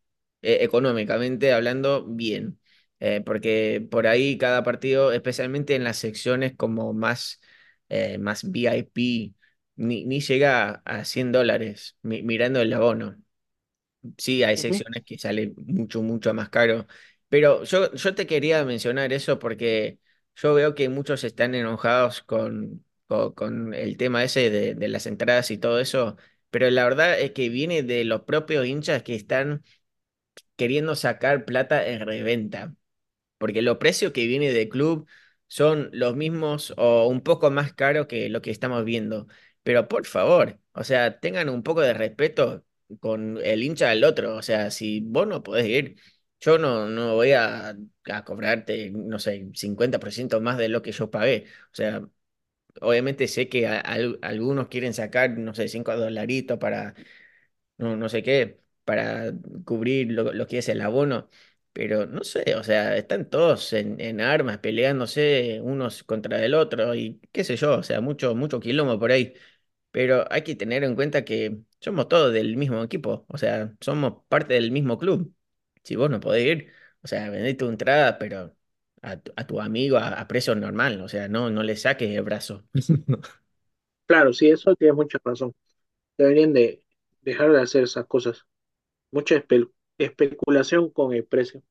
eh, 0.42 0.60
económicamente 0.62 1.54
hablando 1.54 2.06
bien, 2.06 2.60
eh, 3.00 3.22
porque 3.26 3.86
por 3.92 4.08
ahí 4.08 4.38
cada 4.38 4.64
partido, 4.64 5.12
especialmente 5.14 5.76
en 5.76 5.84
las 5.84 5.98
secciones 5.98 6.56
como 6.56 6.94
más, 6.94 7.40
eh, 7.90 8.18
más 8.18 8.44
VIP, 8.52 9.34
ni, 9.76 10.06
ni 10.06 10.22
llega 10.22 10.82
a 10.86 11.06
100 11.06 11.32
dólares 11.32 11.98
mi- 12.02 12.24
mirando 12.24 12.62
el 12.62 12.74
abono. 12.74 13.18
Sí, 14.18 14.44
hay 14.44 14.58
secciones 14.58 15.04
que 15.06 15.18
salen 15.18 15.54
mucho, 15.66 16.02
mucho 16.02 16.34
más 16.34 16.50
caro, 16.50 16.88
pero 17.30 17.64
yo, 17.64 17.92
yo 17.94 18.16
te 18.16 18.26
quería 18.28 18.64
mencionar 18.64 19.12
eso 19.12 19.40
porque 19.40 20.00
yo 20.36 20.54
veo 20.54 20.76
que 20.76 20.88
muchos 20.90 21.24
están 21.24 21.56
enojados 21.56 22.22
con, 22.22 22.86
con, 23.08 23.34
con 23.34 23.74
el 23.74 23.98
tema 23.98 24.24
ese 24.24 24.50
de, 24.50 24.76
de 24.76 24.88
las 24.88 25.08
entradas 25.08 25.52
y 25.52 25.58
todo 25.58 25.80
eso, 25.80 26.16
pero 26.52 26.70
la 26.70 26.84
verdad 26.86 27.20
es 27.20 27.32
que 27.32 27.50
viene 27.50 27.84
de 27.84 28.06
los 28.06 28.22
propios 28.22 28.66
hinchas 28.66 29.04
que 29.04 29.16
están 29.16 29.64
queriendo 30.56 30.96
sacar 30.96 31.46
plata 31.46 31.88
en 31.88 32.02
reventa 32.06 32.74
porque 33.38 33.62
los 33.62 33.78
precios 33.78 34.12
que 34.14 34.28
viene 34.28 34.52
del 34.54 34.70
club 34.70 35.08
son 35.48 35.90
los 35.94 36.16
mismos 36.16 36.74
o 36.78 37.08
un 37.08 37.22
poco 37.22 37.52
más 37.52 37.74
caros 37.74 38.08
que 38.08 38.30
lo 38.30 38.42
que 38.42 38.52
estamos 38.52 38.84
viendo. 38.86 39.28
Pero 39.64 39.88
por 39.88 40.06
favor, 40.06 40.60
o 40.74 40.84
sea, 40.84 41.20
tengan 41.20 41.50
un 41.50 41.64
poco 41.64 41.82
de 41.82 41.94
respeto 41.94 42.66
con 43.00 43.38
el 43.44 43.64
hincha 43.64 43.90
del 43.90 44.04
otro. 44.04 44.36
O 44.36 44.42
sea, 44.42 44.72
si 44.72 45.02
vos 45.02 45.28
no 45.28 45.44
podés 45.44 45.68
ir, 45.68 45.96
yo 46.40 46.58
no, 46.58 46.88
no 46.88 47.16
voy 47.16 47.32
a, 47.34 47.76
a 48.06 48.24
cobrarte, 48.26 48.92
no 48.92 49.20
sé, 49.20 49.50
50% 49.54 50.42
más 50.42 50.58
de 50.58 50.70
lo 50.70 50.82
que 50.82 50.92
yo 50.92 51.12
pagué. 51.12 51.46
O 51.72 51.76
sea, 51.76 52.08
obviamente 52.82 53.28
sé 53.28 53.50
que 53.50 53.68
a- 53.68 53.80
al- 53.80 54.20
algunos 54.22 54.68
quieren 54.70 54.94
sacar, 54.94 55.32
no 55.38 55.54
sé, 55.56 55.68
5 55.68 55.96
dolaritos 55.96 56.58
para 56.60 56.96
no, 57.78 57.96
no 57.98 58.10
sé 58.10 58.24
qué, 58.24 58.62
para 58.88 59.34
cubrir 59.66 60.12
lo, 60.14 60.34
lo 60.34 60.48
que 60.48 60.60
es 60.60 60.70
el 60.70 60.82
abono, 60.82 61.30
pero 61.74 62.08
no 62.08 62.26
sé, 62.26 62.56
o 62.58 62.64
sea, 62.66 62.98
están 62.98 63.30
todos 63.30 63.74
en, 63.74 64.02
en 64.02 64.22
armas, 64.22 64.60
peleándose 64.60 65.62
unos 65.64 66.04
contra 66.06 66.44
el 66.46 66.56
otro 66.56 66.96
y 66.96 67.22
qué 67.34 67.46
sé 67.46 67.58
yo, 67.58 67.78
o 67.80 67.84
sea, 67.84 68.02
mucho, 68.02 68.36
mucho 68.36 68.62
quilombo 68.62 69.00
por 69.00 69.12
ahí, 69.12 69.36
pero 69.92 70.26
hay 70.32 70.44
que 70.44 70.56
tener 70.56 70.84
en 70.84 70.96
cuenta 70.96 71.26
que 71.26 71.60
somos 71.80 72.08
todos 72.10 72.34
del 72.34 72.58
mismo 72.58 72.84
equipo, 72.84 73.26
o 73.30 73.38
sea, 73.38 73.74
somos 73.82 74.24
parte 74.30 74.54
del 74.56 74.72
mismo 74.72 74.98
club. 74.98 75.34
Si 75.84 75.96
vos 75.96 76.10
no 76.10 76.20
podés 76.20 76.46
ir, 76.46 76.74
o 77.02 77.08
sea, 77.08 77.30
vendé 77.30 77.54
tu 77.56 77.68
entrada, 77.70 78.18
pero 78.20 78.56
a, 79.02 79.18
tu 79.18 79.32
a 79.38 79.48
tu 79.48 79.62
amigo 79.62 79.98
a, 79.98 80.10
a 80.20 80.28
precio 80.28 80.56
normal, 80.56 81.02
o 81.02 81.10
sea, 81.10 81.28
no, 81.30 81.50
no 81.52 81.64
le 81.64 81.76
saques 81.78 82.10
el 82.16 82.24
brazo. 82.24 82.66
Claro, 84.06 84.34
sí, 84.34 84.50
eso 84.50 84.76
tiene 84.76 84.94
mucha 84.94 85.18
razón. 85.24 85.54
Deberían 86.18 86.54
de 86.54 86.84
dejar 87.22 87.52
de 87.54 87.62
hacer 87.62 87.84
esas 87.86 88.08
cosas. 88.08 88.46
Mucha 89.12 89.36
espe- 89.36 89.70
especulación 89.97 90.89
con 90.91 91.14
el 91.14 91.26
precio. 91.26 91.62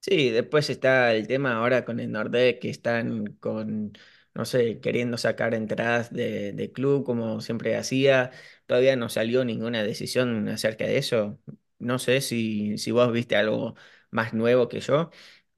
Sí, 0.00 0.30
después 0.30 0.70
está 0.70 1.12
el 1.12 1.26
tema 1.28 1.56
ahora 1.56 1.84
con 1.84 2.00
el 2.00 2.10
Nordec, 2.10 2.58
que 2.60 2.70
están 2.70 3.26
con, 3.34 3.92
no 4.34 4.44
sé, 4.46 4.80
queriendo 4.80 5.18
sacar 5.18 5.52
entradas 5.54 6.10
de, 6.10 6.52
de 6.54 6.72
club 6.72 7.04
como 7.04 7.40
siempre 7.42 7.76
hacía. 7.76 8.30
Todavía 8.66 8.96
no 8.96 9.10
salió 9.10 9.44
ninguna 9.44 9.82
decisión 9.82 10.48
acerca 10.48 10.86
de 10.86 10.96
eso. 10.96 11.38
No 11.78 11.98
sé 11.98 12.22
si, 12.22 12.78
si 12.78 12.92
vos 12.92 13.12
viste 13.12 13.36
algo 13.36 13.74
más 14.10 14.32
nuevo 14.32 14.68
que 14.68 14.80
yo, 14.80 15.10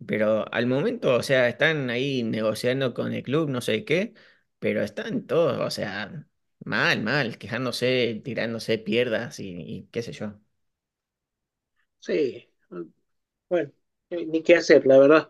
pero 0.07 0.53
al 0.53 0.66
momento, 0.66 1.14
o 1.14 1.22
sea, 1.22 1.49
están 1.49 1.89
ahí 1.91 2.24
negociando 2.24 2.95
con 2.95 3.12
el 3.12 3.22
club, 3.22 3.49
no 3.49 3.61
sé 3.61 3.85
qué, 3.85 4.12
pero 4.59 4.83
están 4.83 5.24
todos, 5.26 5.59
o 5.61 5.70
sea, 5.70 6.26
mal, 6.65 7.03
mal, 7.03 7.39
quejándose, 7.39 8.21
tirándose 8.25 8.79
pierdas 8.79 9.39
y, 9.41 9.89
qué 9.93 10.03
sé 10.03 10.13
yo. 10.13 10.35
Sí, 12.01 12.49
bueno, 13.49 13.73
eh, 14.11 14.27
ni 14.27 14.43
qué 14.43 14.57
hacer, 14.57 14.87
la 14.87 14.99
verdad. 14.99 15.29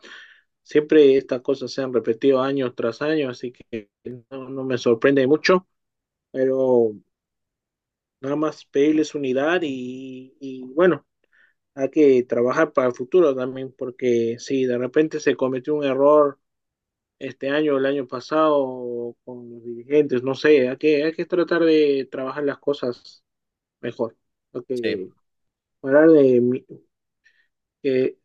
Siempre 0.62 1.16
estas 1.16 1.42
cosas 1.42 1.72
se 1.72 1.82
han 1.82 1.92
repetido 1.94 2.42
año 2.42 2.72
tras 2.74 3.02
año, 3.02 3.30
así 3.30 3.52
que 3.52 3.90
no, 4.30 4.48
no 4.50 4.64
me 4.64 4.78
sorprende 4.78 5.26
mucho, 5.26 5.66
pero 6.32 6.94
nada 8.20 8.36
más 8.36 8.64
pedirles 8.66 9.14
unidad 9.14 9.60
y, 9.62 10.36
y 10.40 10.62
bueno, 10.64 11.06
hay 11.76 11.90
que 11.90 12.24
trabajar 12.24 12.72
para 12.74 12.88
el 12.88 12.94
futuro 12.94 13.36
también, 13.36 13.72
porque 13.78 14.36
si 14.40 14.66
de 14.66 14.78
repente 14.78 15.20
se 15.20 15.36
cometió 15.36 15.76
un 15.76 15.84
error 15.84 16.40
este 17.22 17.50
año 17.50 17.74
o 17.74 17.78
el 17.78 17.86
año 17.86 18.06
pasado 18.06 19.16
con 19.24 19.50
los 19.50 19.64
dirigentes, 19.64 20.22
no 20.22 20.34
sé, 20.34 20.68
hay 20.68 20.76
que, 20.78 21.04
hay 21.04 21.12
que 21.12 21.26
tratar 21.26 21.62
de 21.64 22.08
trabajar 22.10 22.44
las 22.44 22.58
cosas 22.58 23.24
mejor. 23.80 24.16
Hay 24.54 24.62
que 24.64 24.76
Sí. 24.82 25.12
parar 25.80 26.10
de, 26.10 26.64
que, 27.82 28.18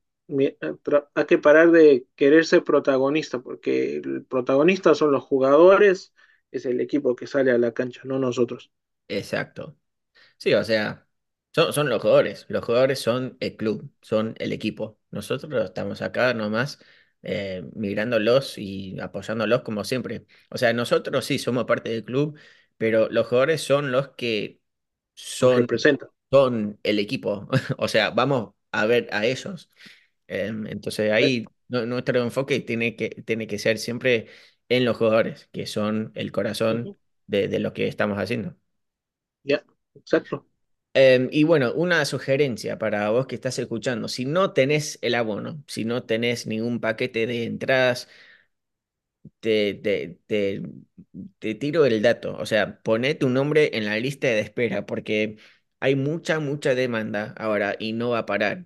hay 1.15 1.25
que 1.27 1.37
parar 1.37 1.71
de 1.71 2.07
querer 2.15 2.45
ser 2.45 2.63
protagonista, 2.63 3.39
porque 3.39 3.97
el 3.97 4.25
protagonista 4.25 4.95
son 4.95 5.11
los 5.11 5.23
jugadores, 5.23 6.13
es 6.51 6.65
el 6.65 6.81
equipo 6.81 7.15
que 7.15 7.27
sale 7.27 7.51
a 7.51 7.57
la 7.57 7.73
cancha, 7.73 8.01
no 8.05 8.19
nosotros. 8.19 8.71
Exacto. 9.07 9.77
Sí, 10.37 10.53
o 10.55 10.63
sea, 10.65 11.07
son, 11.55 11.73
son 11.73 11.89
los 11.89 12.01
jugadores. 12.01 12.45
Los 12.49 12.65
jugadores 12.65 12.99
son 12.99 13.37
el 13.41 13.57
club, 13.57 13.91
son 14.01 14.35
el 14.39 14.53
equipo. 14.53 14.99
Nosotros 15.11 15.65
estamos 15.65 16.01
acá 16.01 16.33
nomás 16.33 16.79
eh, 17.27 17.63
mirándolos 17.75 18.57
y 18.59 18.99
apoyándolos 19.01 19.63
como 19.63 19.85
siempre. 19.85 20.25
O 20.51 20.57
sea, 20.59 20.73
nosotros 20.73 21.25
sí 21.25 21.39
somos 21.39 21.65
parte 21.65 21.89
del 21.91 22.05
club, 22.05 22.39
pero 22.77 23.09
los 23.11 23.27
jugadores 23.27 23.61
son 23.63 23.91
los 23.93 24.09
que 24.11 24.61
son, 25.15 25.67
representa. 25.67 26.09
son 26.31 26.79
el 26.83 26.99
equipo. 26.99 27.47
O 27.77 27.87
sea, 27.87 28.11
vamos 28.11 28.53
a 28.71 28.85
ver 28.85 29.09
a 29.13 29.25
ellos. 29.25 29.69
Em, 30.27 30.67
entonces 30.67 31.11
Eh, 31.19 31.29
ahí 31.29 31.53
nu- 31.69 31.85
nuestro 31.85 32.21
enfoque 32.23 32.59
tiene 32.61 32.95
que, 32.95 33.09
tiene 33.25 33.47
que 33.47 33.59
ser 33.59 33.77
siempre 33.79 34.27
en 34.69 34.85
los 34.85 34.97
jugadores, 34.97 35.49
que 35.53 35.65
son 35.67 36.11
el 36.15 36.31
corazón 36.31 36.95
de, 37.27 37.47
de 37.47 37.59
lo 37.59 37.73
que 37.73 37.87
estamos 37.87 38.17
haciendo. 38.19 38.57
Ya, 39.43 39.65
exacto. 39.95 40.46
Em, 40.99 41.29
y 41.31 41.43
bueno, 41.43 41.73
una 41.75 42.03
sugerencia 42.05 42.79
para 42.79 43.09
vos 43.11 43.27
que 43.27 43.35
estás 43.35 43.59
escuchando, 43.59 44.07
si 44.07 44.25
no 44.25 44.53
tenés 44.53 44.97
el 45.03 45.13
abono, 45.15 45.63
si 45.67 45.85
no 45.85 46.03
tenés 46.03 46.47
ningún 46.47 46.79
paquete 46.79 47.27
de 47.27 47.43
entradas, 47.45 48.07
te, 49.39 49.73
te, 49.75 50.19
te, 50.27 50.61
te 51.39 51.55
tiro 51.55 51.85
el 51.85 52.01
dato, 52.01 52.35
o 52.37 52.45
sea, 52.45 52.81
poné 52.81 53.15
tu 53.15 53.29
nombre 53.29 53.71
en 53.77 53.85
la 53.85 53.97
lista 53.99 54.27
de 54.27 54.39
espera 54.39 54.85
porque 54.85 55.37
hay 55.79 55.95
mucha, 55.95 56.39
mucha 56.39 56.75
demanda 56.75 57.33
ahora 57.37 57.75
y 57.79 57.93
no 57.93 58.09
va 58.11 58.19
a 58.19 58.25
parar. 58.25 58.65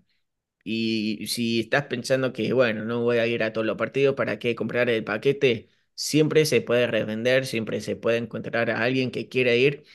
Y 0.64 1.28
si 1.28 1.62
estás 1.62 1.86
pensando 1.88 2.34
que, 2.34 2.54
bueno, 2.54 2.86
no 2.86 3.02
voy 3.04 3.18
a 3.20 3.28
ir 3.28 3.44
a 3.44 3.54
todos 3.54 3.68
los 3.68 3.78
partidos, 3.78 4.16
¿para 4.16 4.40
qué 4.40 4.56
comprar 4.56 4.90
el 4.90 5.04
paquete? 5.04 5.70
Siempre 5.96 6.46
se 6.46 6.62
puede 6.62 6.88
revender, 6.88 7.46
siempre 7.48 7.82
se 7.82 7.96
puede 7.98 8.18
encontrar 8.18 8.70
a 8.72 8.84
alguien 8.84 9.12
que 9.12 9.30
quiera 9.30 9.56
ir 9.56 9.86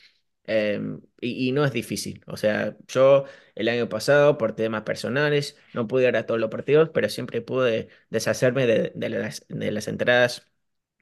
Em, 0.49 1.01
y, 1.21 1.51
no 1.51 1.65
es 1.65 1.73
difícil. 1.73 2.23
O 2.27 2.37
sea, 2.37 2.77
yo 2.87 3.25
el 3.55 3.67
año 3.69 3.89
pasado, 3.89 4.37
por 4.37 4.55
temas 4.55 4.83
personales, 4.83 5.57
no 5.73 5.87
pude 5.87 6.07
ir 6.07 6.15
a 6.17 6.25
todos 6.25 6.39
los 6.39 6.49
partidos, 6.49 6.89
pero 6.93 7.09
siempre 7.09 7.41
pude 7.41 7.89
deshacerme 8.09 8.65
de, 8.65 8.91
de 8.95 9.09
las, 9.09 9.45
de 9.49 9.71
las 9.71 9.87
entradas 9.89 10.47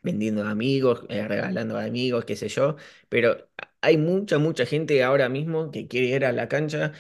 vendiendo 0.04 0.44
a 0.44 0.52
amigos, 0.52 1.04
eh, 1.10 1.28
regalando 1.28 1.78
a 1.78 1.84
amigos, 1.86 2.26
qué 2.26 2.36
sé 2.36 2.48
yo. 2.50 2.76
Pero 3.10 3.50
hay 3.82 3.98
mucha, 3.98 4.38
mucha 4.40 4.66
gente 4.66 5.04
ahora 5.04 5.30
mismo 5.30 5.72
que 5.72 5.88
quiere 5.88 6.08
ir 6.08 6.26
a 6.26 6.32
la 6.32 6.48
cancha, 6.48 6.94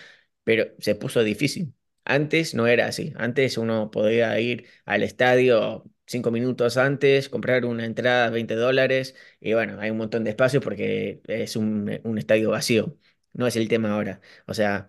pero 0.43 0.65
se 0.79 0.95
puso 0.95 1.23
difícil. 1.23 1.73
Antes 2.05 2.53
no 2.55 2.67
era 2.67 2.87
así. 2.87 3.13
Antes 3.17 3.57
uno 3.57 3.91
podía 3.91 4.39
ir 4.39 4.67
al 4.85 5.03
estadio 5.03 5.83
cinco 6.05 6.31
minutos 6.31 6.77
antes, 6.77 7.29
comprar 7.29 7.65
una 7.65 7.85
entrada 7.85 8.29
20 8.29 8.55
dólares 8.55 9.15
y 9.39 9.53
bueno, 9.53 9.79
hay 9.79 9.89
un 9.91 9.97
montón 9.97 10.23
de 10.23 10.31
espacio 10.31 10.61
porque 10.61 11.21
es 11.27 11.55
un, 11.55 11.99
un 12.03 12.17
estadio 12.17 12.51
vacío. 12.51 12.97
No 13.33 13.47
es 13.47 13.55
el 13.57 13.67
tema 13.67 13.91
ahora. 13.93 14.21
O 14.47 14.53
sea, 14.53 14.87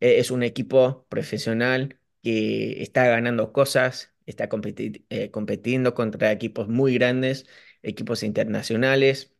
e- 0.00 0.18
es 0.18 0.30
un 0.30 0.42
equipo 0.42 1.06
profesional 1.08 1.98
que 2.22 2.82
está 2.82 3.06
ganando 3.06 3.52
cosas, 3.52 4.14
está 4.26 4.48
competi- 4.48 5.04
eh, 5.10 5.30
compitiendo 5.30 5.94
contra 5.94 6.32
equipos 6.32 6.68
muy 6.68 6.94
grandes, 6.94 7.46
equipos 7.82 8.22
internacionales. 8.22 9.34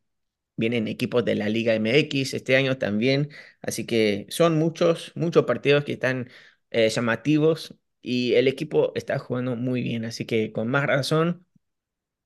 Vienen 0.57 0.87
equipos 0.89 1.25
de 1.25 1.35
la 1.35 1.49
Liga 1.49 1.75
MX 1.75 2.35
este 2.35 2.57
año 2.57 2.79
también. 2.79 3.31
Así 3.61 3.87
que 3.87 4.27
son 4.31 4.57
muchos, 4.59 5.13
muchos 5.17 5.45
partidos 5.47 5.85
que 5.85 5.95
están 5.95 6.29
eh, 6.71 6.89
llamativos 6.91 7.75
y 8.05 8.35
el 8.37 8.49
equipo 8.49 8.93
está 8.97 9.19
jugando 9.21 9.57
muy 9.57 9.83
bien. 9.83 10.07
Así 10.07 10.27
que 10.27 10.53
con 10.53 10.69
más 10.69 10.87
razón 10.87 11.47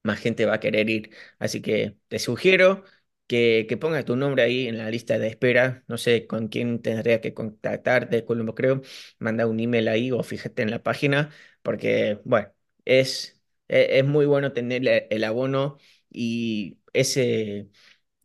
más 0.02 0.20
gente 0.20 0.46
va 0.46 0.54
a 0.54 0.60
querer 0.60 0.88
ir. 0.90 1.10
Así 1.38 1.60
que 1.62 1.96
te 2.08 2.18
sugiero 2.18 2.84
que, 3.26 3.66
que 3.68 3.76
pongas 3.76 4.04
tu 4.04 4.16
nombre 4.16 4.42
ahí 4.42 4.66
en 4.68 4.78
la 4.78 4.90
lista 4.90 5.18
de 5.18 5.28
espera. 5.28 5.84
No 5.88 5.98
sé 5.98 6.26
con 6.26 6.48
quién 6.48 6.80
tendría 6.82 7.20
que 7.20 7.34
contactar 7.34 8.08
de 8.10 8.24
Colombo, 8.24 8.54
creo. 8.54 8.82
Manda 9.18 9.46
un 9.46 9.60
email 9.60 9.88
ahí 9.88 10.10
o 10.12 10.22
fíjate 10.22 10.62
en 10.62 10.70
la 10.70 10.82
página, 10.82 11.30
porque, 11.62 12.20
bueno, 12.24 12.48
es, 12.84 13.40
e- 13.68 13.98
es 13.98 14.04
muy 14.06 14.26
bueno 14.26 14.52
tener 14.52 14.86
el 14.88 15.06
el 15.10 15.24
abono 15.24 15.78
y 16.10 16.78
ese, 16.92 17.68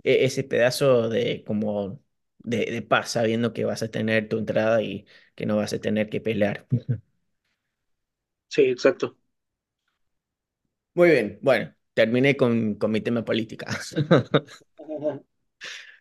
e- 0.04 0.26
ese 0.26 0.44
pedazo 0.44 1.10
de 1.10 1.44
como 1.46 2.02
de, 2.40 2.66
de 2.72 2.82
paz, 2.82 3.12
sabiendo 3.12 3.54
que 3.54 3.66
vas 3.66 3.84
a 3.84 3.90
tener 3.92 4.28
tu 4.30 4.38
entrada 4.40 4.82
y 4.82 5.06
que 5.36 5.46
no 5.46 5.58
vas 5.58 5.74
a 5.74 5.80
tener 5.80 6.10
que 6.10 6.22
pelear. 6.22 6.68
Sí, 8.54 8.62
exacto. 8.70 9.18
Muy 10.96 11.10
bien, 11.10 11.40
bueno, 11.42 11.74
terminé 11.94 12.38
con, 12.38 12.76
con 12.76 12.92
mi 12.92 13.02
tema 13.02 13.26
política. 13.26 13.66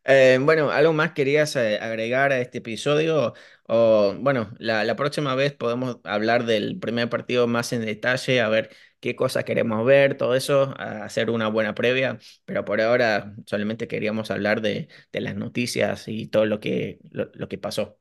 Eh, 0.04 0.38
bueno, 0.42 0.70
¿algo 0.70 0.92
más 0.92 1.12
querías 1.12 1.54
eh, 1.56 1.78
agregar 1.80 2.32
a 2.32 2.40
este 2.40 2.58
episodio? 2.58 3.34
O 3.68 4.14
bueno, 4.18 4.50
la, 4.58 4.84
la 4.84 4.96
próxima 4.96 5.34
vez 5.34 5.52
podemos 5.54 5.98
hablar 6.04 6.44
del 6.44 6.78
primer 6.80 7.08
partido 7.08 7.46
más 7.46 7.72
en 7.72 7.84
detalle, 7.84 8.40
a 8.40 8.48
ver 8.48 8.70
qué 9.00 9.14
cosas 9.16 9.44
queremos 9.44 9.84
ver, 9.86 10.16
todo 10.16 10.34
eso, 10.34 10.74
a 10.78 11.04
hacer 11.04 11.30
una 11.30 11.48
buena 11.48 11.74
previa, 11.74 12.18
pero 12.44 12.64
por 12.64 12.80
ahora 12.80 13.34
solamente 13.46 13.88
queríamos 13.88 14.30
hablar 14.30 14.60
de, 14.60 14.88
de 15.12 15.20
las 15.20 15.36
noticias 15.36 16.08
y 16.08 16.26
todo 16.28 16.46
lo 16.46 16.60
que, 16.60 16.98
lo, 17.10 17.30
lo 17.34 17.48
que 17.48 17.58
pasó. 17.58 17.98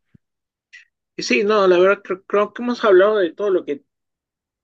Y 1.16 1.24
sí, 1.24 1.44
no, 1.44 1.68
la 1.68 1.78
verdad 1.80 2.02
creo, 2.04 2.24
creo 2.26 2.54
que 2.54 2.64
hemos 2.64 2.84
hablado 2.84 3.18
de 3.18 3.32
todo 3.34 3.50
lo 3.50 3.66
que 3.66 3.84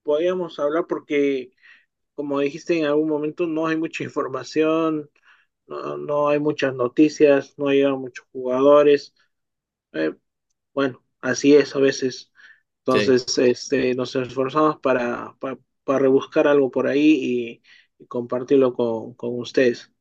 podíamos 0.07 0.59
hablar 0.59 0.87
porque, 0.87 1.51
como 2.15 2.39
dijiste 2.41 2.79
en 2.79 2.85
algún 2.85 3.09
momento, 3.09 3.47
no 3.47 3.67
hay 3.67 3.77
mucha 3.77 4.03
información, 4.05 5.09
no, 5.67 5.97
no 5.97 6.29
hay 6.29 6.39
muchas 6.39 6.75
noticias, 6.75 7.55
no 7.57 7.69
llegan 7.71 7.99
muchos 7.99 8.27
jugadores. 8.33 9.15
Eh, 9.93 10.15
bueno, 10.73 11.03
así 11.21 11.55
es 11.55 11.75
a 11.75 11.79
veces. 11.79 12.31
Sí. 12.89 12.99
Entonces, 13.05 13.37
este, 13.39 13.95
nos 13.95 14.15
esforzamos 14.15 14.79
para, 14.81 15.35
para, 15.39 15.59
para 15.85 15.99
rebuscar 15.99 16.47
algo 16.47 16.71
por 16.71 16.87
ahí 16.87 17.61
y, 17.99 18.03
y 18.03 18.07
compartirlo 18.07 18.73
con, 18.73 19.13
con 19.15 19.39
ustedes. 19.39 19.93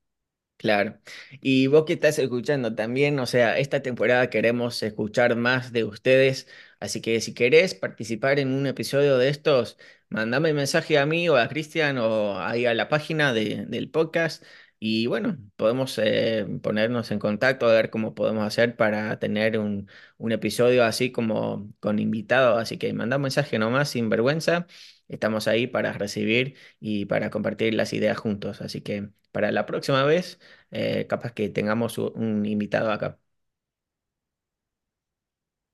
Claro. 0.58 0.98
Y 1.42 1.66
vos 1.66 1.84
que 1.84 1.92
estás 1.92 2.18
escuchando 2.18 2.74
también, 2.74 3.18
o 3.20 3.26
sea, 3.26 3.58
esta 3.58 3.82
temporada 3.82 4.30
queremos 4.30 4.82
escuchar 4.82 5.36
más 5.36 5.70
de 5.70 5.84
ustedes, 5.84 6.48
así 6.80 7.02
que 7.02 7.20
si 7.20 7.34
querés 7.34 7.74
participar 7.74 8.38
en 8.38 8.52
un 8.54 8.66
episodio 8.66 9.18
de 9.18 9.28
estos, 9.28 9.76
mandame 10.08 10.54
mensaje 10.54 10.98
a 10.98 11.04
mí 11.04 11.28
o 11.28 11.36
a 11.36 11.48
Cristian 11.48 11.98
o 11.98 12.38
ahí 12.40 12.64
a 12.64 12.72
la 12.74 12.88
página 12.88 13.34
de- 13.34 13.66
del 13.66 13.90
podcast 13.90 14.42
y 14.78 15.06
bueno, 15.06 15.36
podemos 15.56 15.98
eh, 16.02 16.46
ponernos 16.62 17.10
en 17.10 17.18
contacto 17.18 17.66
a 17.68 17.72
ver 17.74 17.90
cómo 17.90 18.14
podemos 18.14 18.44
hacer 18.46 18.76
para 18.76 19.18
tener 19.18 19.58
un, 19.58 19.88
un 20.18 20.32
episodio 20.32 20.84
así 20.84 21.12
como 21.12 21.70
con 21.80 21.98
invitados, 21.98 22.60
así 22.60 22.78
que 22.78 22.92
manda 22.94 23.16
un 23.16 23.22
mensaje 23.22 23.58
nomás 23.58 23.90
sin 23.90 24.08
vergüenza, 24.08 24.66
estamos 25.08 25.48
ahí 25.48 25.66
para 25.66 25.92
recibir 25.92 26.56
y 26.80 27.06
para 27.06 27.30
compartir 27.30 27.74
las 27.74 27.92
ideas 27.92 28.18
juntos, 28.18 28.60
así 28.62 28.80
que 28.80 29.10
para 29.32 29.52
la 29.52 29.66
próxima 29.66 30.04
vez 30.04 30.40
eh, 30.70 31.06
capaz 31.08 31.32
que 31.32 31.48
tengamos 31.48 31.98
un 31.98 32.44
invitado 32.46 32.90
acá. 32.92 33.18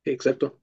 Exacto. 0.04 0.60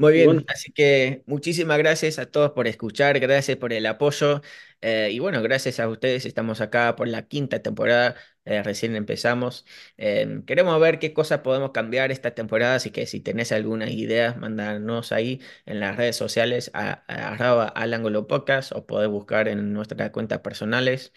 Muy 0.00 0.12
Y 0.12 0.22
bueno, 0.22 0.40
bien, 0.40 0.46
así 0.48 0.72
que 0.72 1.22
muchísimas 1.26 1.78
gracias 1.78 2.18
a 2.18 2.26
todos 2.30 2.52
por 2.52 2.66
escuchar, 2.66 3.20
gracias 3.20 3.58
por 3.58 3.72
el 3.74 3.84
apoyo 3.86 4.40
eh, 4.80 5.10
y 5.12 5.18
bueno, 5.18 5.42
gracias 5.42 5.78
a 5.78 5.88
ustedes, 5.88 6.24
estamos 6.24 6.60
acá 6.62 6.96
por 6.96 7.06
la 7.06 7.28
quinta 7.28 7.60
temporada, 7.62 8.16
eh, 8.46 8.62
recién 8.62 8.96
empezamos. 8.96 9.66
Eh, 9.98 10.42
queremos 10.46 10.80
ver 10.80 10.98
qué 10.98 11.12
cosas 11.12 11.40
podemos 11.40 11.72
cambiar 11.72 12.10
esta 12.12 12.34
temporada, 12.34 12.76
así 12.76 12.90
que 12.90 13.06
si 13.06 13.20
tenés 13.20 13.52
alguna 13.52 13.90
idea, 13.90 14.34
mandanos 14.34 15.12
ahí 15.12 15.40
en 15.66 15.80
las 15.80 15.96
redes 15.96 16.16
sociales 16.16 16.70
a, 16.74 17.04
a 17.06 17.82
ángulo 17.82 18.26
podcast 18.26 18.72
o 18.72 18.86
podés 18.86 19.08
buscar 19.10 19.48
en 19.48 19.72
nuestras 19.74 20.10
cuentas 20.10 20.40
personales. 20.40 21.12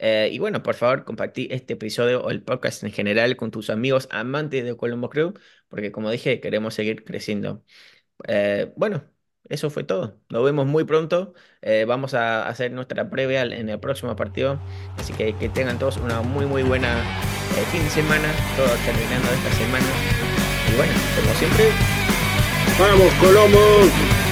Eh, 0.00 0.30
y 0.32 0.38
bueno, 0.38 0.62
por 0.62 0.74
favor, 0.76 1.04
compartí 1.04 1.48
este 1.50 1.74
episodio 1.74 2.22
o 2.22 2.30
el 2.30 2.42
podcast 2.42 2.84
en 2.84 2.92
general 2.92 3.36
con 3.36 3.50
tus 3.50 3.68
amigos 3.70 4.06
amantes 4.12 4.64
de 4.64 4.76
Colombo 4.76 5.10
Crew, 5.10 5.34
porque 5.68 5.90
como 5.90 6.10
dije, 6.10 6.40
queremos 6.40 6.74
seguir 6.74 7.04
creciendo. 7.04 7.64
Eh, 8.26 8.72
bueno, 8.76 9.04
eso 9.48 9.70
fue 9.70 9.84
todo. 9.84 10.18
Nos 10.28 10.44
vemos 10.44 10.66
muy 10.66 10.84
pronto. 10.84 11.34
Eh, 11.62 11.84
vamos 11.86 12.14
a 12.14 12.48
hacer 12.48 12.72
nuestra 12.72 13.10
previa 13.10 13.42
en 13.42 13.68
el 13.68 13.80
próximo 13.80 14.14
partido. 14.16 14.60
Así 14.96 15.12
que 15.12 15.34
que 15.34 15.48
tengan 15.48 15.78
todos 15.78 15.96
una 15.98 16.20
muy 16.22 16.46
muy 16.46 16.62
buena 16.62 16.98
eh, 17.56 17.64
fin 17.70 17.82
de 17.82 17.90
semana. 17.90 18.28
Todo 18.56 18.68
terminando 18.84 19.28
esta 19.30 19.50
semana. 19.52 19.86
Y 20.70 20.76
bueno, 20.76 20.92
como 21.16 21.34
siempre, 21.34 21.70
vamos, 22.78 23.12
Colombo. 23.14 24.27